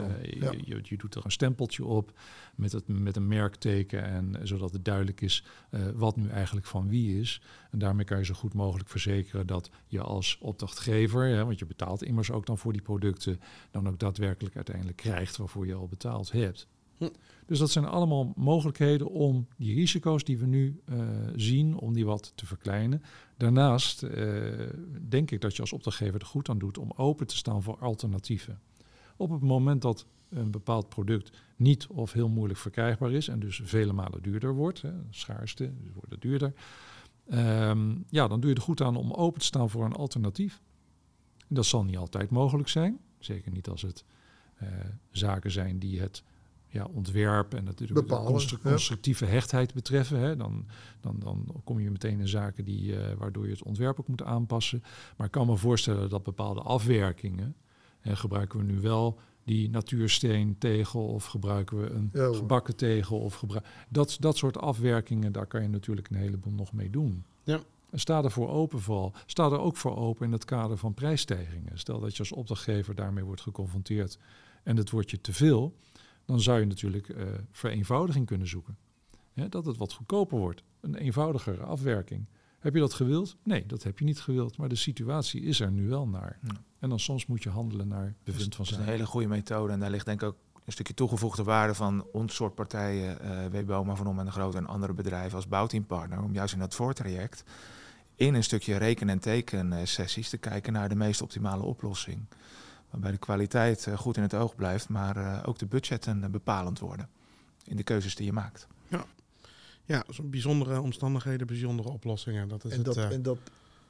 je, 0.51 0.61
je, 0.65 0.79
je 0.83 0.97
doet 0.97 1.15
er 1.15 1.25
een 1.25 1.31
stempeltje 1.31 1.85
op 1.85 2.11
met, 2.55 2.71
het, 2.71 2.87
met 2.87 3.15
een 3.15 3.27
merkteken. 3.27 4.03
En, 4.03 4.39
zodat 4.43 4.73
het 4.73 4.85
duidelijk 4.85 5.21
is 5.21 5.43
eh, 5.69 5.81
wat 5.95 6.15
nu 6.15 6.29
eigenlijk 6.29 6.65
van 6.65 6.89
wie 6.89 7.19
is. 7.19 7.41
En 7.71 7.79
daarmee 7.79 8.05
kan 8.05 8.17
je 8.17 8.25
zo 8.25 8.33
goed 8.33 8.53
mogelijk 8.53 8.89
verzekeren 8.89 9.47
dat 9.47 9.69
je 9.87 10.01
als 10.01 10.37
opdrachtgever, 10.41 11.25
hè, 11.25 11.45
want 11.45 11.59
je 11.59 11.65
betaalt 11.65 12.03
immers 12.03 12.31
ook 12.31 12.45
dan 12.45 12.57
voor 12.57 12.73
die 12.73 12.81
producten, 12.81 13.39
dan 13.71 13.87
ook 13.87 13.99
daadwerkelijk 13.99 14.55
uiteindelijk 14.55 14.97
krijgt 14.97 15.37
waarvoor 15.37 15.67
je 15.67 15.73
al 15.73 15.87
betaald 15.87 16.31
hebt. 16.31 16.67
Hm. 16.97 17.09
Dus 17.45 17.59
dat 17.59 17.71
zijn 17.71 17.85
allemaal 17.85 18.33
mogelijkheden 18.35 19.09
om 19.09 19.47
die 19.57 19.75
risico's 19.75 20.23
die 20.23 20.37
we 20.37 20.45
nu 20.45 20.81
eh, 20.85 20.99
zien, 21.35 21.77
om 21.77 21.93
die 21.93 22.05
wat 22.05 22.31
te 22.35 22.45
verkleinen. 22.45 23.03
Daarnaast 23.37 24.03
eh, 24.03 24.29
denk 25.09 25.31
ik 25.31 25.41
dat 25.41 25.55
je 25.55 25.61
als 25.61 25.73
opdrachtgever 25.73 26.19
er 26.19 26.25
goed 26.25 26.49
aan 26.49 26.59
doet 26.59 26.77
om 26.77 26.91
open 26.95 27.27
te 27.27 27.37
staan 27.37 27.63
voor 27.63 27.77
alternatieven. 27.79 28.59
Op 29.17 29.29
het 29.29 29.41
moment 29.41 29.81
dat 29.81 30.05
een 30.29 30.51
bepaald 30.51 30.89
product 30.89 31.31
niet 31.55 31.87
of 31.87 32.11
heel 32.11 32.29
moeilijk 32.29 32.59
verkrijgbaar 32.59 33.11
is 33.11 33.27
en 33.27 33.39
dus 33.39 33.61
vele 33.63 33.93
malen 33.93 34.21
duurder 34.21 34.53
wordt, 34.53 34.81
hè, 34.81 34.91
schaarste, 35.09 35.71
dus 35.83 35.93
wordt 35.93 36.11
het 36.11 36.21
duurder, 36.21 36.53
ehm, 37.31 37.95
ja, 38.09 38.27
dan 38.27 38.39
doe 38.39 38.49
je 38.49 38.55
er 38.55 38.61
goed 38.61 38.81
aan 38.81 38.95
om 38.95 39.11
open 39.11 39.39
te 39.39 39.45
staan 39.45 39.69
voor 39.69 39.85
een 39.85 39.95
alternatief. 39.95 40.61
Dat 41.47 41.65
zal 41.65 41.83
niet 41.83 41.97
altijd 41.97 42.29
mogelijk 42.29 42.69
zijn, 42.69 42.99
zeker 43.19 43.51
niet 43.51 43.69
als 43.69 43.81
het 43.81 44.03
eh, 44.55 44.67
zaken 45.11 45.51
zijn 45.51 45.79
die 45.79 45.99
het 45.99 46.23
ja, 46.67 46.85
ontwerp 46.85 47.53
en 47.53 47.63
natuurlijk 47.63 48.07
de 48.07 48.57
constructieve 48.63 49.25
hechtheid 49.25 49.73
betreffen. 49.73 50.19
Hè, 50.19 50.35
dan, 50.35 50.65
dan, 51.01 51.15
dan 51.19 51.61
kom 51.63 51.79
je 51.79 51.91
meteen 51.91 52.19
in 52.19 52.27
zaken 52.27 52.65
die, 52.65 52.95
eh, 52.95 53.13
waardoor 53.17 53.45
je 53.45 53.51
het 53.51 53.63
ontwerp 53.63 53.99
ook 53.99 54.07
moet 54.07 54.23
aanpassen. 54.23 54.83
Maar 55.17 55.25
ik 55.25 55.31
kan 55.31 55.47
me 55.47 55.57
voorstellen 55.57 56.09
dat 56.09 56.23
bepaalde 56.23 56.61
afwerkingen, 56.61 57.55
en 58.01 58.17
gebruiken 58.17 58.59
we 58.59 58.65
nu 58.65 58.79
wel 58.79 59.19
die 59.43 59.69
natuursteen 59.69 60.57
tegel 60.57 61.05
of 61.07 61.25
gebruiken 61.25 61.81
we 61.81 61.89
een 61.89 62.09
Ja, 62.13 62.25
hoor. 62.25 62.35
gebakken 62.35 62.75
tegel 62.75 63.19
of 63.19 63.35
gebruik 63.35 63.65
dat, 63.89 64.17
dat 64.19 64.37
soort 64.37 64.57
afwerkingen, 64.57 65.31
daar 65.31 65.45
kan 65.47 65.61
je 65.61 65.67
natuurlijk 65.67 66.09
een 66.09 66.15
heleboel 66.15 66.53
nog 66.53 66.73
mee 66.73 66.89
doen. 66.89 67.23
Ja. 67.43 67.59
En 67.89 67.99
sta 67.99 68.23
er 68.23 68.31
voor 68.31 68.49
open 68.49 68.79
vooral. 68.81 69.13
Sta 69.25 69.45
er 69.45 69.59
ook 69.59 69.77
voor 69.77 69.97
open 69.97 70.25
in 70.25 70.31
het 70.31 70.45
kader 70.45 70.77
van 70.77 70.93
prijsstijgingen. 70.93 71.79
Stel 71.79 71.99
dat 71.99 72.13
je 72.13 72.19
als 72.19 72.31
opdrachtgever 72.31 72.95
daarmee 72.95 73.23
wordt 73.23 73.41
geconfronteerd 73.41 74.17
en 74.63 74.77
het 74.77 74.89
wordt 74.89 75.11
je 75.11 75.21
te 75.21 75.33
veel, 75.33 75.75
dan 76.25 76.41
zou 76.41 76.59
je 76.59 76.65
natuurlijk 76.65 77.09
eh, 77.09 77.25
vereenvoudiging 77.51 78.25
kunnen 78.25 78.47
zoeken. 78.47 78.77
Hè, 79.33 79.49
dat 79.49 79.65
het 79.65 79.77
wat 79.77 79.93
goedkoper 79.93 80.37
wordt. 80.37 80.63
Een 80.79 80.95
eenvoudigere 80.95 81.63
afwerking. 81.63 82.25
Heb 82.61 82.73
je 82.73 82.79
dat 82.79 82.93
gewild? 82.93 83.35
Nee, 83.43 83.65
dat 83.65 83.83
heb 83.83 83.99
je 83.99 84.05
niet 84.05 84.19
gewild. 84.19 84.57
Maar 84.57 84.69
de 84.69 84.75
situatie 84.75 85.41
is 85.41 85.59
er 85.59 85.71
nu 85.71 85.87
wel 85.87 86.07
naar. 86.07 86.37
Ja. 86.41 86.53
En 86.79 86.89
dan 86.89 86.99
soms 86.99 87.25
moet 87.25 87.43
je 87.43 87.49
handelen 87.49 87.87
naar 87.87 88.15
bevind 88.23 88.55
van 88.55 88.65
Dat 88.65 88.73
is 88.73 88.79
een 88.79 88.91
hele 88.91 89.05
goede 89.05 89.27
methode. 89.27 89.73
En 89.73 89.79
daar 89.79 89.89
ligt 89.89 90.05
denk 90.05 90.21
ik 90.21 90.27
ook 90.27 90.37
een 90.65 90.71
stukje 90.71 90.93
toegevoegde 90.93 91.43
waarde 91.43 91.73
van 91.73 92.05
ons 92.11 92.35
soort 92.35 92.55
partijen, 92.55 93.19
eh 93.19 93.45
Weboma 93.45 93.95
van 93.95 94.07
Om 94.07 94.19
en 94.19 94.25
de 94.25 94.31
Groot 94.31 94.55
en 94.55 94.67
andere 94.67 94.93
bedrijven 94.93 95.35
als 95.35 95.47
bouwteampartner, 95.47 96.23
om 96.23 96.33
juist 96.33 96.53
in 96.53 96.59
dat 96.59 96.75
voortraject 96.75 97.43
in 98.15 98.33
een 98.33 98.43
stukje 98.43 98.77
reken- 98.77 99.09
en 99.09 99.19
tekensessies 99.19 100.29
te 100.29 100.37
kijken 100.37 100.73
naar 100.73 100.89
de 100.89 100.95
meest 100.95 101.21
optimale 101.21 101.63
oplossing. 101.63 102.25
Waarbij 102.89 103.11
de 103.11 103.17
kwaliteit 103.17 103.87
eh, 103.87 103.97
goed 103.97 104.17
in 104.17 104.23
het 104.23 104.33
oog 104.33 104.55
blijft, 104.55 104.89
maar 104.89 105.17
eh, 105.17 105.39
ook 105.45 105.59
de 105.59 105.65
budgetten 105.65 106.31
bepalend 106.31 106.79
worden 106.79 107.09
in 107.65 107.75
de 107.75 107.83
keuzes 107.83 108.15
die 108.15 108.25
je 108.25 108.33
maakt. 108.33 108.67
Ja, 108.87 109.05
zo'n 110.09 110.29
bijzondere 110.29 110.81
omstandigheden, 110.81 111.47
bijzondere 111.47 111.89
oplossingen. 111.89 112.47
Dat 112.47 112.65
is 112.65 112.71
En 112.71 112.77
het. 112.77 112.85
dat, 112.85 112.97
eh, 112.97 113.11
en 113.11 113.21
dat, 113.21 113.37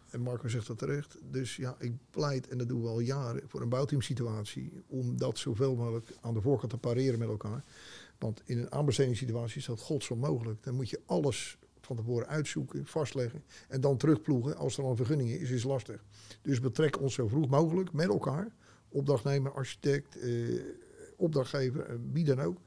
en 0.09 0.21
Marco 0.21 0.47
zegt 0.47 0.67
dat 0.67 0.77
terecht. 0.77 1.17
Dus 1.31 1.55
ja, 1.55 1.75
ik 1.79 1.93
pleit, 2.09 2.47
en 2.47 2.57
dat 2.57 2.67
doen 2.67 2.81
we 2.81 2.87
al 2.87 2.99
jaren, 2.99 3.41
voor 3.47 3.61
een 3.61 3.69
bouwteamsituatie. 3.69 4.71
Om 4.87 5.17
dat 5.17 5.37
zoveel 5.37 5.75
mogelijk 5.75 6.11
aan 6.21 6.33
de 6.33 6.41
voorkant 6.41 6.71
te 6.71 6.77
pareren 6.77 7.19
met 7.19 7.27
elkaar. 7.27 7.63
Want 8.17 8.41
in 8.45 8.57
een 8.57 8.71
aanbestedingssituatie 8.71 9.57
is 9.57 9.65
dat 9.65 9.79
godsonmogelijk. 9.79 10.63
Dan 10.63 10.75
moet 10.75 10.89
je 10.89 10.99
alles 11.05 11.57
van 11.81 11.95
tevoren 11.95 12.27
uitzoeken, 12.27 12.85
vastleggen. 12.85 13.43
En 13.67 13.81
dan 13.81 13.97
terugploegen. 13.97 14.57
Als 14.57 14.77
er 14.77 14.83
al 14.83 14.89
een 14.89 14.95
vergunning 14.95 15.29
is, 15.29 15.49
is 15.49 15.63
lastig. 15.63 16.03
Dus 16.41 16.59
betrek 16.59 17.01
ons 17.01 17.13
zo 17.13 17.27
vroeg 17.27 17.49
mogelijk 17.49 17.93
met 17.93 18.07
elkaar. 18.07 18.51
Opdrachtnemer, 18.89 19.51
architect, 19.51 20.19
eh, 20.19 20.61
opdrachtgever, 21.17 21.85
eh, 21.85 21.95
wie 22.11 22.25
dan 22.25 22.39
ook. 22.39 22.57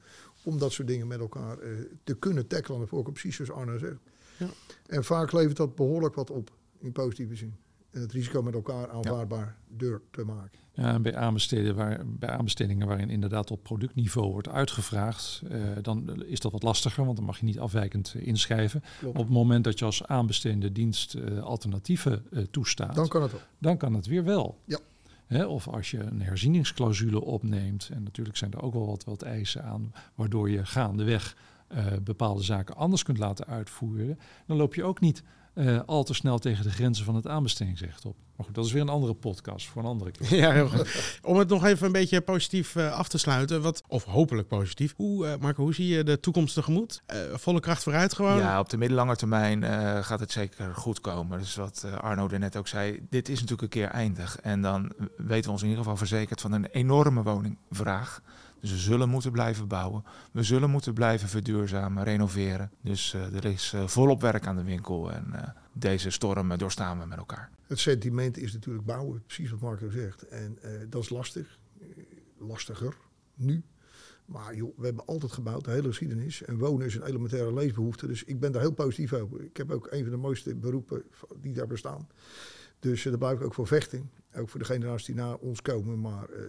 Om 0.44 0.58
dat 0.58 0.72
soort 0.72 0.88
dingen 0.88 1.06
met 1.06 1.18
elkaar 1.18 1.58
eh, 1.58 1.70
te 2.04 2.14
kunnen 2.18 2.46
tackelen. 2.46 2.80
de 2.80 2.86
voorkant, 2.86 3.12
precies 3.20 3.36
zoals 3.36 3.50
Arno 3.50 3.78
zegt. 3.78 4.00
Ja. 4.38 4.46
En 4.86 5.04
vaak 5.04 5.32
levert 5.32 5.56
dat 5.56 5.74
behoorlijk 5.74 6.14
wat 6.14 6.30
op. 6.30 6.50
In 6.78 6.92
positieve 6.92 7.34
zin. 7.36 7.54
En 7.90 8.00
het 8.00 8.12
risico 8.12 8.42
met 8.42 8.54
elkaar 8.54 8.90
aanvaardbaar 8.90 9.56
deur 9.68 10.00
te 10.10 10.24
maken. 10.24 10.58
Ja, 10.72 10.92
en 10.94 11.02
bij, 11.02 11.16
aanbesteden 11.16 11.74
waar, 11.74 12.00
bij 12.06 12.28
aanbestedingen 12.28 12.86
waarin 12.86 13.10
inderdaad 13.10 13.50
op 13.50 13.62
productniveau 13.62 14.30
wordt 14.30 14.48
uitgevraagd, 14.48 15.42
eh, 15.48 15.60
dan 15.82 16.24
is 16.24 16.40
dat 16.40 16.52
wat 16.52 16.62
lastiger, 16.62 17.04
want 17.04 17.16
dan 17.16 17.26
mag 17.26 17.38
je 17.38 17.44
niet 17.44 17.58
afwijkend 17.58 18.14
eh, 18.16 18.26
inschrijven. 18.26 18.82
Klopt. 18.98 19.18
Op 19.18 19.24
het 19.24 19.32
moment 19.32 19.64
dat 19.64 19.78
je 19.78 19.84
als 19.84 20.06
aanbestedende 20.06 20.72
dienst 20.72 21.16
alternatieven 21.40 22.26
toestaat, 22.50 22.94
Dan 22.94 23.08
kan 23.08 23.22
het 23.22 23.32
wel. 23.32 23.40
dan 23.58 23.76
kan 23.76 23.94
het 23.94 24.06
weer 24.06 24.24
wel. 24.24 24.58
Ja. 24.64 24.78
Hè, 25.26 25.44
of 25.44 25.68
als 25.68 25.90
je 25.90 25.98
een 25.98 26.22
herzieningsclausule 26.22 27.20
opneemt, 27.20 27.90
en 27.92 28.02
natuurlijk 28.02 28.36
zijn 28.36 28.52
er 28.52 28.62
ook 28.62 28.72
wel 28.72 28.86
wat, 28.86 29.04
wat 29.04 29.22
eisen 29.22 29.64
aan, 29.64 29.92
waardoor 30.14 30.50
je 30.50 30.66
gaandeweg 30.66 31.36
eh, 31.68 31.86
bepaalde 32.02 32.42
zaken 32.42 32.76
anders 32.76 33.02
kunt 33.02 33.18
laten 33.18 33.46
uitvoeren, 33.46 34.18
dan 34.46 34.56
loop 34.56 34.74
je 34.74 34.84
ook 34.84 35.00
niet 35.00 35.22
eh, 35.54 35.80
al 35.86 36.04
te 36.04 36.14
snel 36.14 36.38
tegen 36.38 36.64
de 36.64 36.70
grenzen 36.70 37.04
van 37.04 37.14
het 37.14 37.26
aanbestedingsrecht 37.26 38.04
op. 38.04 38.16
Maar 38.36 38.46
goed, 38.46 38.54
dat 38.54 38.64
is 38.64 38.72
weer 38.72 38.82
een 38.82 38.88
andere 38.88 39.14
podcast 39.14 39.66
voor 39.66 39.82
een 39.82 39.88
andere 39.88 40.10
keer. 40.10 40.34
Ja, 40.44 40.52
heel 40.52 40.68
goed. 40.68 41.18
Om 41.22 41.36
het 41.36 41.48
nog 41.48 41.64
even 41.64 41.86
een 41.86 41.92
beetje 41.92 42.20
positief 42.20 42.76
eh, 42.76 42.92
af 42.92 43.08
te 43.08 43.18
sluiten, 43.18 43.62
wat, 43.62 43.82
of 43.88 44.04
hopelijk 44.04 44.48
positief. 44.48 44.94
Hoe, 44.96 45.26
eh, 45.26 45.40
Marco, 45.40 45.62
hoe 45.62 45.74
zie 45.74 45.86
je 45.88 46.04
de 46.04 46.20
toekomst 46.20 46.54
tegemoet? 46.54 47.02
Eh, 47.06 47.18
volle 47.32 47.60
kracht 47.60 47.82
vooruit 47.82 48.14
gewoon? 48.14 48.38
Ja, 48.38 48.58
op 48.60 48.68
de 48.68 48.76
middellange 48.76 49.16
termijn 49.16 49.64
eh, 49.64 50.04
gaat 50.04 50.20
het 50.20 50.32
zeker 50.32 50.74
goed 50.74 51.00
komen. 51.00 51.38
Dus 51.38 51.54
wat 51.54 51.82
eh, 51.86 51.98
Arno 51.98 52.28
er 52.28 52.38
net 52.38 52.56
ook 52.56 52.68
zei, 52.68 53.06
dit 53.10 53.28
is 53.28 53.40
natuurlijk 53.40 53.62
een 53.62 53.80
keer 53.80 53.88
eindig. 53.88 54.40
En 54.40 54.62
dan 54.62 54.92
weten 55.16 55.44
we 55.44 55.50
ons 55.50 55.62
in 55.62 55.68
ieder 55.68 55.82
geval 55.82 55.98
verzekerd 55.98 56.40
van 56.40 56.52
een 56.52 56.66
enorme 56.66 57.22
woningvraag. 57.22 58.22
Dus 58.64 58.72
we 58.72 58.78
zullen 58.78 59.08
moeten 59.08 59.32
blijven 59.32 59.68
bouwen. 59.68 60.04
We 60.32 60.42
zullen 60.42 60.70
moeten 60.70 60.94
blijven 60.94 61.28
verduurzamen, 61.28 62.04
renoveren. 62.04 62.70
Dus 62.80 63.14
eh, 63.14 63.34
er 63.34 63.44
is 63.44 63.72
eh, 63.74 63.86
volop 63.86 64.20
werk 64.20 64.46
aan 64.46 64.56
de 64.56 64.64
winkel. 64.64 65.12
En 65.12 65.32
eh, 65.32 65.48
deze 65.72 66.10
storm 66.10 66.56
doorstaan 66.56 66.98
we 66.98 67.06
met 67.06 67.18
elkaar. 67.18 67.50
Het 67.66 67.78
sentiment 67.78 68.38
is 68.38 68.52
natuurlijk 68.52 68.84
bouwen, 68.84 69.22
precies 69.26 69.50
wat 69.50 69.60
Marco 69.60 69.90
zegt. 69.90 70.28
En 70.28 70.58
dat 70.88 71.02
is 71.02 71.08
lastig. 71.08 71.58
Lastiger 72.38 72.96
nu. 73.34 73.62
Maar 74.24 74.54
joh, 74.54 74.78
we 74.78 74.84
hebben 74.84 75.06
altijd 75.06 75.32
gebouwd, 75.32 75.64
de 75.64 75.70
hele 75.70 75.88
geschiedenis. 75.88 76.42
En 76.42 76.58
wonen 76.58 76.86
is 76.86 76.94
een 76.94 77.06
elementaire 77.06 77.54
leefbehoefte. 77.54 78.06
Dus 78.06 78.24
ik 78.24 78.40
ben 78.40 78.52
daar 78.52 78.62
heel 78.62 78.72
positief 78.72 79.12
over. 79.12 79.42
Ik 79.42 79.56
heb 79.56 79.70
ook 79.70 79.86
een 79.90 80.02
van 80.02 80.10
de 80.10 80.16
mooiste 80.16 80.54
beroepen 80.54 81.02
die 81.40 81.52
daar 81.52 81.66
bestaan. 81.66 82.06
Dus 82.90 83.04
eh, 83.04 83.10
daar 83.10 83.18
blijf 83.18 83.38
ik 83.38 83.44
ook 83.44 83.54
voor 83.54 83.66
vechten. 83.66 84.10
Ook 84.36 84.48
voor 84.48 84.60
de 84.60 84.66
generaties 84.66 85.06
die 85.06 85.14
na 85.14 85.34
ons 85.34 85.62
komen. 85.62 86.00
Maar 86.00 86.28
eh, 86.28 86.42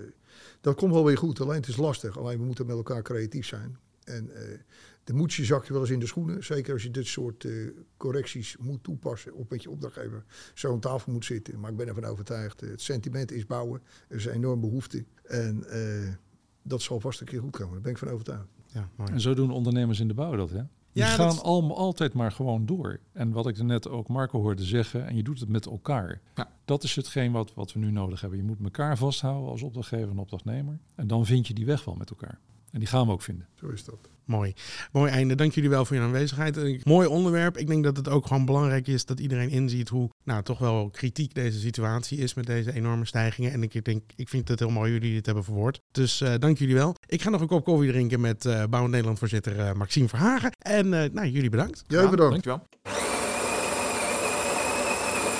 dat 0.61 0.75
komt 0.75 0.93
wel 0.93 1.05
weer 1.05 1.17
goed. 1.17 1.41
Alleen 1.41 1.59
het 1.59 1.67
is 1.67 1.77
lastig. 1.77 2.17
Alleen 2.17 2.37
we 2.37 2.45
moeten 2.45 2.65
met 2.65 2.75
elkaar 2.75 3.01
creatief 3.01 3.45
zijn. 3.45 3.77
En 4.03 4.35
eh 4.35 4.59
de 5.05 5.13
moedje 5.13 5.45
zak 5.45 5.65
je 5.65 5.73
wel 5.73 5.81
eens 5.81 5.91
in 5.91 5.99
de 5.99 6.05
schoenen. 6.05 6.43
Zeker 6.43 6.73
als 6.73 6.83
je 6.83 6.91
dit 6.91 7.07
soort 7.07 7.45
eh, 7.45 7.51
correcties 7.97 8.57
moet 8.57 8.83
toepassen. 8.83 9.33
Of 9.33 9.49
met 9.49 9.63
je 9.63 9.69
opdrachtgever 9.69 10.23
zo 10.53 10.71
aan 10.71 10.79
tafel 10.79 11.11
moet 11.11 11.25
zitten. 11.25 11.59
Maar 11.59 11.71
ik 11.71 11.77
ben 11.77 11.87
ervan 11.87 12.05
overtuigd. 12.05 12.61
het 12.61 12.81
sentiment 12.81 13.31
is 13.31 13.45
bouwen. 13.45 13.81
Er 14.07 14.15
is 14.15 14.25
een 14.25 14.31
enorm 14.31 14.59
behoefte. 14.59 15.05
En 15.23 15.63
eh, 15.69 16.13
dat 16.61 16.81
zal 16.81 16.99
vast 16.99 17.19
een 17.19 17.25
keer 17.25 17.39
goed 17.39 17.51
komen. 17.51 17.73
Daar 17.73 17.81
ben 17.81 17.91
ik 17.91 17.97
van 17.97 18.07
overtuigd. 18.07 18.45
Ja, 18.65 18.89
mooi. 18.95 19.11
En 19.11 19.21
zo 19.21 19.33
doen 19.33 19.51
ondernemers 19.51 19.99
in 19.99 20.07
de 20.07 20.13
bouw 20.13 20.35
dat, 20.35 20.49
hè? 20.49 20.61
Die 20.95 21.03
Ja, 21.03 21.09
gaan 21.09 21.27
dat- 21.27 21.43
allemaal 21.43 21.77
altijd 21.77 22.13
maar 22.13 22.31
gewoon 22.31 22.65
door. 22.65 22.99
En 23.13 23.31
wat 23.31 23.47
ik 23.47 23.57
er 23.57 23.65
net 23.65 23.87
ook 23.89 24.07
Marco 24.07 24.41
hoorde 24.41 24.63
zeggen, 24.63 25.07
en 25.07 25.15
je 25.15 25.23
doet 25.23 25.39
het 25.39 25.49
met 25.49 25.65
elkaar. 25.65 26.21
Ja. 26.35 26.49
Dat 26.65 26.83
is 26.83 26.95
hetgeen 26.95 27.31
wat, 27.31 27.53
wat 27.53 27.73
we 27.73 27.79
nu 27.79 27.91
nodig 27.91 28.21
hebben. 28.21 28.39
Je 28.39 28.45
moet 28.45 28.59
elkaar 28.63 28.97
vasthouden 28.97 29.49
als 29.49 29.61
opdrachtgever 29.61 30.09
en 30.09 30.17
opdrachtnemer. 30.17 30.79
En 30.95 31.07
dan 31.07 31.25
vind 31.25 31.47
je 31.47 31.53
die 31.53 31.65
weg 31.65 31.85
wel 31.85 31.95
met 31.95 32.09
elkaar. 32.09 32.39
En 32.71 32.79
die 32.79 32.87
gaan 32.87 33.05
we 33.05 33.11
ook 33.11 33.21
vinden. 33.21 33.47
Zo 33.55 33.67
is 33.67 33.83
dat. 33.85 34.09
Mooi. 34.25 34.53
Mooi 34.91 35.11
einde. 35.11 35.35
Dank 35.35 35.53
jullie 35.53 35.69
wel 35.69 35.85
voor 35.85 35.95
je 35.95 36.01
aanwezigheid. 36.01 36.57
Een 36.57 36.81
mooi 36.83 37.07
onderwerp. 37.07 37.57
Ik 37.57 37.67
denk 37.67 37.83
dat 37.83 37.97
het 37.97 38.09
ook 38.09 38.27
gewoon 38.27 38.45
belangrijk 38.45 38.87
is 38.87 39.05
dat 39.05 39.19
iedereen 39.19 39.49
inziet 39.49 39.89
hoe 39.89 40.09
nou, 40.23 40.43
toch 40.43 40.59
wel 40.59 40.89
kritiek 40.89 41.33
deze 41.33 41.59
situatie 41.59 42.17
is 42.17 42.33
met 42.33 42.45
deze 42.45 42.73
enorme 42.73 43.05
stijgingen. 43.05 43.51
En 43.51 43.63
ik 43.63 43.85
denk, 43.85 44.03
ik 44.15 44.29
vind 44.29 44.47
het 44.47 44.59
heel 44.59 44.69
mooi 44.69 44.91
jullie 44.91 45.13
dit 45.13 45.25
hebben 45.25 45.43
verwoord. 45.43 45.81
Dus 45.91 46.21
eh, 46.21 46.33
dank 46.39 46.57
jullie 46.57 46.75
wel. 46.75 46.95
Ik 47.07 47.21
ga 47.21 47.29
nog 47.29 47.41
een 47.41 47.47
kop 47.47 47.63
koffie 47.63 47.91
drinken 47.91 48.21
met 48.21 48.45
eh 48.45 48.63
Bouw 48.69 48.87
Nederland 48.87 49.19
voorzitter 49.19 49.59
eh, 49.59 49.73
Maxime 49.73 50.07
Verhagen. 50.07 50.51
En 50.57 51.03
eh, 51.03 51.09
nou, 51.11 51.27
jullie 51.27 51.49
bedankt. 51.49 51.83
Jij 51.87 52.09
bedankt. 52.09 52.43
Dankjewel. 52.43 52.67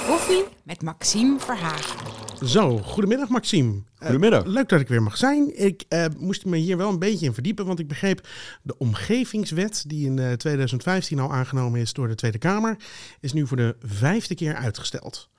Koffie 0.08 0.44
met 0.64 0.82
Maxime 0.82 1.40
Verhagen. 1.40 2.00
Zo, 2.46 2.78
goedemiddag 2.78 3.30
Maxime. 3.30 3.82
Eh, 3.98 4.06
Goedemiddag. 4.06 4.46
leuk 4.46 4.70
dat 4.70 4.80
ik 4.80 4.88
weer 4.88 5.04
mag 5.04 5.18
zijn. 5.18 5.62
Ik 5.66 5.84
eh, 5.90 6.06
moest 6.18 6.46
me 6.46 6.58
hier 6.58 6.78
wel 6.78 6.90
een 6.90 7.00
beetje 7.00 7.26
in 7.26 7.34
verdiepen, 7.34 7.66
want 7.66 7.80
ik 7.80 7.88
begreep 7.88 8.28
de 8.62 8.78
omgevingswet 8.78 9.84
die 9.88 10.06
in 10.06 10.20
eh, 10.20 10.32
2015 10.32 11.20
al 11.20 11.34
aangenomen 11.34 11.80
is 11.80 11.94
door 11.94 12.08
de 12.08 12.16
Tweede 12.16 12.38
Kamer, 12.38 12.78
is 13.20 13.34
nu 13.34 13.48
voor 13.48 13.58
de 13.58 13.76
vijfde 13.82 14.36
keer 14.36 14.56
uitgesteld. 14.56 15.30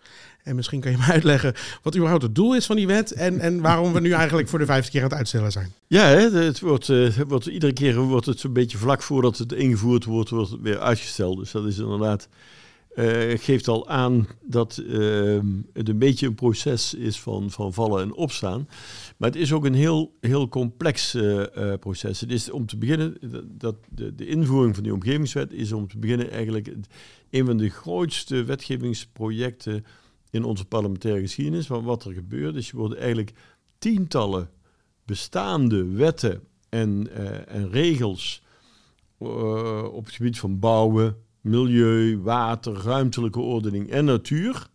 En 0.42 0.56
misschien 0.56 0.80
kan 0.80 0.90
je 0.90 0.96
me 0.96 1.12
uitleggen 1.18 1.54
wat 1.82 1.94
überhaupt 1.96 2.22
het 2.22 2.34
doel 2.34 2.54
is 2.54 2.66
van 2.66 2.76
die 2.76 2.86
wet 2.86 3.12
en, 3.12 3.40
en 3.40 3.60
waarom 3.60 3.92
we 3.92 4.00
nu 4.00 4.12
eigenlijk 4.12 4.48
voor 4.48 4.58
de 4.58 4.66
vijfde 4.66 4.90
keer 4.90 5.02
aan 5.02 5.08
het 5.08 5.18
uitstellen 5.18 5.52
zijn. 5.52 5.72
Ja, 5.86 6.04
hè, 6.04 6.30
het 6.30 6.60
wordt, 6.60 6.88
eh, 6.88 7.16
het 7.16 7.28
wordt, 7.28 7.46
iedere 7.46 7.72
keer 7.72 7.98
wordt 7.98 8.26
het 8.26 8.40
zo'n 8.40 8.52
beetje 8.52 8.78
vlak 8.78 9.02
voordat 9.02 9.38
het 9.38 9.52
ingevoerd 9.52 10.04
wordt, 10.04 10.30
wordt 10.30 10.50
het 10.50 10.60
weer 10.60 10.80
uitgesteld. 10.80 11.38
Dus 11.38 11.50
dat 11.50 11.66
is 11.66 11.78
inderdaad, 11.78 12.28
eh, 12.96 13.38
geeft 13.38 13.68
al 13.68 13.88
aan 13.88 14.26
dat 14.42 14.76
eh, 14.78 15.38
het 15.72 15.88
een 15.88 15.98
beetje 15.98 16.26
een 16.26 16.34
proces 16.34 16.94
is 16.94 17.20
van, 17.20 17.50
van 17.50 17.72
vallen 17.72 18.02
en 18.02 18.14
opstaan. 18.14 18.68
Maar 19.16 19.28
het 19.30 19.38
is 19.38 19.52
ook 19.52 19.64
een 19.64 19.74
heel, 19.74 20.12
heel 20.20 20.48
complex 20.48 21.14
eh, 21.14 21.72
eh, 21.72 21.78
proces. 21.78 22.20
Het 22.20 22.30
is 22.30 22.50
om 22.50 22.66
te 22.66 22.76
beginnen, 22.76 23.16
dat- 23.58 23.76
de, 23.90 24.14
de 24.14 24.26
invoering 24.26 24.74
van 24.74 24.82
die 24.84 24.92
omgevingswet 24.94 25.52
is 25.52 25.72
om 25.72 25.88
te 25.88 25.98
beginnen 25.98 26.30
eigenlijk 26.30 26.74
een 27.30 27.46
van 27.46 27.56
de 27.56 27.68
grootste 27.68 28.44
wetgevingsprojecten 28.44 29.84
in 30.30 30.44
onze 30.44 30.64
parlementaire 30.64 31.20
geschiedenis. 31.20 31.66
Want 31.66 31.84
wat 31.84 32.04
er 32.04 32.12
gebeurt 32.12 32.54
is, 32.56 32.70
je 32.70 32.76
wordt 32.76 32.94
eigenlijk 32.96 33.32
tientallen 33.78 34.50
bestaande 35.04 35.84
wetten 35.84 36.40
en, 36.68 37.08
en 37.48 37.70
regels 37.70 38.42
op 39.92 40.04
het 40.04 40.14
gebied 40.14 40.38
van 40.38 40.58
bouwen, 40.58 41.16
milieu, 41.48 42.18
water, 42.18 42.72
ruimtelijke 42.72 43.40
ordening 43.40 43.90
en 43.90 44.04
natuur. 44.04 44.66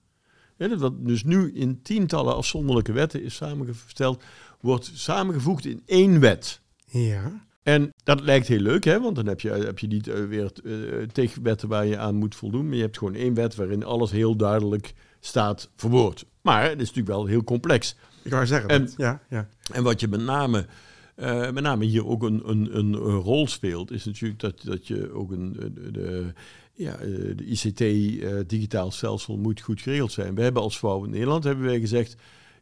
Hè, 0.58 0.68
dat 0.68 0.80
wat 0.80 1.06
dus 1.08 1.24
nu 1.24 1.52
in 1.54 1.82
tientallen 1.82 2.36
afzonderlijke 2.36 2.92
wetten 2.92 3.24
is 3.24 3.36
samengesteld, 3.36 4.24
wordt 4.60 4.92
samengevoegd 4.94 5.66
in 5.66 5.82
één 5.86 6.20
wet. 6.20 6.62
Ja, 6.86 7.46
En 7.64 7.94
dat 8.04 8.22
lijkt 8.22 8.48
heel 8.48 8.60
leuk, 8.60 8.84
hè? 8.84 9.00
want 9.00 9.16
dan 9.16 9.26
heb 9.26 9.40
je, 9.42 9.50
heb 9.50 9.80
je 9.80 9.88
niet 9.88 10.08
eh, 10.08 10.26
weer 10.26 10.52
eh, 10.64 10.74
tegenwetten 11.12 11.68
waar 11.68 11.86
je 11.86 11.98
aan 11.98 12.16
moet 12.16 12.36
voldoen. 12.36 12.66
Maar 12.68 12.76
je 12.76 12.82
hebt 12.82 12.98
gewoon 12.98 13.14
één 13.16 13.34
wet 13.34 13.56
waarin 13.56 13.84
alles 13.84 14.12
heel 14.12 14.36
duidelijk 14.36 14.94
staat 15.20 15.70
verwoord. 15.76 16.26
Maar 16.42 16.62
het 16.64 16.72
is 16.82 16.88
natuurlijk 16.88 17.08
wel 17.16 17.26
heel 17.26 17.44
complex. 17.44 17.96
ik 18.24 18.32
wou 18.32 18.46
zeggen. 18.46 18.70
En- 18.70 18.86
dat- 18.86 18.94
ja, 18.98 19.22
ja. 19.30 19.48
En 19.74 19.84
wat 19.84 20.00
je 20.00 20.08
met 20.08 20.22
name, 20.22 20.66
eh, 21.16 21.40
met 21.52 21.64
name 21.64 21.86
hier 21.86 22.06
ook 22.08 22.24
een, 22.24 22.42
een, 22.50 22.78
een, 22.78 22.96
rol 22.96 23.48
speelt, 23.48 23.92
is 23.92 24.06
natuurlijk 24.06 24.40
dat, 24.40 24.62
dat 24.64 24.88
je 24.88 25.12
ook 25.14 25.32
een, 25.32 25.74
de, 25.92 26.34
ja, 26.74 26.96
eh, 26.98 27.08
de 27.36 27.46
ICT, 27.46 27.82
eh, 27.82 28.40
digitaal 28.48 28.92
stelsel, 28.92 29.38
moet 29.38 29.62
goed 29.62 29.82
geregeld 29.82 30.12
zijn. 30.12 30.36
We 30.36 30.42
hebben 30.42 30.62
als 30.62 30.78
Vrouw 30.80 31.04
in 31.04 31.10
Nederland 31.10 31.44
hebben 31.44 31.66
wij 31.66 31.80
gezegd 31.80 32.16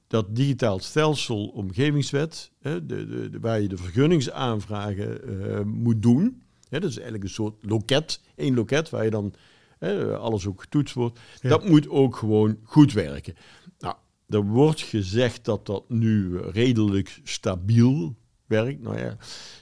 dat 0.08 0.36
digitaal 0.36 0.80
stelsel 0.80 1.48
omgevingswet, 1.48 2.52
hè, 2.60 2.86
de, 2.86 3.08
de, 3.08 3.30
de- 3.30 3.40
waar 3.40 3.62
je 3.62 3.68
de 3.68 3.78
vergunningsaanvragen 3.78 5.24
eh, 5.52 5.62
moet 5.66 6.02
doen. 6.02 6.42
Hè, 6.70 6.80
dat 6.80 6.90
is 6.90 6.96
eigenlijk 6.96 7.24
een 7.24 7.34
soort 7.34 7.56
loket, 7.62 8.22
één 8.36 8.56
loket 8.56 8.90
waar 8.90 9.04
je 9.04 9.10
dan 9.10 9.34
hè, 9.80 10.18
alles 10.18 10.46
ook 10.48 10.62
getoetst 10.62 10.94
wordt. 10.94 11.20
Ja. 11.42 11.50
Dat 11.50 11.68
moet 11.68 11.90
ook 11.90 12.16
gewoon 12.16 12.58
goed 12.64 12.94
werken. 12.94 13.34
Nou, 13.80 13.96
er 14.28 14.46
wordt 14.46 14.82
gezegd 14.82 15.46
dat 15.46 15.66
dat 15.66 15.90
nu 15.90 16.38
redelijk 16.38 17.20
stabiel 17.24 18.16
werkt. 18.50 18.82
Nou 18.82 18.98
ja, 18.98 19.18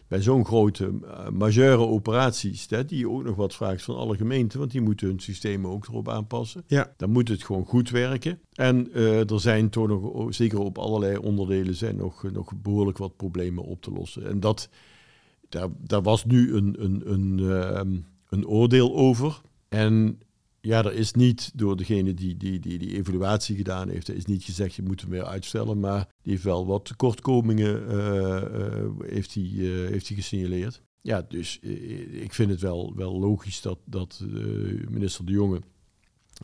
bij 0.08 0.22
zo'n 0.22 0.46
grote 0.46 0.92
uh, 1.04 1.30
majeure 1.30 1.86
operaties, 1.86 2.66
hè, 2.70 2.86
die 2.86 3.00
je 3.00 3.10
ook 3.10 3.24
nog 3.24 3.36
wat 3.36 3.56
vraagt 3.56 3.84
van 3.84 3.96
alle 3.96 4.16
gemeenten, 4.16 4.60
want 4.60 4.72
die 4.72 4.82
moeten 4.82 5.08
hun 5.08 5.20
systemen 5.20 5.72
ook 5.72 5.88
erop 5.88 6.10
aanpassen. 6.10 6.64
Ja. 6.68 6.94
Dan 6.98 7.10
moet 7.10 7.28
het 7.28 7.44
gewoon 7.44 7.66
goed 7.66 7.90
werken. 7.90 8.40
En 8.54 8.90
uh, 8.94 9.32
er 9.32 9.40
zijn 9.40 9.70
toch 9.70 9.88
nog, 9.88 10.04
oh, 10.04 10.32
zeker 10.32 10.60
op 10.60 10.78
allerlei 10.78 11.18
onderdelen, 11.18 11.76
zijn 11.76 11.96
nog, 11.96 12.32
nog 12.32 12.52
behoorlijk 12.56 12.98
wat 12.98 13.16
problemen 13.16 13.64
op 13.64 13.82
te 13.82 13.92
lossen. 13.92 14.28
En 14.28 14.40
dat, 14.40 14.70
daar, 15.50 15.70
daar 15.78 16.02
was 16.02 16.26
nu 16.26 16.56
een, 16.56 16.76
een, 16.80 17.02
een, 17.12 17.38
uh, 17.38 17.82
een 18.30 18.48
oordeel 18.48 18.96
over. 18.96 19.42
En 19.70 20.20
ja, 20.68 20.84
er 20.84 20.94
is 20.94 21.14
niet 21.14 21.52
door 21.56 21.78
degene 21.78 22.14
die 22.14 22.38
die, 22.38 22.60
die 22.60 22.78
die 22.78 22.96
evaluatie 22.96 23.56
gedaan 23.56 23.90
heeft, 23.90 24.08
er 24.08 24.16
is 24.16 24.26
niet 24.26 24.44
gezegd 24.44 24.76
je 24.76 24.84
moet 24.84 25.02
hem 25.02 25.10
weer 25.10 25.26
uitstellen, 25.26 25.80
maar 25.80 26.08
die 26.22 26.32
heeft 26.32 26.44
wel 26.44 26.66
wat 26.66 26.86
tekortkomingen 26.86 27.84
uh, 27.92 27.96
uh, 27.96 28.90
heeft 29.00 29.34
hij 29.34 29.44
uh, 29.44 29.90
heeft 29.90 30.08
hij 30.08 30.18
gesignaleerd. 30.18 30.82
Ja, 31.02 31.22
dus 31.22 31.60
ik 32.12 32.34
vind 32.34 32.50
het 32.50 32.62
wel, 32.62 32.94
wel 32.96 33.20
logisch 33.20 33.62
dat, 33.62 33.80
dat 33.86 34.24
minister 34.90 35.26
De 35.26 35.32
Jonge 35.32 35.62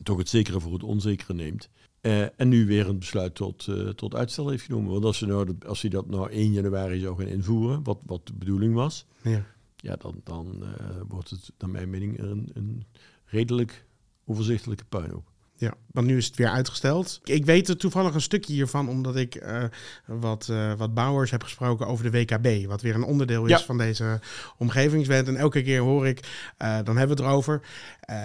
toch 0.03 0.17
het 0.17 0.30
zekere 0.30 0.59
voor 0.59 0.74
het 0.74 0.84
onzekere 0.84 1.34
neemt. 1.34 1.69
Uh, 2.01 2.39
en 2.39 2.49
nu 2.49 2.65
weer 2.65 2.88
een 2.88 2.99
besluit 2.99 3.36
tot, 3.36 3.67
uh, 3.67 3.89
tot 3.89 4.15
uitstel 4.15 4.49
heeft 4.49 4.63
genomen. 4.63 4.91
Want 4.91 5.05
als, 5.05 5.17
ze 5.17 5.26
nou 5.26 5.45
de, 5.45 5.67
als 5.67 5.82
hij 5.82 5.89
dat 5.89 6.09
nou 6.09 6.32
1 6.32 6.51
januari 6.51 6.99
zou 6.99 7.17
gaan 7.17 7.28
invoeren, 7.28 7.84
wat, 7.84 7.99
wat 8.05 8.28
de 8.28 8.34
bedoeling 8.34 8.74
was, 8.74 9.05
ja, 9.21 9.45
ja 9.76 9.95
dan, 9.95 10.21
dan 10.24 10.57
uh, 10.61 10.69
wordt 11.07 11.30
het 11.30 11.51
naar 11.57 11.69
mijn 11.69 11.89
mening 11.89 12.19
een, 12.19 12.49
een 12.53 12.86
redelijk 13.26 13.86
overzichtelijke 14.26 14.86
puinhoop. 14.86 15.34
Ja, 15.63 15.74
want 15.91 16.07
nu 16.07 16.17
is 16.17 16.26
het 16.26 16.36
weer 16.36 16.47
uitgesteld. 16.47 17.19
Ik 17.24 17.45
weet 17.45 17.69
er 17.69 17.78
toevallig 17.78 18.13
een 18.13 18.21
stukje 18.21 18.53
hiervan, 18.53 18.89
omdat 18.89 19.15
ik 19.15 19.36
uh, 19.36 19.63
wat, 20.05 20.47
uh, 20.51 20.74
wat 20.74 20.93
bouwers 20.93 21.32
heb 21.32 21.43
gesproken 21.43 21.88
over 21.88 22.11
de 22.11 22.17
WKB. 22.17 22.67
Wat 22.67 22.82
weer 22.82 22.95
een 22.95 23.03
onderdeel 23.03 23.45
is 23.45 23.49
ja. 23.49 23.59
van 23.59 23.78
deze 23.78 24.19
omgevingswet. 24.57 25.28
En 25.28 25.36
elke 25.36 25.61
keer 25.61 25.80
hoor 25.80 26.07
ik, 26.07 26.19
uh, 26.19 26.76
dan 26.84 26.97
hebben 26.97 27.17
we 27.17 27.24
het 27.24 27.32
erover. 27.32 27.61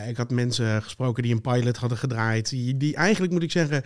ik 0.08 0.16
had 0.16 0.30
mensen 0.30 0.82
gesproken 0.82 1.22
die 1.22 1.34
een 1.34 1.40
pilot 1.40 1.76
hadden 1.76 1.98
gedraaid. 1.98 2.48
Die, 2.48 2.76
die 2.76 2.94
eigenlijk, 2.96 3.32
moet 3.32 3.42
ik 3.42 3.50
zeggen, 3.50 3.82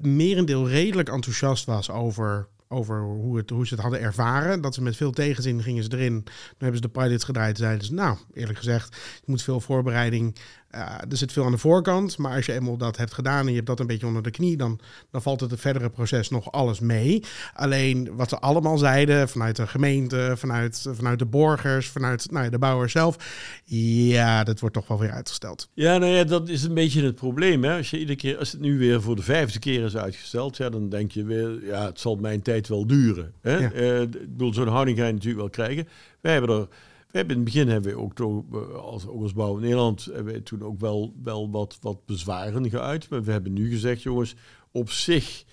merendeel 0.00 0.68
redelijk 0.68 1.08
enthousiast 1.08 1.64
was 1.64 1.90
over 1.90 2.48
over 2.74 3.00
hoe, 3.00 3.36
het, 3.36 3.50
hoe 3.50 3.66
ze 3.66 3.74
het 3.74 3.82
hadden 3.82 4.00
ervaren. 4.00 4.60
Dat 4.60 4.74
ze 4.74 4.82
met 4.82 4.96
veel 4.96 5.10
tegenzin 5.10 5.62
gingen 5.62 5.84
ze 5.84 5.92
erin. 5.92 6.22
Dan 6.24 6.34
hebben 6.58 6.76
ze 6.76 6.88
de 6.88 7.00
pilot 7.00 7.24
gedraaid. 7.24 7.58
Zeiden 7.58 7.86
ze, 7.86 7.94
nou, 7.94 8.18
eerlijk 8.32 8.58
gezegd, 8.58 8.96
je 9.16 9.22
moet 9.26 9.42
veel 9.42 9.60
voorbereiding. 9.60 10.36
Uh, 10.74 10.80
er 11.10 11.16
zit 11.16 11.32
veel 11.32 11.44
aan 11.44 11.50
de 11.50 11.58
voorkant. 11.58 12.18
Maar 12.18 12.36
als 12.36 12.46
je 12.46 12.52
eenmaal 12.52 12.76
dat 12.76 12.96
hebt 12.96 13.14
gedaan 13.14 13.40
en 13.40 13.48
je 13.48 13.54
hebt 13.54 13.66
dat 13.66 13.80
een 13.80 13.86
beetje 13.86 14.06
onder 14.06 14.22
de 14.22 14.30
knie, 14.30 14.56
dan, 14.56 14.80
dan 15.10 15.22
valt 15.22 15.40
het 15.40 15.50
het 15.50 15.60
verdere 15.60 15.90
proces 15.90 16.28
nog 16.28 16.52
alles 16.52 16.80
mee. 16.80 17.22
Alleen 17.54 18.16
wat 18.16 18.28
ze 18.28 18.38
allemaal 18.38 18.78
zeiden, 18.78 19.28
vanuit 19.28 19.56
de 19.56 19.66
gemeente, 19.66 20.32
vanuit, 20.36 20.86
vanuit 20.92 21.18
de 21.18 21.26
borgers, 21.26 21.88
vanuit 21.88 22.30
nou 22.30 22.44
ja, 22.44 22.50
de 22.50 22.58
bouwer 22.58 22.90
zelf. 22.90 23.16
Ja, 23.64 24.44
dat 24.44 24.60
wordt 24.60 24.74
toch 24.74 24.88
wel 24.88 24.98
weer 24.98 25.10
uitgesteld. 25.10 25.68
Ja, 25.74 25.98
nou 25.98 26.12
ja, 26.12 26.24
dat 26.24 26.48
is 26.48 26.62
een 26.62 26.74
beetje 26.74 27.04
het 27.04 27.14
probleem. 27.14 27.64
Hè? 27.64 27.76
Als 27.76 27.90
je 27.90 27.98
iedere 27.98 28.18
keer, 28.18 28.38
als 28.38 28.52
het 28.52 28.60
nu 28.60 28.78
weer 28.78 29.02
voor 29.02 29.16
de 29.16 29.22
vijfde 29.22 29.58
keer 29.58 29.84
is 29.84 29.96
uitgesteld, 29.96 30.56
ja, 30.56 30.70
dan 30.70 30.88
denk 30.88 31.12
je 31.12 31.24
weer, 31.24 31.64
ja, 31.64 31.86
het 31.86 32.00
zal 32.00 32.16
mijn 32.16 32.42
tijd 32.42 32.68
wel 32.68 32.86
duren. 32.86 33.32
Hè? 33.40 33.56
Ja. 33.56 33.72
Uh, 33.72 34.00
ik 34.00 34.10
bedoel, 34.10 34.54
zo'n 34.54 34.68
houding 34.68 34.98
ga 34.98 35.06
je 35.06 35.12
natuurlijk 35.12 35.40
wel 35.40 35.50
krijgen. 35.50 35.88
Wij 36.20 36.32
hebben 36.32 36.50
er, 36.50 36.68
we 37.14 37.20
hebben 37.20 37.36
in 37.36 37.42
het 37.44 37.52
begin 37.52 37.68
hebben 37.68 37.92
we 37.92 37.98
ook, 37.98 38.14
toch, 38.14 38.42
als, 38.74 39.06
als 39.06 39.34
Nederland, 39.34 40.04
hebben 40.04 40.32
we 40.32 40.42
toen 40.42 40.62
ook 40.62 40.80
wel, 40.80 41.14
wel 41.22 41.50
wat, 41.50 41.78
wat 41.80 42.06
bezwaren 42.06 42.70
geuit. 42.70 43.08
Maar 43.08 43.22
we 43.22 43.32
hebben 43.32 43.52
nu 43.52 43.70
gezegd, 43.70 44.02
jongens, 44.02 44.34
op 44.70 44.90
zich 44.90 45.44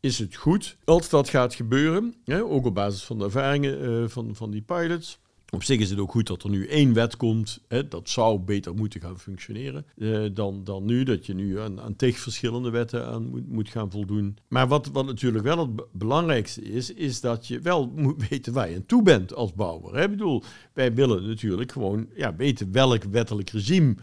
is 0.00 0.18
het 0.18 0.36
goed 0.36 0.76
als 0.84 1.08
dat 1.08 1.28
gaat 1.28 1.54
gebeuren. 1.54 2.14
Hè? 2.24 2.44
Ook 2.44 2.66
op 2.66 2.74
basis 2.74 3.02
van 3.02 3.18
de 3.18 3.24
ervaringen 3.24 3.82
uh, 3.82 4.08
van, 4.08 4.34
van 4.34 4.50
die 4.50 4.62
pilots. 4.62 5.19
Op 5.50 5.62
zich 5.62 5.80
is 5.80 5.90
het 5.90 5.98
ook 5.98 6.10
goed 6.10 6.26
dat 6.26 6.42
er 6.42 6.50
nu 6.50 6.66
één 6.66 6.92
wet 6.92 7.16
komt. 7.16 7.60
Hè, 7.68 7.88
dat 7.88 8.08
zou 8.08 8.38
beter 8.38 8.74
moeten 8.74 9.00
gaan 9.00 9.18
functioneren 9.18 9.86
eh, 9.98 10.20
dan, 10.32 10.64
dan 10.64 10.84
nu. 10.84 11.02
Dat 11.02 11.26
je 11.26 11.34
nu 11.34 11.60
aan, 11.60 11.80
aan 11.80 11.96
tig 11.96 12.18
verschillende 12.18 12.70
wetten 12.70 13.06
aan 13.06 13.28
moet, 13.28 13.48
moet 13.48 13.68
gaan 13.68 13.90
voldoen. 13.90 14.36
Maar 14.48 14.68
wat, 14.68 14.90
wat 14.92 15.06
natuurlijk 15.06 15.44
wel 15.44 15.58
het 15.58 15.76
be- 15.76 15.86
belangrijkste 15.92 16.62
is, 16.62 16.94
is 16.94 17.20
dat 17.20 17.46
je 17.46 17.60
wel 17.60 17.92
moet 17.96 18.28
weten 18.28 18.52
waar 18.52 18.70
je 18.70 18.76
aan 18.76 18.86
toe 18.86 19.02
bent 19.02 19.34
als 19.34 19.52
bouwer. 19.54 19.94
Hè. 19.94 20.02
Ik 20.02 20.10
bedoel, 20.10 20.42
wij 20.72 20.94
willen 20.94 21.26
natuurlijk 21.26 21.72
gewoon 21.72 22.08
ja, 22.14 22.36
weten 22.36 22.72
welk 22.72 23.02
wettelijk 23.04 23.50
regime 23.50 23.94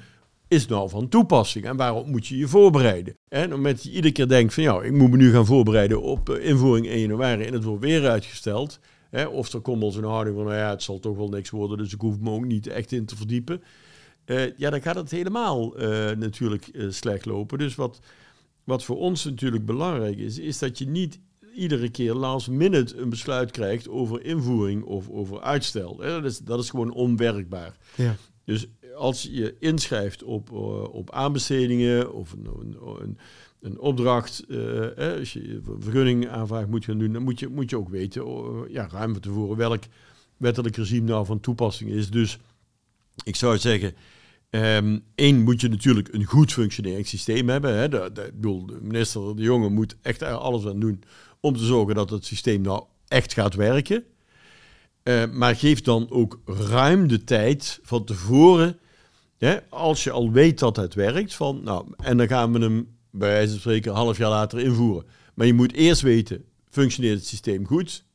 is 0.47 0.67
nou 0.67 0.89
van 0.89 1.09
toepassing 1.09 1.65
en 1.65 1.75
waarop 1.75 2.07
moet 2.07 2.27
je 2.27 2.37
je 2.37 2.47
voorbereiden. 2.47 3.17
En 3.29 3.43
op 3.43 3.49
het 3.49 3.55
moment 3.57 3.75
dat 3.75 3.83
je 3.85 3.91
iedere 3.91 4.13
keer 4.13 4.27
denkt 4.27 4.53
van 4.53 4.63
ja, 4.63 4.81
ik 4.81 4.91
moet 4.91 5.11
me 5.11 5.17
nu 5.17 5.31
gaan 5.31 5.45
voorbereiden 5.45 6.01
op 6.01 6.29
eh, 6.29 6.49
invoering 6.49 6.87
1 6.87 6.99
januari 6.99 7.43
en 7.43 7.53
het 7.53 7.63
wordt 7.63 7.83
weer 7.83 8.09
uitgesteld. 8.09 8.79
Hè, 9.17 9.25
of 9.25 9.53
er 9.53 9.59
komt 9.59 9.83
al 9.83 9.91
zo'n 9.91 10.03
houding 10.03 10.35
van 10.35 10.45
nou 10.45 10.57
ja, 10.57 10.69
het 10.69 10.83
zal 10.83 10.99
toch 10.99 11.17
wel 11.17 11.29
niks 11.29 11.49
worden, 11.49 11.77
dus 11.77 11.93
ik 11.93 12.01
hoef 12.01 12.19
me 12.19 12.29
ook 12.29 12.45
niet 12.45 12.67
echt 12.67 12.91
in 12.91 13.05
te 13.05 13.15
verdiepen. 13.15 13.63
Eh, 14.25 14.57
ja, 14.57 14.69
dan 14.69 14.81
gaat 14.81 14.95
het 14.95 15.11
helemaal 15.11 15.77
eh, 15.77 16.15
natuurlijk 16.17 16.67
eh, 16.67 16.85
slecht 16.89 17.25
lopen. 17.25 17.57
Dus 17.57 17.75
wat, 17.75 17.99
wat 18.63 18.83
voor 18.83 18.97
ons 18.97 19.23
natuurlijk 19.23 19.65
belangrijk 19.65 20.17
is, 20.17 20.39
is 20.39 20.59
dat 20.59 20.77
je 20.77 20.87
niet 20.87 21.19
iedere 21.55 21.89
keer 21.89 22.13
last 22.13 22.49
minute 22.49 22.97
een 22.97 23.09
besluit 23.09 23.51
krijgt 23.51 23.89
over 23.89 24.25
invoering 24.25 24.83
of 24.83 25.09
over 25.09 25.41
uitstel. 25.41 25.95
Dat, 25.95 26.23
is, 26.23 26.37
dat 26.37 26.59
is 26.59 26.69
gewoon 26.69 26.93
onwerkbaar. 26.93 27.77
Ja. 27.95 28.15
Dus 28.43 28.67
als 28.97 29.27
je 29.31 29.55
inschrijft 29.59 30.23
op, 30.23 30.51
eh, 30.51 30.93
op 30.93 31.11
aanbestedingen 31.11 32.13
of 32.13 32.31
een, 32.31 32.47
een, 33.01 33.17
een, 33.59 33.79
opdracht, 33.79 34.45
eh, 34.49 35.17
als 35.19 35.33
je 35.33 35.49
een 35.49 35.63
vergunning 35.79 36.27
aanvraag 36.27 36.67
moet 36.67 36.85
gaan 36.85 36.97
doen, 36.97 37.13
dan 37.13 37.23
moet 37.23 37.39
je, 37.39 37.47
moet 37.47 37.69
je 37.69 37.77
ook 37.77 37.89
weten, 37.89 38.25
oh, 38.25 38.69
ja, 38.69 38.87
ruim 38.91 39.11
van 39.11 39.21
tevoren, 39.21 39.57
welk 39.57 39.83
wettelijk 40.37 40.75
regime 40.75 41.07
nou 41.07 41.25
van 41.25 41.39
toepassing 41.39 41.89
is. 41.89 42.09
Dus 42.09 42.37
ik 43.23 43.35
zou 43.35 43.57
zeggen, 43.57 43.93
ehm 44.49 44.99
één 45.15 45.43
moet 45.43 45.61
je 45.61 45.67
natuurlijk 45.67 46.13
een 46.13 46.23
goed 46.23 46.53
functionerend 46.53 47.07
systeem 47.07 47.49
hebben. 47.49 47.77
Hè. 47.77 47.89
De, 47.89 48.11
bedoel, 48.13 48.65
de 48.65 48.77
minister 48.81 49.35
De 49.35 49.41
Jonge 49.41 49.69
moet 49.69 49.95
echt 50.01 50.21
alles 50.21 50.65
aan 50.65 50.79
doen 50.79 51.03
om 51.39 51.57
te 51.57 51.65
zorgen 51.65 51.95
dat 51.95 52.09
het 52.09 52.25
systeem 52.25 52.61
nou 52.61 52.83
echt 53.07 53.33
gaat 53.33 53.55
werken. 53.55 54.03
Eh, 55.07 55.23
maar 55.31 55.55
geef 55.55 55.81
dan 55.81 56.09
ook 56.09 56.39
ruim 56.45 57.07
de 57.07 57.23
tijd 57.23 57.79
van 57.83 58.03
tevoren, 58.03 58.79
als 59.69 60.03
je 60.03 60.11
al 60.11 60.31
weet 60.31 60.59
dat 60.59 60.75
het 60.75 60.93
werkt, 60.93 61.35
van, 61.35 61.63
nou, 61.63 61.87
en 61.97 62.17
dan 62.17 62.27
gaan 62.27 62.53
we 62.53 62.59
hem 62.59 62.97
bij 63.11 63.29
wijze 63.29 63.51
van 63.51 63.59
spreken 63.59 63.91
een 63.91 63.97
half 63.97 64.17
jaar 64.17 64.29
later 64.29 64.59
invoeren. 64.59 65.05
Maar 65.33 65.45
je 65.45 65.53
moet 65.53 65.73
eerst 65.73 66.01
weten, 66.01 66.43
functioneert 66.69 67.17
het 67.17 67.27
systeem 67.27 67.65
goed? 67.65 68.05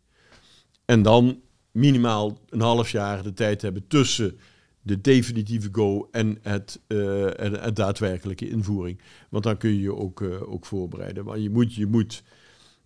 En 0.85 1.03
dan 1.03 1.41
minimaal 1.71 2.39
een 2.49 2.61
half 2.61 2.91
jaar 2.91 3.23
de 3.23 3.33
tijd 3.33 3.63
hebben 3.63 3.87
tussen 3.87 4.39
de 4.83 5.01
definitieve 5.01 5.69
go 5.73 6.09
en 6.11 6.39
het, 6.43 6.81
eh, 6.87 7.67
daadwerkelijke 7.75 8.49
invoering. 8.49 9.01
Want 9.29 9.45
dan 9.45 9.57
kun 9.57 9.71
je 9.71 9.81
je 9.81 9.95
ook, 9.95 10.23
eh, 10.23 10.53
ook 10.53 10.67
voorbereiden. 10.67 11.25
Maar 11.25 11.39
je 11.39 11.51
moet 11.51 11.75
je, 11.75 11.87
moet, 11.87 12.23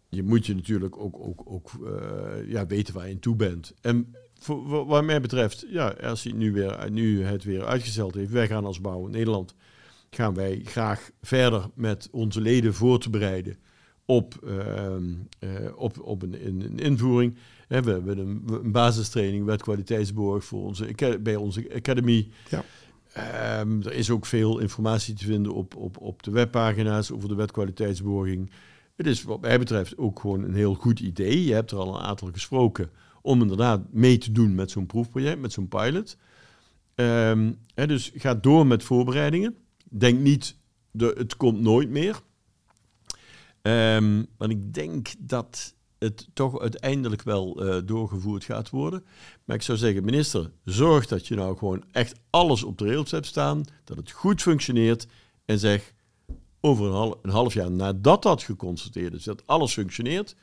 je, 0.08 0.22
moet 0.22 0.46
je 0.46 0.54
natuurlijk 0.54 0.98
ook, 0.98 1.16
ook, 1.18 1.42
ook 1.44 1.70
eh, 1.84 2.50
ja, 2.50 2.66
weten 2.66 2.94
waar 2.94 3.08
je 3.08 3.14
aan 3.14 3.20
toe 3.20 3.36
bent. 3.36 3.74
En 3.80 4.14
voor, 4.38 4.86
wat 4.86 5.04
mij 5.04 5.20
betreft, 5.20 5.66
ja, 5.68 5.88
als 5.88 6.22
hij 6.22 6.32
nu, 6.32 6.52
weer, 6.52 6.90
nu 6.90 7.24
het 7.24 7.44
weer 7.44 7.64
uitgesteld 7.64 8.14
heeft, 8.14 8.30
wij 8.30 8.46
gaan 8.46 8.64
als 8.64 8.80
Bouw 8.80 9.06
Nederland, 9.06 9.54
gaan 10.10 10.34
wij 10.34 10.60
graag 10.64 11.10
verder 11.22 11.66
met 11.74 12.08
onze 12.10 12.40
leden 12.40 12.74
voor 12.74 12.98
te 12.98 13.10
bereiden 13.10 13.56
op, 14.04 14.34
ehm, 14.46 15.14
eh, 15.38 15.48
op, 15.76 16.00
op 16.00 16.22
een, 16.22 16.46
een, 16.46 16.78
invoering. 16.78 17.34
We 17.68 17.74
hebben 17.74 18.18
een, 18.18 18.42
een 18.46 18.72
basistraining, 18.72 19.44
wetkwaliteitsborg 19.44 20.44
voor 20.44 20.64
onze, 20.64 21.18
bij 21.20 21.36
onze 21.36 21.70
academy. 21.74 22.28
Ja. 22.48 22.64
Ehm, 23.12 23.80
er 23.80 23.92
is 23.92 24.10
ook 24.10 24.26
veel 24.26 24.58
informatie 24.58 25.14
te 25.14 25.24
vinden 25.24 25.52
op, 25.52 25.76
op, 25.76 26.00
op 26.00 26.22
de 26.22 26.30
webpagina's 26.30 27.10
over 27.10 27.28
de 27.28 27.34
wetkwaliteitsborging. 27.34 28.50
Het 28.96 29.06
is 29.06 29.22
wat 29.22 29.40
mij 29.40 29.58
betreft 29.58 29.98
ook 29.98 30.20
gewoon 30.20 30.42
een 30.42 30.54
heel 30.54 30.74
goed 30.74 31.00
idee. 31.00 31.44
Je 31.44 31.52
hebt 31.52 31.70
er 31.70 31.78
al 31.78 31.94
een 31.94 32.02
aantal 32.02 32.28
gesproken 32.32 32.90
om 33.26 33.40
inderdaad 33.40 33.92
mee 33.92 34.18
te 34.18 34.32
doen 34.32 34.54
met 34.54 34.70
zo'n 34.70 34.86
proefproject, 34.86 35.40
met 35.40 35.52
zo'n 35.52 35.68
pilot. 35.68 36.16
Ehm, 36.94 37.52
hè, 37.74 37.86
dus 37.86 38.12
ga 38.14 38.34
door 38.34 38.66
met 38.66 38.82
voorbereidingen. 38.82 39.56
Denk 39.84 40.18
niet, 40.18 40.56
de, 40.90 41.14
het 41.16 41.36
komt 41.36 41.60
nooit 41.60 41.90
meer. 41.90 42.20
Ehm, 43.62 44.24
want 44.36 44.50
ik 44.50 44.74
denk 44.74 45.08
dat 45.18 45.74
het 45.98 46.28
toch 46.32 46.60
uiteindelijk 46.60 47.22
wel 47.22 47.64
eh, 47.64 47.82
doorgevoerd 47.84 48.44
gaat 48.44 48.70
worden. 48.70 49.04
Maar 49.44 49.56
ik 49.56 49.62
zou 49.62 49.78
zeggen, 49.78 50.04
minister, 50.04 50.50
zorg 50.64 51.06
dat 51.06 51.26
je 51.26 51.34
nou 51.34 51.56
gewoon 51.56 51.84
echt 51.90 52.20
alles 52.30 52.62
op 52.62 52.78
de 52.78 52.86
rails 52.86 53.10
hebt 53.10 53.26
staan, 53.26 53.64
dat 53.84 53.96
het 53.96 54.10
goed 54.10 54.42
functioneert 54.42 55.06
en 55.44 55.58
zeg, 55.58 55.92
over 56.60 56.86
een, 56.86 56.92
hal- 56.92 57.18
een 57.22 57.30
half 57.30 57.54
jaar 57.54 57.70
nadat 57.70 58.22
dat 58.22 58.42
geconstateerd 58.42 59.14
is, 59.14 59.24
dat 59.24 59.46
alles 59.46 59.72
functioneert, 59.72 60.36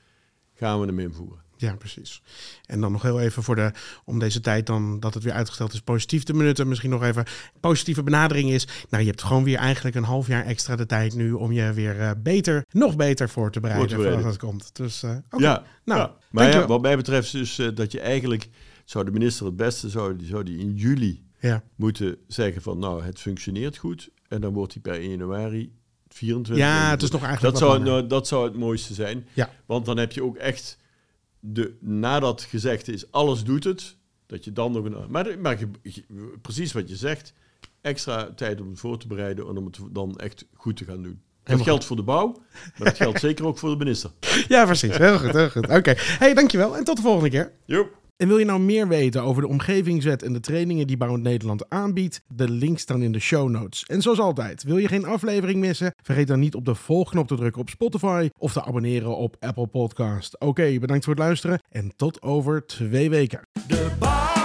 gaan 0.53 0.79
we 0.79 0.86
hem 0.86 0.99
invoeren. 0.99 1.42
Ja, 1.57 1.75
precies. 1.75 2.21
En 2.65 2.81
dan 2.81 2.91
nog 2.91 3.01
heel 3.01 3.19
even 3.19 3.43
voor 3.43 3.55
de, 3.55 3.71
om 4.05 4.19
deze 4.19 4.39
tijd 4.39 4.65
dan 4.65 4.99
dat 4.99 5.13
het 5.13 5.23
weer 5.23 5.33
uitgesteld 5.33 5.73
is, 5.73 5.81
positief 5.81 6.23
te 6.23 6.33
benutten. 6.33 6.67
Misschien 6.67 6.89
nog 6.89 7.03
even 7.03 7.25
positieve 7.59 8.03
benadering 8.03 8.49
is. 8.49 8.67
Nou, 8.89 9.03
je 9.03 9.09
hebt 9.09 9.23
gewoon 9.23 9.43
weer 9.43 9.57
eigenlijk 9.57 9.95
een 9.95 10.03
half 10.03 10.27
jaar 10.27 10.45
extra 10.45 10.75
de 10.75 10.85
tijd 10.85 11.15
nu 11.15 11.31
om 11.31 11.51
je 11.51 11.73
weer 11.73 11.99
eh, 11.99 12.11
beter, 12.17 12.65
nog 12.69 12.95
beter 12.95 13.29
voor 13.29 13.51
te 13.51 13.59
bereiden, 13.59 14.01
voordat 14.01 14.23
het 14.23 14.37
komt. 14.37 14.69
Dus 14.75 15.03
eh. 15.03 15.15
Ja, 15.37 15.63
Nou, 15.85 15.99
ja. 15.99 16.15
maar 16.31 16.49
ja, 16.51 16.67
wat 16.67 16.81
mij 16.81 16.95
betreft 16.95 17.31
dus 17.31 17.61
dat 17.73 17.91
je 17.91 17.99
eigenlijk, 17.99 18.49
zou 18.85 19.05
de 19.05 19.11
minister 19.11 19.45
het 19.45 19.55
beste, 19.55 19.89
zou 19.89 20.15
die, 20.15 20.27
zou 20.27 20.43
die 20.43 20.57
in 20.57 20.73
juli 20.75 21.23
Ja. 21.39 21.63
moeten 21.75 22.17
zeggen 22.27 22.61
van 22.61 22.79
nou, 22.79 23.03
het 23.03 23.19
functioneert 23.19 23.77
goed. 23.77 24.09
En 24.27 24.41
dan 24.41 24.53
wordt 24.53 24.73
hij 24.73 24.81
per 24.81 24.93
1 24.93 25.09
januari 25.09 25.71
24. 26.07 26.65
Ja, 26.65 26.89
het 26.89 27.01
is 27.01 27.11
nog 27.11 27.23
eigenlijk 27.23 27.53
dat 27.53 27.69
zou, 27.69 27.83
nou, 27.83 28.07
dat 28.07 28.27
zou 28.27 28.45
het 28.45 28.55
mooiste 28.55 28.93
zijn. 28.93 29.27
Ja. 29.33 29.49
Want 29.65 29.85
dan 29.85 29.97
heb 29.97 30.11
je 30.11 30.23
ook 30.23 30.37
echt, 30.37 30.77
de, 31.45 31.73
nadat 31.79 32.41
gezegd 32.41 32.87
is, 32.87 33.11
alles 33.11 33.43
doet 33.43 33.63
het, 33.63 33.95
dat 34.25 34.43
je 34.43 34.53
dan 34.53 34.71
nog 34.71 34.85
een... 34.85 34.95
Maar, 35.09 35.39
maar 35.39 35.59
je- 35.81 36.03
precies 36.41 36.71
wat 36.71 36.89
je 36.89 36.95
zegt, 36.95 37.33
extra 37.81 38.33
tijd 38.35 38.61
om 38.61 38.69
het 38.69 38.79
voor 38.79 38.97
te 38.97 39.07
bereiden 39.07 39.47
en 39.47 39.57
om 39.57 39.65
het 39.65 39.79
dan 39.91 40.15
echt 40.15 40.45
goed 40.53 40.77
te 40.77 40.85
gaan 40.85 41.03
doen. 41.03 41.11
Dat 41.11 41.21
Helemaal 41.43 41.65
geldt 41.65 41.85
voor 41.85 41.95
de 41.95 42.03
bouw, 42.03 42.43
maar 42.77 42.87
dat 42.87 42.95
geldt 42.97 43.19
zeker 43.29 43.45
ook 43.45 43.57
voor 43.57 43.69
de 43.69 43.77
minister. 43.77 44.11
ja, 44.47 44.65
precies. 44.65 44.97
Heel 44.97 45.19
goed, 45.19 45.31
heel 45.31 45.49
goed. 45.49 45.69
Oké. 45.69 45.93
Hey, 45.97 46.33
dankjewel 46.33 46.77
en 46.77 46.83
tot 46.83 46.95
de 46.95 47.01
volgende 47.01 47.29
keer. 47.29 47.51
Joep. 47.65 47.97
En 48.18 48.28
wil 48.28 48.38
je 48.38 48.45
nou 48.45 48.59
meer 48.59 48.88
weten 48.88 49.24
over 49.24 49.41
de 49.41 49.47
omgevingswet 49.47 50.24
en 50.24 50.34
de 50.34 50.39
trainingen 50.39 50.88
die 50.88 50.97
Bouwend 50.97 51.24
Nederland 51.24 51.70
aanbiedt? 51.70 52.22
De 52.28 52.49
links 52.49 52.82
staan 52.82 53.01
in 53.01 53.11
de 53.11 53.20
show 53.20 53.49
notes. 53.49 53.84
En 53.84 54.01
zoals 54.01 54.20
altijd, 54.20 54.64
wil 54.64 54.78
je 54.78 54.88
geen 54.88 55.05
aflevering 55.05 55.59
missen? 55.59 55.93
Vergeet 56.03 56.28
dan 56.28 56.39
niet 56.39 56.55
op 56.55 56.66
de 56.66 56.76
volgknop 56.76 57.28
te 57.28 57.36
drukken 57.36 57.61
op 57.61 57.70
Spotify 57.70 58.30
of 58.38 58.53
te 58.53 58.64
abonneren 58.64 59.18
op 59.18 59.36
Apple 59.39 59.68
Podcast. 59.68 60.39
Oké, 60.39 60.80
bedankt 60.80 61.05
voor 61.05 61.14
het 61.14 61.24
luisteren 61.24 61.61
en 61.70 61.95
tot 61.95 62.22
over 62.22 62.66
twee 62.66 63.09
weken. 63.09 63.41
De 63.68 64.42